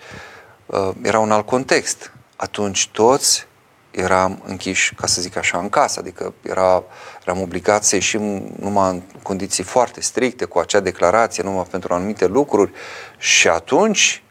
[0.66, 2.12] uh, era un alt context.
[2.36, 3.46] Atunci toți
[3.90, 6.82] eram închiși, ca să zic așa, în casă, adică era,
[7.26, 12.26] eram obligați să ieșim numai în condiții foarte stricte, cu acea declarație, numai pentru anumite
[12.26, 12.72] lucruri
[13.18, 14.22] și atunci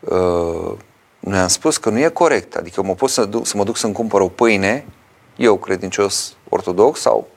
[0.00, 0.72] uh,
[1.18, 3.76] noi am spus că nu e corect, adică mă pot să, duc, să mă duc
[3.76, 4.86] să-mi cumpăr o pâine,
[5.36, 7.28] eu credincios ortodox sau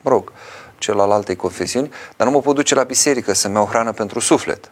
[0.00, 0.32] mă rog,
[0.78, 4.18] cel al altei confesiuni, dar nu mă pot duce la biserică să-mi iau hrană pentru
[4.18, 4.70] suflet.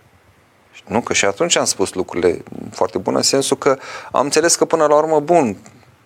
[0.87, 3.79] Nu, că și atunci am spus lucrurile foarte bune, în sensul că
[4.13, 5.57] am înțeles că până la urmă, bun,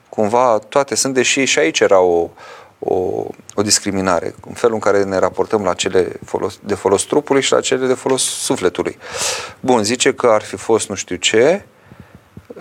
[0.08, 2.28] cumva toate sunt, deși și aici era o,
[2.78, 3.24] o,
[3.54, 7.52] o discriminare, în felul în care ne raportăm la cele folos, de folos trupului și
[7.52, 8.98] la cele de folos sufletului.
[9.60, 11.64] Bun, zice că ar fi fost nu știu ce,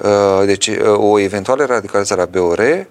[0.02, 2.88] uh, deci uh, o eventuală radicalizare a BOR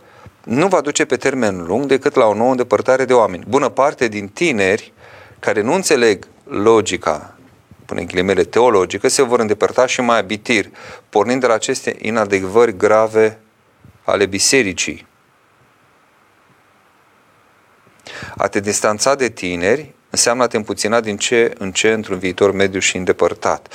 [0.48, 3.44] nu va duce pe termen lung decât la o nouă îndepărtare de oameni.
[3.48, 4.92] Bună parte din tineri
[5.38, 7.38] care nu înțeleg logica
[7.88, 10.70] pune ghilimele teologică, se vor îndepărta și mai abitir,
[11.08, 13.38] pornind de la aceste inadecvări grave
[14.04, 15.06] ale bisericii.
[18.36, 22.52] A te distanța de tineri înseamnă a te împuțina din ce în ce într-un viitor
[22.52, 23.74] mediu și îndepărtat.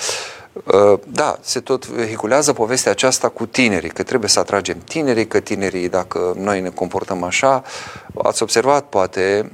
[0.54, 5.40] Uh, da, se tot vehiculează povestea aceasta cu tinerii, că trebuie să atragem tinerii, că
[5.40, 7.64] tinerii, dacă noi ne comportăm așa,
[8.24, 9.52] ați observat poate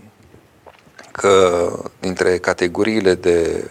[1.12, 3.70] că dintre categoriile de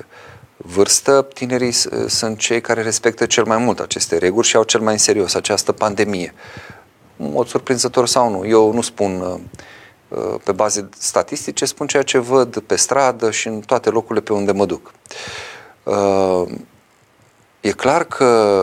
[0.56, 1.72] vârstă, tinerii
[2.06, 5.34] sunt cei care respectă cel mai mult aceste reguli și au cel mai în serios
[5.34, 6.34] această pandemie.
[7.16, 8.46] În mod surprinzător sau nu.
[8.46, 9.38] Eu nu spun uh,
[10.08, 14.32] uh, pe baze statistice, spun ceea ce văd pe stradă și în toate locurile pe
[14.32, 14.92] unde mă duc.
[17.68, 18.62] Uh, e clar că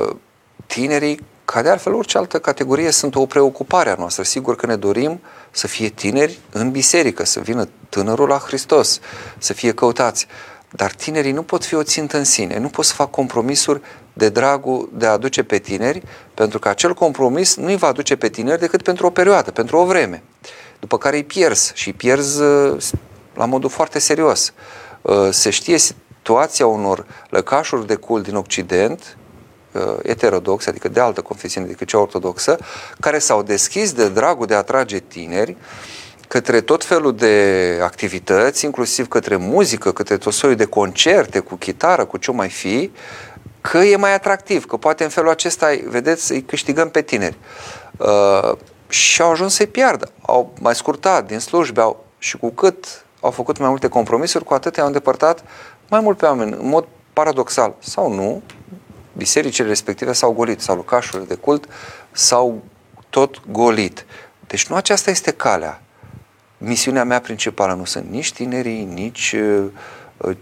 [0.65, 4.23] tinerii, ca de altfel orice altă categorie, sunt o preocupare a noastră.
[4.23, 5.21] Sigur că ne dorim
[5.51, 8.99] să fie tineri în biserică, să vină tânărul la Hristos,
[9.37, 10.27] să fie căutați.
[10.69, 13.81] Dar tinerii nu pot fi o țintă în sine, nu pot să fac compromisuri
[14.13, 16.03] de dragul de a aduce pe tineri,
[16.33, 19.77] pentru că acel compromis nu îi va aduce pe tineri decât pentru o perioadă, pentru
[19.77, 20.23] o vreme,
[20.79, 22.83] după care îi pierzi și îi pierzi uh,
[23.33, 24.53] la modul foarte serios.
[25.01, 25.77] Uh, se știe
[26.25, 29.17] situația unor lăcașuri de cult din Occident,
[29.71, 32.57] uh, eterodoxe, adică de altă confesiune decât cea ortodoxă,
[32.99, 35.55] care s-au deschis de dragul de a atrage tineri,
[36.27, 42.05] către tot felul de activități, inclusiv către muzică, către tot soiul de concerte cu chitară,
[42.05, 42.91] cu ce mai fi,
[43.61, 47.37] că e mai atractiv, că poate în felul acesta, vedeți, îi câștigăm pe tineri.
[47.97, 48.57] Uh,
[48.87, 50.11] și au ajuns să-i piardă.
[50.21, 54.53] Au mai scurtat din slujbe au, și cu cât au făcut mai multe compromisuri, cu
[54.53, 55.43] atât i-au îndepărtat
[55.89, 58.41] mai mult pe oameni, în mod paradoxal sau nu,
[59.17, 61.67] bisericile respective s-au golit, sau locașurile de cult
[62.11, 62.63] s-au
[63.09, 64.05] tot golit.
[64.47, 65.79] Deci nu aceasta este calea
[66.57, 69.65] misiunea mea principală nu sunt nici tinerii, nici uh,
[70.17, 70.35] uh,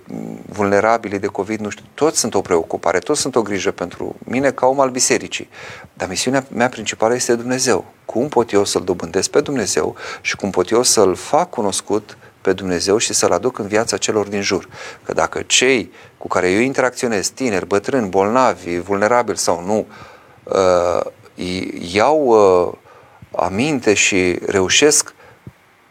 [0.46, 4.52] vulnerabili de COVID, nu știu, toți sunt o preocupare, toți sunt o grijă pentru mine
[4.52, 5.50] ca om al bisericii.
[5.94, 7.86] Dar misiunea mea principală este Dumnezeu.
[8.06, 12.54] Cum pot eu să-L dobândesc pe Dumnezeu și cum pot eu să-L fac cunoscut pe
[12.54, 14.68] Dumnezeu și să-L aduc în viața celor din jur.
[15.04, 19.88] Că dacă cei cu care eu interacționez, tineri, bătrâni, bolnavi, vulnerabili sau nu,
[20.44, 21.06] uh,
[21.94, 22.74] iau uh,
[23.36, 25.14] aminte și reușesc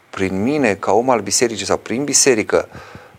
[0.09, 2.67] prin mine, ca om al bisericii sau prin biserică,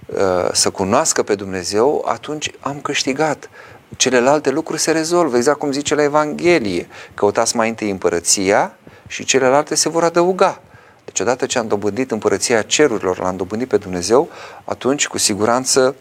[0.07, 3.51] uh, să cunoască pe Dumnezeu, atunci am câștigat.
[3.97, 6.89] Celelalte lucruri se rezolvă, exact cum zice la Evanghelie.
[7.15, 10.61] Căutați mai întâi împărăția și celelalte se vor adăuga.
[11.15, 14.29] Deci odată ce am dobândit împărăția cerurilor, l-am dobândit pe Dumnezeu,
[14.65, 15.95] atunci cu siguranță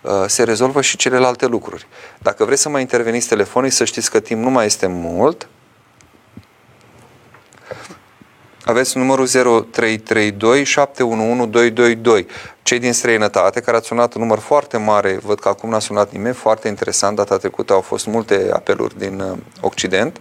[0.00, 1.86] uh, se rezolvă și celelalte lucruri.
[2.18, 5.48] Dacă vreți să mai interveniți telefonic, să știți că timp nu mai este mult,
[8.64, 12.26] aveți numărul 0332 711 222.
[12.62, 16.12] Cei din străinătate care ați sunat un număr foarte mare, văd că acum n-a sunat
[16.12, 20.20] nimeni, foarte interesant, data trecută au fost multe apeluri din uh, Occident,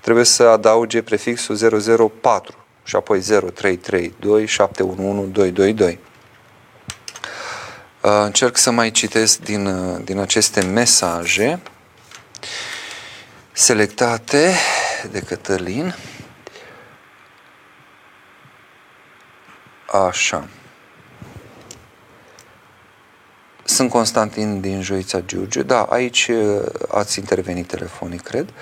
[0.00, 2.59] trebuie să adauge prefixul 004
[2.90, 5.98] și apoi 0332 711 222.
[8.00, 11.60] Încerc să mai citesc din, uh, din aceste mesaje
[13.52, 14.54] selectate
[15.10, 15.94] de Cătălin.
[20.08, 20.48] Așa.
[23.64, 25.62] Sunt Constantin din Joița Giurgiu.
[25.62, 28.52] Da, aici uh, ați intervenit telefonic, cred.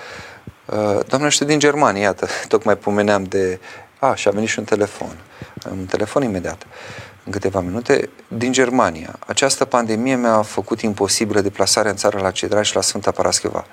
[0.65, 3.59] Uh, doamne, știu din Germania, iată, tocmai pomeneam de...
[3.99, 5.17] A, și a venit și un telefon.
[5.71, 6.67] Un telefon imediat,
[7.23, 8.09] în câteva minute.
[8.27, 9.15] Din Germania.
[9.27, 13.65] Această pandemie mi-a făcut imposibilă deplasarea în țară la Cedra și la Sfânta Parascheva.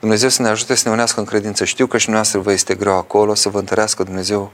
[0.00, 1.64] Dumnezeu să ne ajute să ne unească în credință.
[1.64, 4.52] Știu că și dumneavoastră vă este greu acolo, să vă întărească Dumnezeu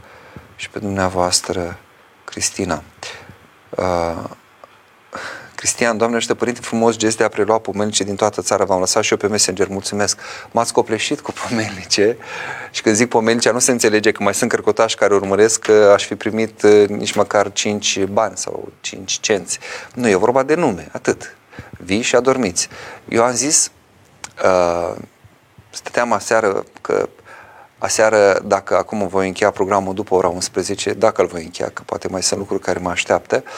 [0.56, 1.78] și pe dumneavoastră
[2.24, 2.82] Cristina.
[3.70, 4.24] Uh,
[5.56, 8.64] Cristian, Doamne ajută, Părinte, frumos gest de a prelua pomenice din toată țara.
[8.64, 10.18] V-am lăsat și eu pe Messenger, mulțumesc.
[10.50, 12.16] M-ați copleșit cu pomenice
[12.70, 16.04] și când zic pomenice, nu se înțelege că mai sunt cărcotași care urmăresc că aș
[16.04, 19.58] fi primit uh, nici măcar 5 bani sau 5 cenți.
[19.94, 21.36] Nu, e vorba de nume, atât.
[21.70, 22.68] Vii și adormiți.
[23.08, 23.70] Eu am zis,
[24.44, 24.94] uh,
[25.70, 27.08] stăteam aseară că
[27.78, 32.08] Aseară, dacă acum voi încheia programul după ora 11, dacă îl voi încheia, că poate
[32.08, 33.50] mai sunt lucruri care mă așteaptă, uh,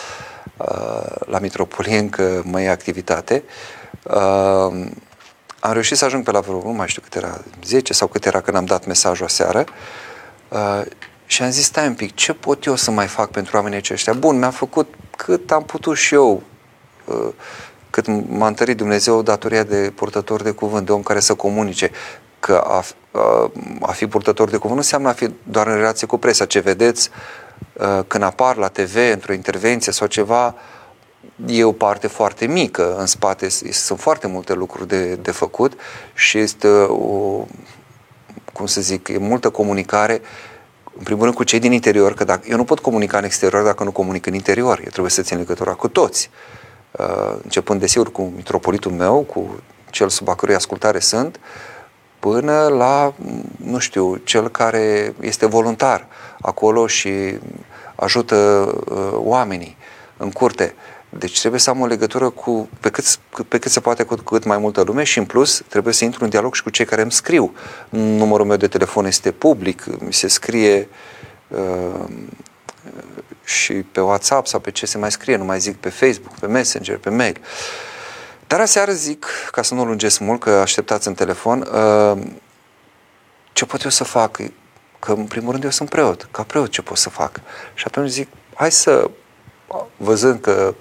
[1.19, 3.43] la Mitropolie încă mai e activitate,
[4.03, 4.87] uh,
[5.61, 8.25] am reușit să ajung pe la vreo, nu mai știu cât era, 10 sau cât
[8.25, 9.65] era când am dat mesajul aseară
[10.49, 10.83] uh,
[11.27, 14.13] și am zis, stai un pic, ce pot eu să mai fac pentru oamenii aceștia?
[14.13, 16.43] Bun, mi-am făcut cât am putut și eu,
[17.05, 17.29] uh,
[17.91, 21.91] cât m-a întărit Dumnezeu datoria de purtător de cuvânt, de om care să comunice,
[22.41, 22.85] că a,
[23.21, 26.45] a, a fi purtător de cuvânt nu înseamnă a fi doar în relație cu presa.
[26.45, 27.48] Ce vedeți uh,
[28.07, 30.55] când apar la TV într-o intervenție sau ceva,
[31.47, 32.97] e o parte foarte mică.
[32.99, 35.73] În spate sunt foarte multe lucruri de, de făcut
[36.15, 37.45] și este o,
[38.53, 40.21] cum să zic, e multă comunicare
[40.99, 43.63] în primul rând cu cei din interior, că dacă, eu nu pot comunica în exterior
[43.63, 44.79] dacă nu comunic în interior.
[44.79, 46.31] Eu trebuie să țin legătura cu toți.
[46.91, 49.61] Uh, începând, desigur, cu mitropolitul meu, cu
[49.91, 51.41] cel sub a cărui ascultare sunt,
[52.21, 53.15] până la,
[53.57, 56.07] nu știu, cel care este voluntar
[56.41, 57.39] acolo și
[57.95, 58.37] ajută
[58.91, 59.77] uh, oamenii
[60.17, 60.75] în curte.
[61.09, 63.05] Deci trebuie să am o legătură cu, pe cât,
[63.49, 66.25] pe cât se poate cu cât mai multă lume și în plus trebuie să intru
[66.25, 67.55] în dialog și cu cei care îmi scriu.
[67.89, 70.89] Numărul meu de telefon este public, mi se scrie
[71.49, 72.05] uh,
[73.45, 76.47] și pe WhatsApp sau pe ce se mai scrie, nu mai zic pe Facebook, pe
[76.47, 77.37] Messenger, pe mail.
[78.49, 82.27] Dar aseară zic, ca să nu lungesc mult, că așteptați în telefon, uh,
[83.53, 84.37] ce pot eu să fac?
[84.99, 86.29] Că în primul rând eu sunt preot.
[86.31, 87.41] Ca preot ce pot să fac?
[87.75, 89.11] Și atunci zic, hai să
[89.97, 90.75] văzând că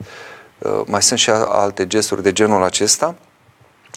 [0.57, 3.15] uh, mai sunt și alte gesturi de genul acesta,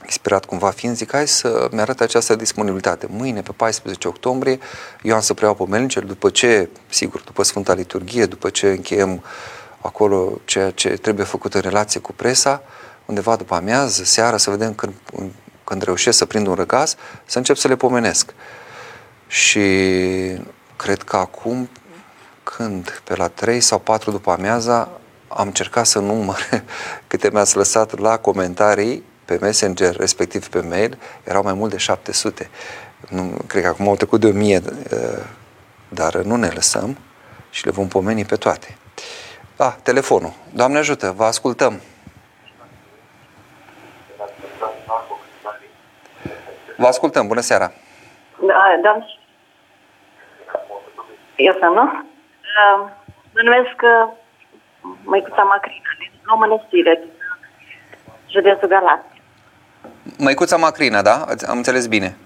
[0.02, 3.06] inspirat cumva fiind, zic, hai să-mi arăt această disponibilitate.
[3.10, 4.58] Mâine, pe 14 octombrie,
[5.02, 9.24] eu am să preiau pomelnicele după ce, sigur, după Sfânta Liturghie, după ce încheiem
[9.80, 12.62] acolo ceea ce trebuie făcut în relație cu presa,
[13.10, 14.92] undeva după amiază, seara, să vedem când,
[15.64, 18.34] când reușesc să prind un răgaz, să încep să le pomenesc.
[19.26, 19.60] Și
[20.76, 21.68] cred că acum,
[22.42, 24.88] când, pe la 3 sau 4 după amiaza,
[25.28, 26.38] am încercat să număr
[27.08, 32.50] câte mi-ați lăsat la comentarii pe Messenger, respectiv pe mail, erau mai mult de 700.
[33.08, 34.98] Nu, cred că acum au trecut de 1000, uh,
[35.88, 36.98] dar nu ne lăsăm
[37.50, 38.76] și le vom pomeni pe toate.
[39.56, 40.32] Ah, telefonul.
[40.52, 41.80] Doamne ajută, vă ascultăm.
[46.80, 47.72] Vă ascultăm, bună seara.
[48.46, 49.06] Da, da.
[51.36, 51.84] Eu sunt, nu?
[53.34, 54.12] Mă numesc uh,
[55.04, 57.12] Măicuța Macrina, din o mănăstire, din
[58.30, 59.22] județul Galați.
[60.18, 61.24] Măicuța Macrina, da?
[61.48, 62.16] Am înțeles bine.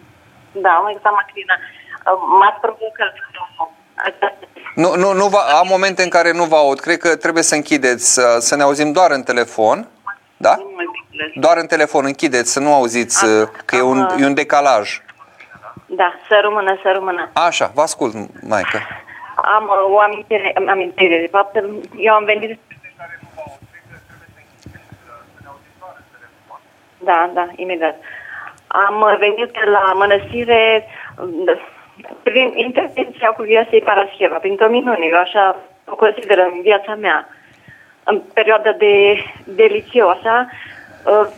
[0.53, 1.55] Da, Măicuța Macrina.
[1.55, 3.13] Uh, m-ați provocat.
[4.75, 6.81] Nu, nu, nu va, am momente în care nu vă aud.
[6.81, 9.89] Cred că trebuie să închideți, să, să ne auzim doar în telefon.
[10.47, 10.55] Da?
[11.35, 15.01] Doar în telefon, închideți, să nu auziți am, că am, e, un, e un decalaj.
[15.87, 17.31] Da, să rămână, să rămână.
[17.33, 18.15] Așa, vă ascult,
[18.49, 18.79] Maică.
[19.37, 21.57] Am o amintire, amintire, de fapt,
[21.97, 22.59] eu am venit...
[26.99, 27.97] Da, da, imediat.
[28.67, 30.87] Am venit la mănăstire
[32.23, 37.29] prin intervenția cu Viasei Parascheva, printr-o minune, eu așa o consider în viața mea.
[38.05, 40.49] În perioada de, de liceu, așa,
[41.05, 41.29] uh,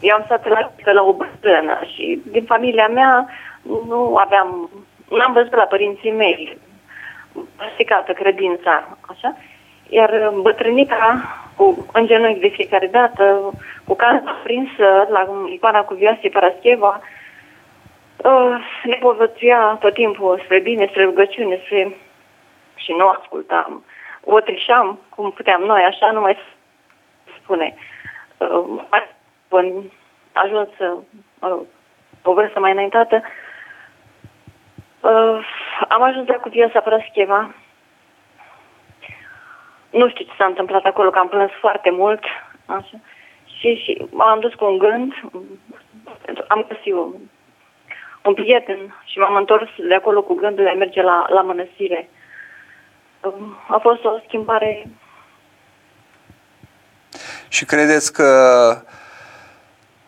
[0.00, 3.28] eu am stat la, la o bătrână și din familia mea
[3.62, 4.70] nu aveam,
[5.10, 6.58] n-am văzut la părinții mei
[7.56, 9.36] practicată credința, așa,
[9.88, 11.22] iar bătrânica
[11.56, 13.52] cu în genunchi de fiecare dată,
[13.84, 17.00] cu casa prinsă la icoana cu Vioasei Parascheva,
[18.16, 21.96] uh, ne povățuia tot timpul spre bine, spre rugăciune, spre...
[22.74, 23.84] și nu ascultam.
[24.24, 26.36] O trișam cum puteam noi, așa nu mai
[27.42, 27.74] spune.
[28.36, 28.82] Uh,
[30.32, 31.60] ajuns uh,
[32.22, 33.22] o vârstă mai înaintată,
[35.00, 35.46] uh,
[35.88, 37.54] am ajuns la cutia să schema.
[39.90, 42.24] Nu știu ce s-a întâmplat acolo, că am plâns foarte mult.
[42.66, 42.96] Așa.
[43.58, 45.14] Și, și m-am dus cu un gând,
[46.48, 47.14] am găsit un,
[48.24, 52.08] un prieten și m-am întors de acolo cu gândul de a merge la, la mănăstire.
[53.68, 54.86] A fost o schimbare.
[57.48, 58.24] Și credeți că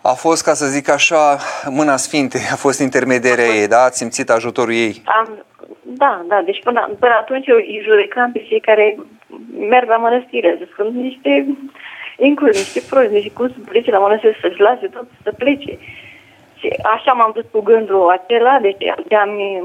[0.03, 1.39] a fost, ca să zic așa,
[1.69, 3.82] mâna sfinte, a fost intermedierea ei, da?
[3.82, 5.03] Ați simțit ajutorul ei?
[5.05, 5.45] Am,
[5.82, 8.97] da, da, deci până, până atunci eu îi judecam pe cei care
[9.59, 11.47] merg la mănăstire, sunt niște
[12.16, 15.78] inclus, niște proști, niște cum să plece la mănăstire, să-și lase tot, să plece.
[16.59, 18.77] Și așa m-am dus cu gândul acela, deci
[19.09, 19.62] de a-mi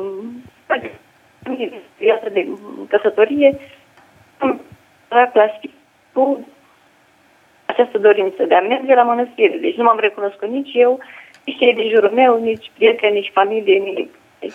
[1.97, 2.47] viața de
[2.89, 3.59] căsătorie,
[5.09, 5.31] la
[6.13, 6.47] cu
[7.65, 9.57] această dorință de a merge la mănăstire.
[9.61, 10.99] Deci nu m-am recunoscut nici eu,
[11.43, 14.13] nici cei din jurul meu, nici prieteni, nici familie, nimic.
[14.39, 14.53] Deci,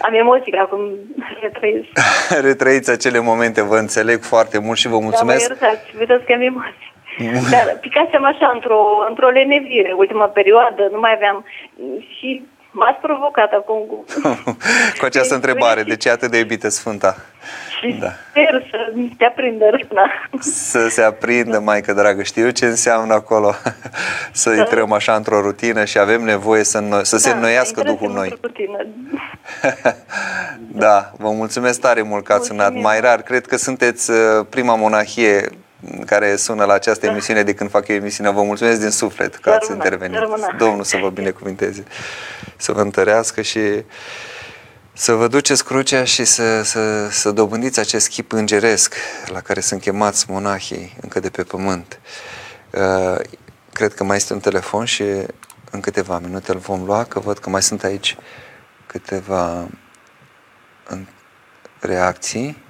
[0.00, 0.80] am emoții că acum
[1.42, 1.88] retrăiesc.
[2.48, 5.48] Retrăiți acele momente, vă înțeleg foarte mult și vă Dar mă mulțumesc.
[5.48, 6.94] iertați, vedeți că am emoții.
[7.50, 11.44] Dar picasem așa într-o, într-o lenevire, ultima perioadă, nu mai aveam
[12.16, 12.42] și
[12.78, 14.04] m-ați provocat acum cu...
[14.98, 17.16] Cu această întrebare, de ce e atât de iubită Sfânta?
[17.80, 18.08] și Da.
[18.30, 20.10] sper să te aprindă râna.
[20.40, 23.54] Să se aprindă, Maică dragă, știu ce înseamnă acolo
[24.32, 27.94] să intrăm așa într-o rutină și avem nevoie să, înno- să se Da, înnoiască intrăm
[27.96, 28.28] Duhul noi.
[28.30, 28.78] într-o rutină.
[30.72, 32.72] Da, vă mulțumesc tare mult că ați sunat.
[32.72, 32.82] Mulțumim.
[32.86, 34.16] Mai rar, cred că sunteți uh,
[34.50, 35.48] prima monahie
[36.06, 38.32] care sună la această emisiune de când fac eu emisiunea.
[38.32, 40.18] Vă mulțumesc din suflet că ați Rămână, intervenit.
[40.20, 40.54] rămână.
[40.58, 41.84] Domnul să vă binecuvinteze,
[42.56, 43.60] să vă întărească și
[44.92, 48.94] să vă duceți crucea și să, să, să dobândiți acest chip îngeresc
[49.26, 52.00] la care sunt chemați monahii încă de pe pământ.
[52.72, 53.18] Uh,
[53.72, 55.02] Cred că mai este un telefon și
[55.70, 58.16] în câteva minute îl vom lua, că văd că mai sunt aici
[58.86, 59.68] câteva
[60.88, 61.06] în-
[61.80, 62.64] reacții.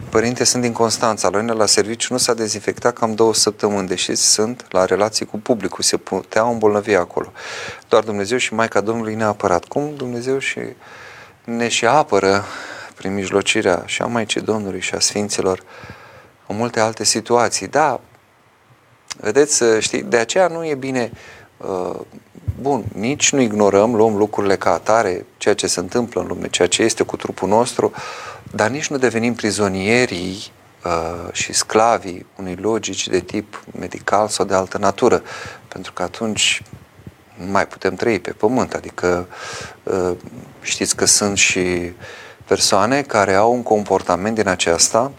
[0.00, 1.28] Uh, Părinte, sunt din Constanța.
[1.28, 5.38] La noi la serviciu nu s-a dezinfectat cam două săptămâni, deși sunt la relații cu
[5.38, 5.82] publicul.
[5.82, 7.32] Se putea îmbolnăvi acolo.
[7.88, 9.64] Doar Dumnezeu și Maica Domnului ne-a apărat.
[9.64, 10.60] Cum Dumnezeu și
[11.44, 12.44] ne și apără
[12.94, 15.62] prin mijlocirea și a Maicii Domnului și a Sfinților
[16.46, 17.66] în multe alte situații.
[17.66, 18.00] Da,
[19.16, 21.12] vedeți, știi, de aceea nu e bine
[21.56, 22.00] uh,
[22.60, 26.68] Bun, nici nu ignorăm, luăm lucrurile ca atare, ceea ce se întâmplă în lume, ceea
[26.68, 27.92] ce este cu trupul nostru,
[28.50, 30.52] dar nici nu devenim prizonierii
[30.84, 35.22] uh, și sclavii unei logici de tip medical sau de altă natură,
[35.68, 36.62] pentru că atunci
[37.36, 38.74] nu mai putem trăi pe pământ.
[38.74, 39.28] Adică
[39.82, 40.12] uh,
[40.60, 41.92] știți că sunt și
[42.44, 45.12] persoane care au un comportament din aceasta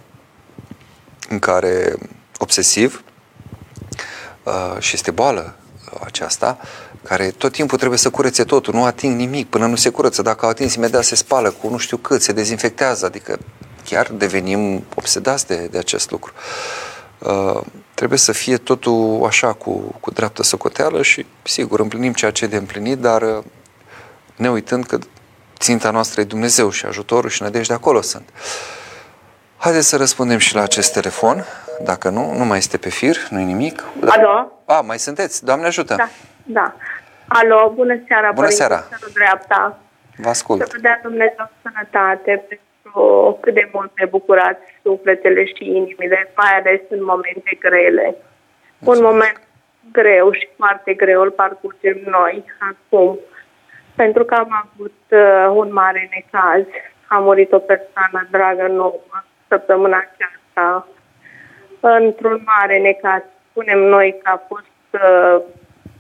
[1.30, 1.96] în care
[2.38, 3.04] obsesiv
[4.44, 5.56] uh, și este boală
[6.04, 6.58] aceasta,
[7.04, 10.22] care tot timpul trebuie să curețe totul, nu ating nimic până nu se curăță.
[10.22, 13.38] Dacă au atins, imediat se spală cu nu știu cât, se dezinfectează, adică
[13.86, 16.34] chiar devenim obsedați de, de acest lucru.
[17.20, 17.62] Uh,
[17.94, 22.48] trebuie să fie totul așa, cu, cu dreaptă socoteală și, sigur, împlinim ceea ce e
[22.48, 23.44] de împlinit, dar uh,
[24.36, 24.98] ne uitând că
[25.60, 28.30] ținta noastră e Dumnezeu și ajutorul și nădejdea acolo sunt.
[29.58, 31.46] Haideți să răspundem și la acest telefon.
[31.84, 33.84] Dacă nu, nu mai este pe fir, nu-i nimic.
[34.06, 34.62] Alo?
[34.66, 35.44] A, mai sunteți?
[35.44, 35.96] Doamne ajută!
[35.96, 36.10] Da,
[36.44, 36.76] da.
[37.30, 38.80] Alo, bună seara, Bună părinte, seara.
[38.82, 39.80] Sărul dreapta.
[40.16, 40.62] Vă ascult.
[40.62, 46.52] Să vă dea Dumnezeu sănătate pentru cât de mult ne bucurați sufletele și inimile, mai
[46.60, 48.16] ales în momente grele.
[48.80, 49.42] Un moment
[49.92, 53.20] greu și foarte greu îl parcurgem noi acum,
[53.96, 56.66] pentru că am avut uh, un mare necaz.
[57.08, 59.00] A murit o persoană dragă nouă
[59.48, 60.88] săptămâna aceasta
[61.80, 63.22] într-un mare necaz.
[63.50, 65.42] Spunem noi că a fost uh,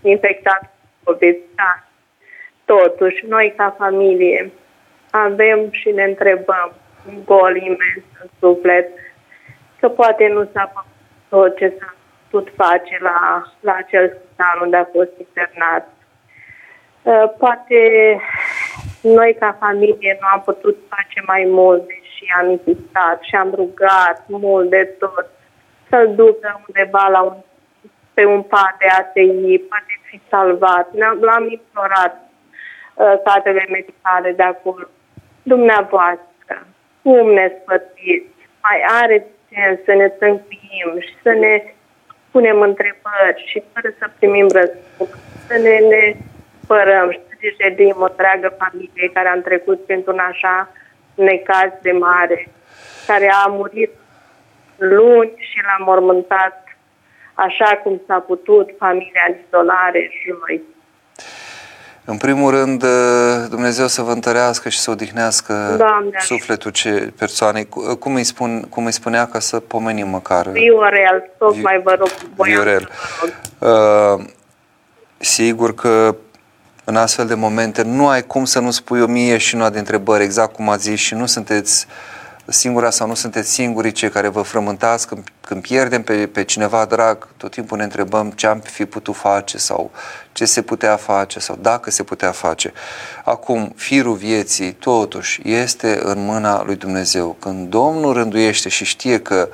[0.01, 0.73] infectat
[1.09, 1.83] cu COVID, da.
[2.65, 4.51] Totuși, noi ca familie
[5.11, 6.73] avem și ne întrebăm
[7.07, 8.89] un gol imens în suflet
[9.79, 10.87] că poate nu s-a făcut
[11.29, 11.95] tot ce s-a
[12.29, 15.87] putut face la, la acel spital unde a fost internat.
[17.01, 17.81] Uh, Poate
[19.01, 24.23] noi ca familie nu am putut face mai mult deși am insistat și am rugat
[24.27, 25.29] mult de tot
[25.89, 27.37] să-l ducă undeva la un,
[28.13, 30.93] pe un pat de ATI, poate fi salvat.
[30.93, 32.15] Ne-am- L-am implorat
[32.93, 34.87] uh, cadrele medicale de acolo.
[35.43, 36.55] Dumneavoastră,
[37.01, 38.37] cum ne sfătuiți?
[38.61, 41.73] Mai are sens să ne tâncuim și să ne
[42.31, 45.09] punem întrebări și fără să primim răspuns,
[45.47, 46.15] să ne, ne
[46.67, 50.69] părăm și să dejedim o întreagă familie care am trecut pentru un așa
[51.15, 52.47] necaz de mare,
[53.07, 53.91] care a murit
[54.77, 56.68] luni și l-a mormântat
[57.47, 60.61] așa cum s-a putut, familia în izolare joi.
[62.05, 62.89] În primul rând, uh,
[63.49, 66.33] Dumnezeu să vă întărească și să odihnească Doamne ajută.
[66.35, 67.67] sufletul ce persoanei.
[67.69, 70.47] Cu- Cum îi, spun, cum îi spunea ca să pomenim măcar?
[70.47, 72.89] Viorel, tocmai vă rog, voiam Viorel.
[72.91, 73.25] să vă
[73.67, 74.19] rog.
[74.19, 74.25] Uh,
[75.17, 76.15] sigur că
[76.83, 79.79] în astfel de momente nu ai cum să nu spui o mie și una de
[79.79, 81.87] întrebări, exact cum ați zis, și nu sunteți
[82.49, 86.85] singura sau nu sunteți singurii cei care vă frământați când, când pierdem pe, pe cineva
[86.85, 89.91] drag, tot timpul ne întrebăm ce am fi putut face sau
[90.31, 92.73] ce se putea face sau dacă se putea face.
[93.23, 97.35] Acum, firul vieții, totuși, este în mâna lui Dumnezeu.
[97.39, 99.49] Când Domnul rânduiește și știe că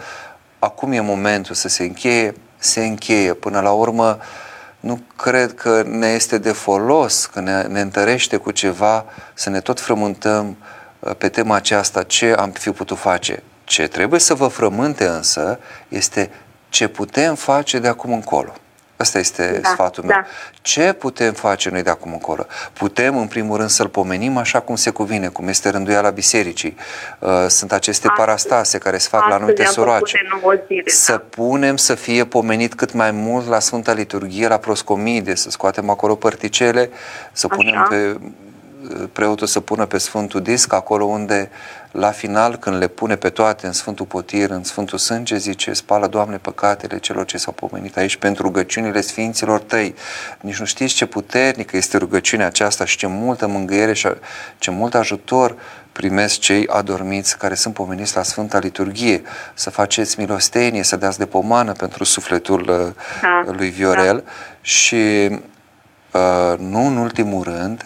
[0.60, 3.34] acum e momentul să se încheie, se încheie.
[3.34, 4.20] Până la urmă,
[4.80, 9.60] nu cred că ne este de folos, că ne, ne întărește cu ceva, să ne
[9.60, 10.56] tot frământăm uh,
[11.18, 13.44] pe tema aceasta ce am fi putut face.
[13.64, 16.30] Ce trebuie să vă frământe însă este
[16.70, 18.54] ce putem face de acum încolo.
[19.00, 20.16] Ăsta este Da, sfatul meu.
[20.22, 20.28] da.
[20.62, 22.46] Ce putem face noi de acum încolo?
[22.74, 26.76] Putem, în primul rând, să-l pomenim așa cum se cuvine, cum este rânduiala bisericii.
[27.20, 30.18] Uh, Sunt aceste Astăzi- parastase care se fac la astăzi anumite am făcut soroace.
[30.22, 31.24] de nouă zile, Să da.
[31.30, 36.16] punem să fie pomenit cât mai mult la Sfânta Liturghie, la proscomide, să scoatem acolo
[36.16, 36.90] părticele,
[37.32, 37.56] să Așa.
[37.56, 38.18] punem pe
[39.12, 41.50] preotul să pună pe Sfântul Disc, acolo unde
[41.92, 46.08] la final, când le pune pe toate în Sfântul Potir, în Sfântul Sânge, zice, spală,
[46.08, 49.96] Doamne, păcatele celor ce s-au pomenit aici pentru rugăciunile Sfinților Tăi.
[50.42, 54.18] Nici nu știți ce puternică este rugăciunea aceasta și ce multă mângâiere și a-
[54.58, 55.56] ce mult ajutor
[55.92, 59.22] primesc cei adormiți care sunt pomeniți la Sfânta Liturghie.
[59.54, 64.24] Să faceți milostenie, să dați de pomană pentru sufletul uh, Da, lui Viorel
[64.62, 65.30] și
[66.12, 67.86] uh, nu în ultimul rând,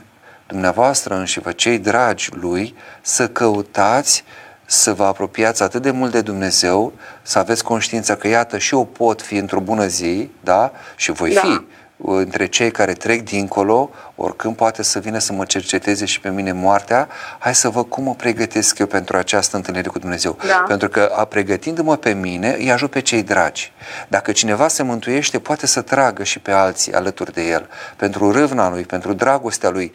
[0.50, 4.24] dumneavoastră înși vă cei dragi lui, să căutați
[4.66, 8.86] să vă apropiați atât de mult de Dumnezeu, să aveți conștiința că iată și eu
[8.86, 10.72] pot fi într-o bună zi, da?
[10.96, 11.42] Și voi Da.
[11.42, 11.62] fi uh,
[12.06, 16.52] între cei care trec dincolo, oricând poate să vină să mă cerceteze și pe mine
[16.52, 17.08] moartea,
[17.40, 20.38] hai să văd cum mă pregătesc eu pentru această întâlnire cu Dumnezeu.
[20.48, 20.64] Da.
[20.68, 23.72] Pentru că a pregătindu-mă pe mine, îi ajut pe cei dragi.
[24.08, 27.70] Dacă cineva se mântuiește, poate să tragă și pe alții alături de el.
[27.96, 29.92] Pentru râvna lui, pentru dragostea lui.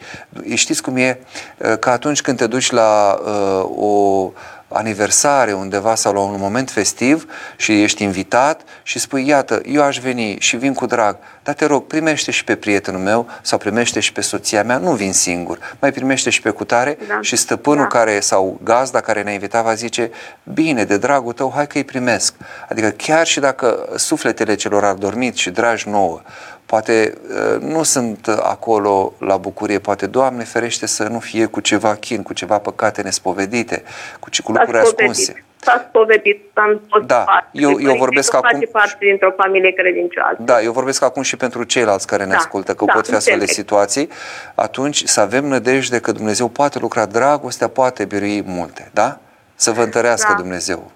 [0.53, 1.19] Știți cum e?
[1.57, 4.31] Uh, Că atunci când te duci la uh, o
[4.67, 7.25] aniversare undeva sau la un moment festiv
[7.55, 11.65] și ești invitat și spui, iată, eu aș veni și vin cu drag, dar te
[11.65, 15.75] rog, primește și pe prietenul meu sau primește și pe soția mea, nu vin singur,
[15.79, 17.17] mai primește și pe cutare Da.
[17.21, 17.99] și stăpânul Da.
[17.99, 20.11] care sau gazda care ne-a invitat va zice,
[20.43, 22.33] bine, de dragul tău, hai că îi primesc.
[22.69, 26.21] Adică chiar și dacă sufletele celor adormit și dragi nouă,
[26.65, 27.13] poate
[27.55, 32.23] uh, nu sunt acolo la bucurie, poate Doamne ferește să nu fie cu ceva chin,
[32.23, 33.83] cu ceva păcate nespovedite,
[34.19, 35.11] cu, ce- cu S-a lucruri spovedit.
[35.11, 35.43] ascunse.
[35.61, 37.47] S-a spovedit, am fost Da, parte.
[37.51, 40.35] eu- eu Părintele vorbesc nu acum- face parte dintr-o familie credincioasă.
[40.39, 43.13] Da, eu vorbesc acum și pentru ceilalți care ne Da, ascultă, că da, pot fi
[43.15, 43.65] astfel de înțeleg.
[43.65, 44.09] situații,
[44.55, 49.17] atunci să avem nădejde că Dumnezeu poate lucra, dragostea poate birui multe, da?
[49.55, 50.41] Să vă întărească Da.
[50.41, 50.91] Dumnezeu.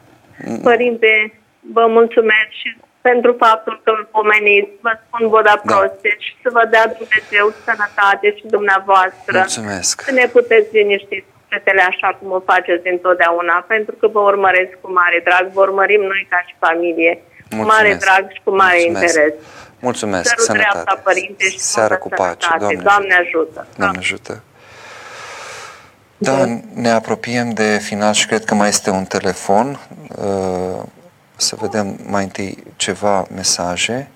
[0.62, 1.40] Părinte,
[1.74, 4.72] vă mulțumesc și pentru faptul că îl pomeniți.
[4.86, 5.62] Vă spun voda Da.
[5.76, 9.38] proste și să vă dea Dumnezeu sănătate și dumneavoastră.
[9.44, 9.94] Mulțumesc.
[10.08, 14.90] Să ne puteți liniști sufletele așa cum o faceți întotdeauna, pentru că vă urmăresc cu
[15.00, 15.44] mare drag.
[15.56, 17.14] Vă urmărim noi ca și familie.
[17.50, 17.72] Cu Mulțumesc.
[17.78, 19.14] mare drag și cu mare Mulțumesc.
[19.16, 19.34] interes.
[19.88, 21.02] Mulțumesc, Sărut dreapta, sănătate.
[21.10, 22.74] Părinte, și Seară multă cu pace, sănătate.
[22.74, 23.60] Doamne, Doamne ajută.
[23.78, 24.34] Doamne ajută.
[26.18, 29.80] Da, ne apropiem de final și cred că mai este un telefon.
[30.18, 30.82] Uh,
[31.40, 34.12] Să vedem mai întâi ceva mesaje.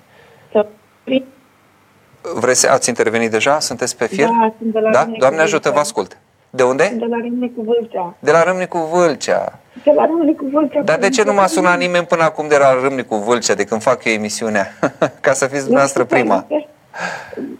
[2.36, 3.60] Vreți să ați intervenit deja?
[3.60, 4.26] Sunteți pe fir?
[4.26, 5.00] Da, sunt de la da?
[5.00, 5.74] Râmnicu Doamne ajută, Vâlcea.
[5.74, 6.18] vă ascult.
[6.50, 6.96] De unde?
[6.98, 8.16] De la Râmnicu Vâlcea.
[8.20, 9.60] De la Râmnicu Vâlcea.
[9.84, 10.82] De la Râmnicu Vâlcea.
[10.82, 13.82] Dar de ce nu m-a sunat nimeni până acum de la Râmnicu Vâlcea, de când
[13.82, 14.68] fac eu emisiunea?
[15.26, 16.46] Ca să fiți dumneavoastră prima.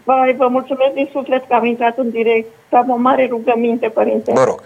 [0.04, 2.48] Vai, vă mulțumesc din suflet că am intrat în direct.
[2.70, 4.32] Am o mare rugăminte, Părinte.
[4.32, 4.62] Vă rog.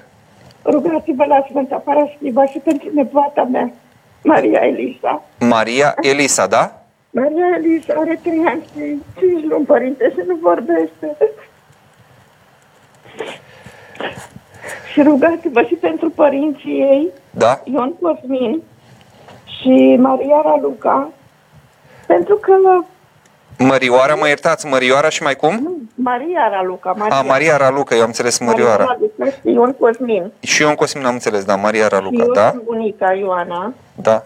[0.65, 3.73] Rugați-vă la Sfânta Paraschiva și pentru nepoata mea,
[4.23, 5.23] Maria Elisa.
[5.41, 6.83] Maria Elisa, da?
[7.11, 11.17] Maria Elisa are trei ani și cinci luni, Părinte, și nu vorbește.
[14.93, 17.61] și rugați-vă și pentru părinții ei, Da?
[17.65, 18.63] Ion Cosmin
[19.61, 21.09] și Maria Raluca,
[22.07, 22.53] pentru că
[23.59, 25.77] Mărioara, mă iertați, Mărioara și mai cum?
[25.95, 28.85] Maria Raluca, Maria, A, Maria Raluca, eu am înțeles Mărioara.
[28.85, 30.33] Raluca și Ion Cosmin.
[30.41, 32.51] Și eu în Cosmin am înțeles, da, Maria Și Raluca, eu da?
[32.51, 34.25] sunt bunica Ioana, Da.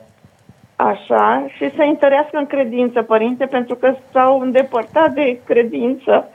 [0.77, 6.29] așa, și să întărească în credință, părinte, pentru că s-au îndepărtat de credință.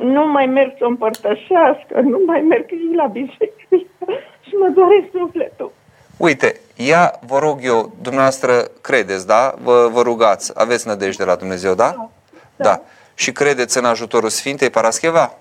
[0.00, 3.66] Nu mai merg să o împărtășească, nu mai merg ei la biserică
[4.46, 5.72] și mă doare sufletul.
[6.16, 9.54] Uite, ea, vă rog eu, dumneavoastră credeți, da?
[9.62, 12.10] Vă, vă rugați, aveți nădejde la Dumnezeu, da?
[12.56, 12.80] Da.
[13.14, 15.34] Și credeți în ajutorul Sfintei Parascheva?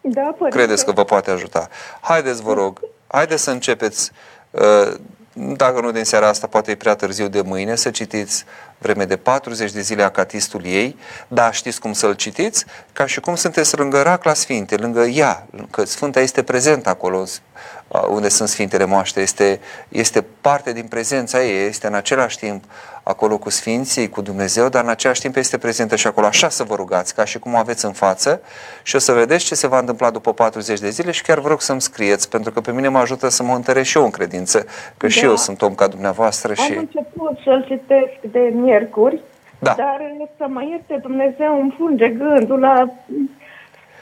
[0.00, 0.58] Da, părinte.
[0.58, 1.68] Credeți că vă poate ajuta.
[2.00, 4.10] Haideți, vă rog, haideți să începeți,
[4.50, 4.94] uh,
[5.32, 8.44] dacă nu din seara asta, poate e prea târziu de mâine, să citiți
[8.78, 10.98] vreme de 40 de zile acatistul ei,
[11.28, 12.64] dar știți cum să-l citiți?
[12.92, 17.28] Ca și cum sunteți lângă racla Sfinte, lângă ea, că Sfânta este prezent acolo uh,
[18.08, 22.64] unde sunt Sfintele Moaște, este, este parte din prezența ei, este în același timp
[23.02, 26.26] acolo cu Sfinții, cu Dumnezeu, dar în același timp este prezentă și acolo.
[26.26, 28.40] Așa să vă rugați, ca și cum o aveți în față
[28.82, 31.48] și o să vedeți ce se va întâmpla după 40 de zile și chiar vă
[31.48, 34.10] rog să-mi scrieți, pentru că pe mine mă ajută să mă întăresc și eu în
[34.10, 35.26] credință, că și Da.
[35.26, 36.72] eu sunt om ca dumneavoastră Am și...
[36.76, 39.22] început să-l citesc de miercuri,
[39.58, 39.74] Da.
[39.76, 40.00] dar
[40.36, 42.88] să mă ierte Dumnezeu îmi funge gândul la...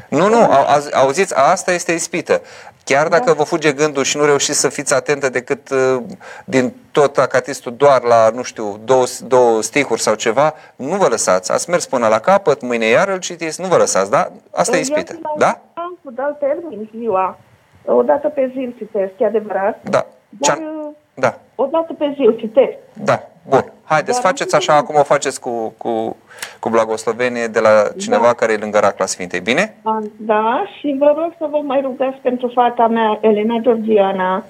[0.09, 2.41] Nu, nu, au- auzi- auziți, asta este ispită.
[2.85, 6.03] Chiar dacă vă fuge gândul și nu reușiți să fiți atentă decât uh,
[6.45, 11.53] din tot acatistul doar la, nu știu, două, două stihuri sau ceva, nu vă lăsați.
[11.53, 14.31] Ați mers până la capăt, mâine iar îl citiți, nu vă lăsați, da?
[14.51, 15.61] Asta e Eu ispită, la- da?
[15.75, 17.39] Am cu dau termin ziua.
[17.85, 19.79] O dată pe zi îl citesc, e adevărat.
[19.83, 20.07] Da.
[20.29, 22.77] Dar Ce uh, da, o dată pe zi îl citesc.
[22.93, 23.73] da, bun.
[23.85, 26.17] Haideți, Dar faceți nu așa cum o faceți cu, cu,
[26.59, 28.33] cu blagoslovenie de la cineva Da.
[28.33, 29.77] care e lângă Racla Sfintei, bine?
[30.17, 34.45] Da, și vă rog să vă mai rugați pentru fata mea, Elena Georgiana,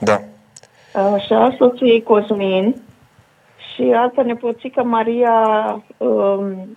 [0.00, 0.20] Da.
[1.14, 2.82] așa, soției Cosmin
[3.74, 5.34] și altă nepoțică Maria
[5.96, 6.76] um,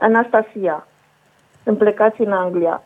[0.00, 0.86] Anastasia.
[1.64, 2.82] Sunt plecați în Anglia.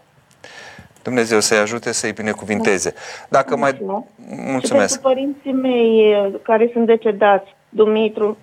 [1.03, 2.95] Dumnezeu să-i ajute să-i binecuvinteze.
[3.29, 3.71] Dacă mai...
[3.71, 4.05] Așa.
[4.29, 5.01] Și Mulțumesc.
[5.01, 8.37] pentru părinții mei eh, care sunt decedați, Dumitru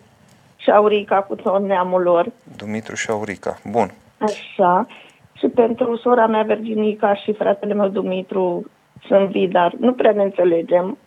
[0.56, 3.60] și Aurica cu tot neamul lor, Dumitru și Aurica.
[3.69, 3.91] Bun.
[4.18, 4.88] așa,
[5.34, 8.72] și pentru sora mea Virginica și fratele meu Dumitru
[9.07, 10.98] sunt vii, dar nu prea ne înțelegem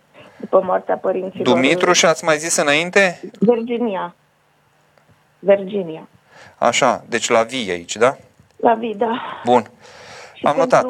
[0.41, 1.47] după moartea părinților.
[1.47, 3.21] Dumitru și ați mai zis înainte?
[3.39, 4.15] Virginia.
[5.39, 6.09] Virginia.
[6.59, 8.17] Așa, deci la vii aici, da?
[8.57, 9.23] La vida.
[9.45, 9.71] Bun.
[10.35, 10.87] Și Am notat.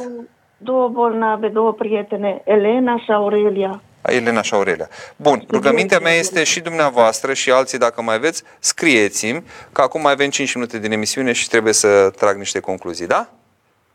[0.63, 3.83] Pentru două bolnave, două prietene, Elena și Aurelia.
[4.03, 4.89] Elena și Aurelia.
[5.17, 10.13] Bun, rugămintea mea este și dumneavoastră și alții, dacă mai aveți, scrieți-mi, că acum mai
[10.13, 13.29] avem 5 minute din emisiune și trebuie să trag niște concluzii, da?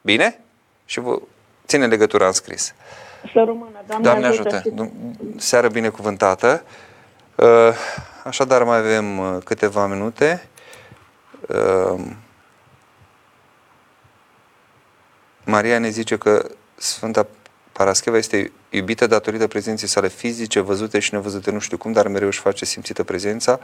[0.01, 0.39] Bine?
[0.85, 1.19] Și vă
[1.65, 2.73] ține legătura în scris.
[3.33, 4.61] Să rămână, Doamne, Doamne ajută!
[4.63, 4.91] și- Dum-
[5.37, 6.63] Seară binecuvântată!
[7.35, 7.47] Uh,
[8.23, 10.47] Așadar, mai avem uh, câteva minute.
[11.47, 11.99] Uh,
[15.43, 17.27] Maria ne zice că Sfânta
[17.71, 22.27] Parascheva este iubită datorită prezenței sale fizice, văzute și nevăzute, nu știu cum, dar mereu
[22.27, 23.59] își face simțită prezența.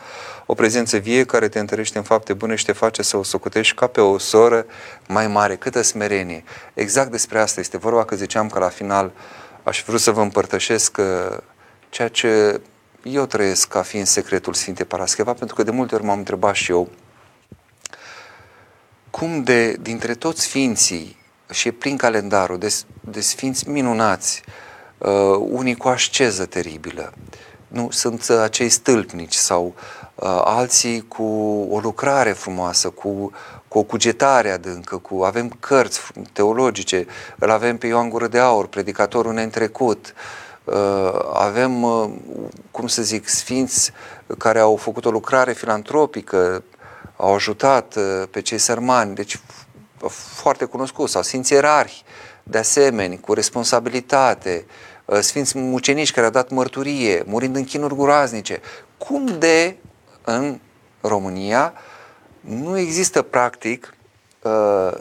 [0.45, 3.76] O prezență vie care te întărește în fapte bune și te face să o socotești
[3.76, 4.65] ca pe o soră
[5.07, 5.56] mai mare.
[5.56, 6.44] Câtă smerenie!
[6.73, 9.11] Exact despre asta este vorba, că ziceam că la final
[9.64, 11.38] aș vrea să vă împărtășesc uh,
[11.90, 12.61] ceea ce
[13.03, 16.72] eu trăiesc ca fiind secretul Sfintei Parascheva, pentru că de multe ori m-am întrebat și
[16.72, 16.90] eu
[19.10, 21.23] cum de, dintre toți sfinții,
[21.53, 22.57] și e plin calendarul.
[22.57, 24.43] De, de sfinți minunați,
[24.97, 27.13] uh, unii cu asceză teribilă,
[27.67, 29.73] nu sunt uh, acei stâlpnici sau
[30.15, 31.23] uh, alții cu
[31.69, 33.31] o lucrare frumoasă, cu,
[33.67, 36.01] cu o cugetare adâncă, cu avem cărți
[36.34, 37.05] teologice,
[37.38, 40.13] îl avem pe Ioan Gură de Aur, predicatorul neîntrecut,
[40.63, 40.73] uh,
[41.34, 42.09] avem, uh,
[42.71, 43.91] cum să zic, sfinți
[44.38, 46.63] care au făcut o lucrare filantropică,
[47.15, 49.62] au ajutat uh, pe cei sărmani, deci f-
[50.09, 52.03] foarte cunoscut, sau sfinți erarhi,
[52.43, 54.65] de asemenea, cu responsabilitate,
[55.05, 58.61] uh, sfinți mucenici care au dat mărturie, murind în chinuri groaznice.
[58.97, 59.75] Cum de
[60.23, 60.59] în
[61.01, 61.73] România
[62.39, 63.95] nu există practic
[64.41, 64.91] uh,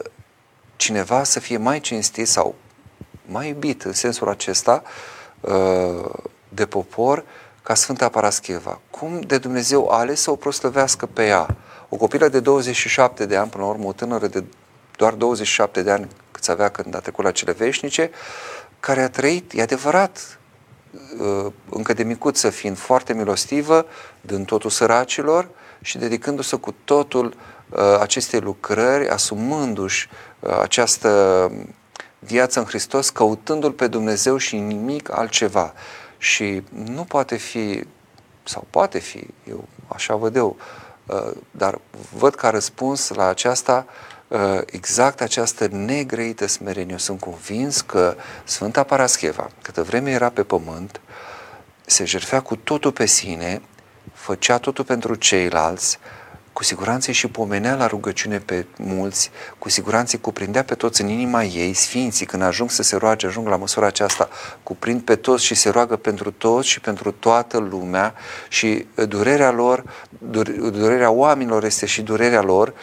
[0.75, 2.55] cineva să fie mai cinstit sau
[3.25, 4.83] mai iubit în sensul acesta
[5.41, 6.09] uh,
[6.49, 7.23] de popor
[7.63, 8.79] ca Sfânta Parascheva.
[8.89, 11.55] Cum de Dumnezeu a ales să o proslăvească pe ea?
[11.89, 14.43] O copilă de 27 de ani, până la urmă o tânără de
[15.03, 18.11] doar 27 de ani cât avea când a trecut la cele veșnice,
[18.79, 20.39] care a trăit, e adevărat,
[21.19, 23.85] uh, încă de micuță fiind foarte milostivă,
[24.21, 25.49] dând totul săracilor
[25.81, 27.25] și dedicându-se cu totul
[27.69, 30.09] uh, acestei lucrări, asumându-și
[30.39, 31.51] uh, această
[32.19, 35.73] viață în Hristos, căutându-L pe Dumnezeu și nimic altceva.
[36.17, 37.83] Și nu poate fi,
[38.43, 40.57] sau poate fi, eu așa văd eu,
[41.05, 41.79] uh, dar
[42.17, 44.11] văd ca răspuns la aceasta uh,
[44.65, 46.91] exact această negreită smerenie.
[46.91, 51.01] Eu sunt convins că Sfânta Parascheva, câtă vreme era pe pământ,
[51.85, 53.61] se jertfea cu totul pe sine,
[54.13, 55.99] făcea totul pentru ceilalți,
[56.53, 61.07] cu siguranță și pomenea la rugăciune pe mulți, cu siguranță îi cuprindea pe toți în
[61.07, 64.29] inima ei, sfinții, când ajung să se roage, ajung la măsura aceasta,
[64.63, 68.13] cuprind pe toți și se roagă pentru toți și pentru toată lumea
[68.49, 69.83] și durerea lor,
[70.71, 72.73] durerea oamenilor este și durerea lor,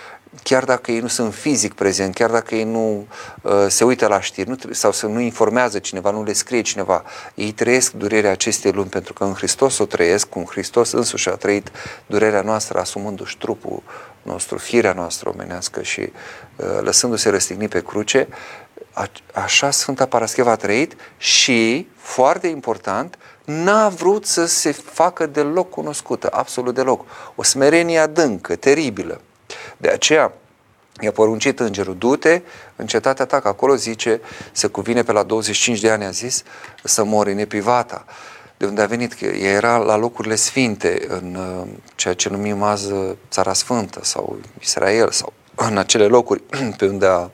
[0.42, 3.06] chiar dacă ei nu sunt fizic prezent, chiar dacă ei nu
[3.42, 7.04] uh, se uită la știri nu, sau să nu informează cineva, nu le scrie cineva,
[7.34, 11.34] ei trăiesc durerea acestei lumi pentru că în Hristos o trăiesc, cum Hristos însuși a
[11.34, 11.70] trăit
[12.06, 13.82] durerea noastră asumându-și trupul
[14.22, 18.28] nostru, firea noastră omenească și uh, lăsându-se răstignit pe cruce,
[18.92, 25.70] a, așa Sfânta Parascheva a trăit și, foarte important, n-a vrut să se facă deloc
[25.70, 27.04] cunoscută, absolut deloc.
[27.34, 29.20] O smerenie adâncă, teribilă.
[29.80, 30.32] De aceea
[31.00, 32.42] i-a poruncit îngerul, du-te
[32.76, 34.20] în cetatea ta, că acolo zice,
[34.52, 36.42] se cuvine pe la 25 de ani, a zis,
[36.84, 38.04] să mori neprivata.
[38.56, 42.62] De unde a venit, că ea era la locurile sfinte, în uh, ceea ce numim
[42.62, 46.42] azi uh, Țara Sfântă sau Israel, sau în acele locuri
[46.78, 47.30] pe unde a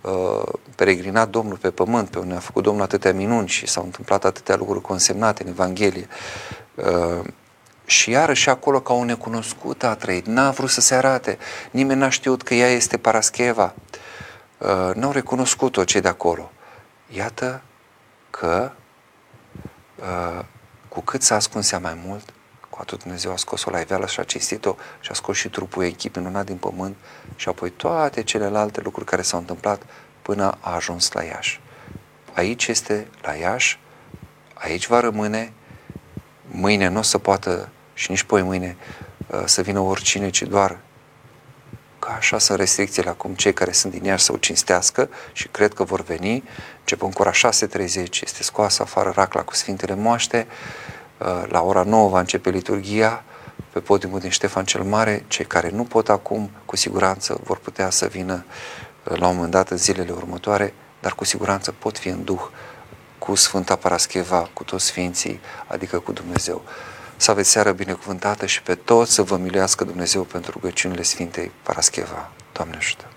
[0.00, 0.42] uh,
[0.74, 4.56] peregrinat Domnul pe pământ, pe unde a făcut Domnul atâtea minuni și s-au întâmplat atâtea
[4.56, 6.08] lucruri consemnate în Evanghelie.
[6.74, 7.24] Uh,
[7.84, 11.38] și iarăși acolo ca o necunoscută a trăit, n-a vrut să se arate,
[11.70, 13.74] nimeni n-a știut că ea este Parascheva,
[14.58, 16.50] uh, n-au recunoscut-o cei de acolo.
[17.08, 17.62] Iată
[18.30, 18.70] că
[19.96, 20.44] uh,
[20.88, 22.32] cu cât s-a ascuns ea mai mult,
[22.70, 25.82] cu atât Dumnezeu a scos-o la iveală și a cinstit-o și a scos și trupul
[25.82, 26.96] ei chip minunat din pământ
[27.36, 29.82] și apoi toate celelalte lucruri care s-au întâmplat
[30.22, 31.60] până a ajuns la Iași.
[32.34, 33.78] Aici este la Iași,
[34.54, 35.52] aici va rămâne,
[36.50, 38.76] mâine nu o să poată și nici poi mâine
[39.26, 40.78] uh, să vină oricine, ci doar
[41.98, 45.74] că așa sunt restricțiile acum, cei care sunt din Iași să o cinstească și cred
[45.74, 46.44] că vor veni,
[46.78, 47.40] începând cu ora 6.30,
[48.20, 50.46] este scoasă afară racla cu Sfintele Moaște,
[51.18, 53.24] uh, la ora 9 va începe liturgia,
[53.70, 57.90] pe podiumul din Ștefan cel Mare, cei care nu pot acum, cu siguranță vor putea
[57.90, 58.44] să vină
[59.04, 62.42] uh, la un moment dat în zilele următoare, dar cu siguranță pot fi în Duh
[63.18, 66.62] cu Sfânta Parascheva, cu toți Sfinții, adică cu Dumnezeu.
[67.16, 72.30] Să aveți seară binecuvântată și pe toți să vă miluiască Dumnezeu pentru rugăciunile Sfintei Parascheva.
[72.52, 73.13] Doamne ajută!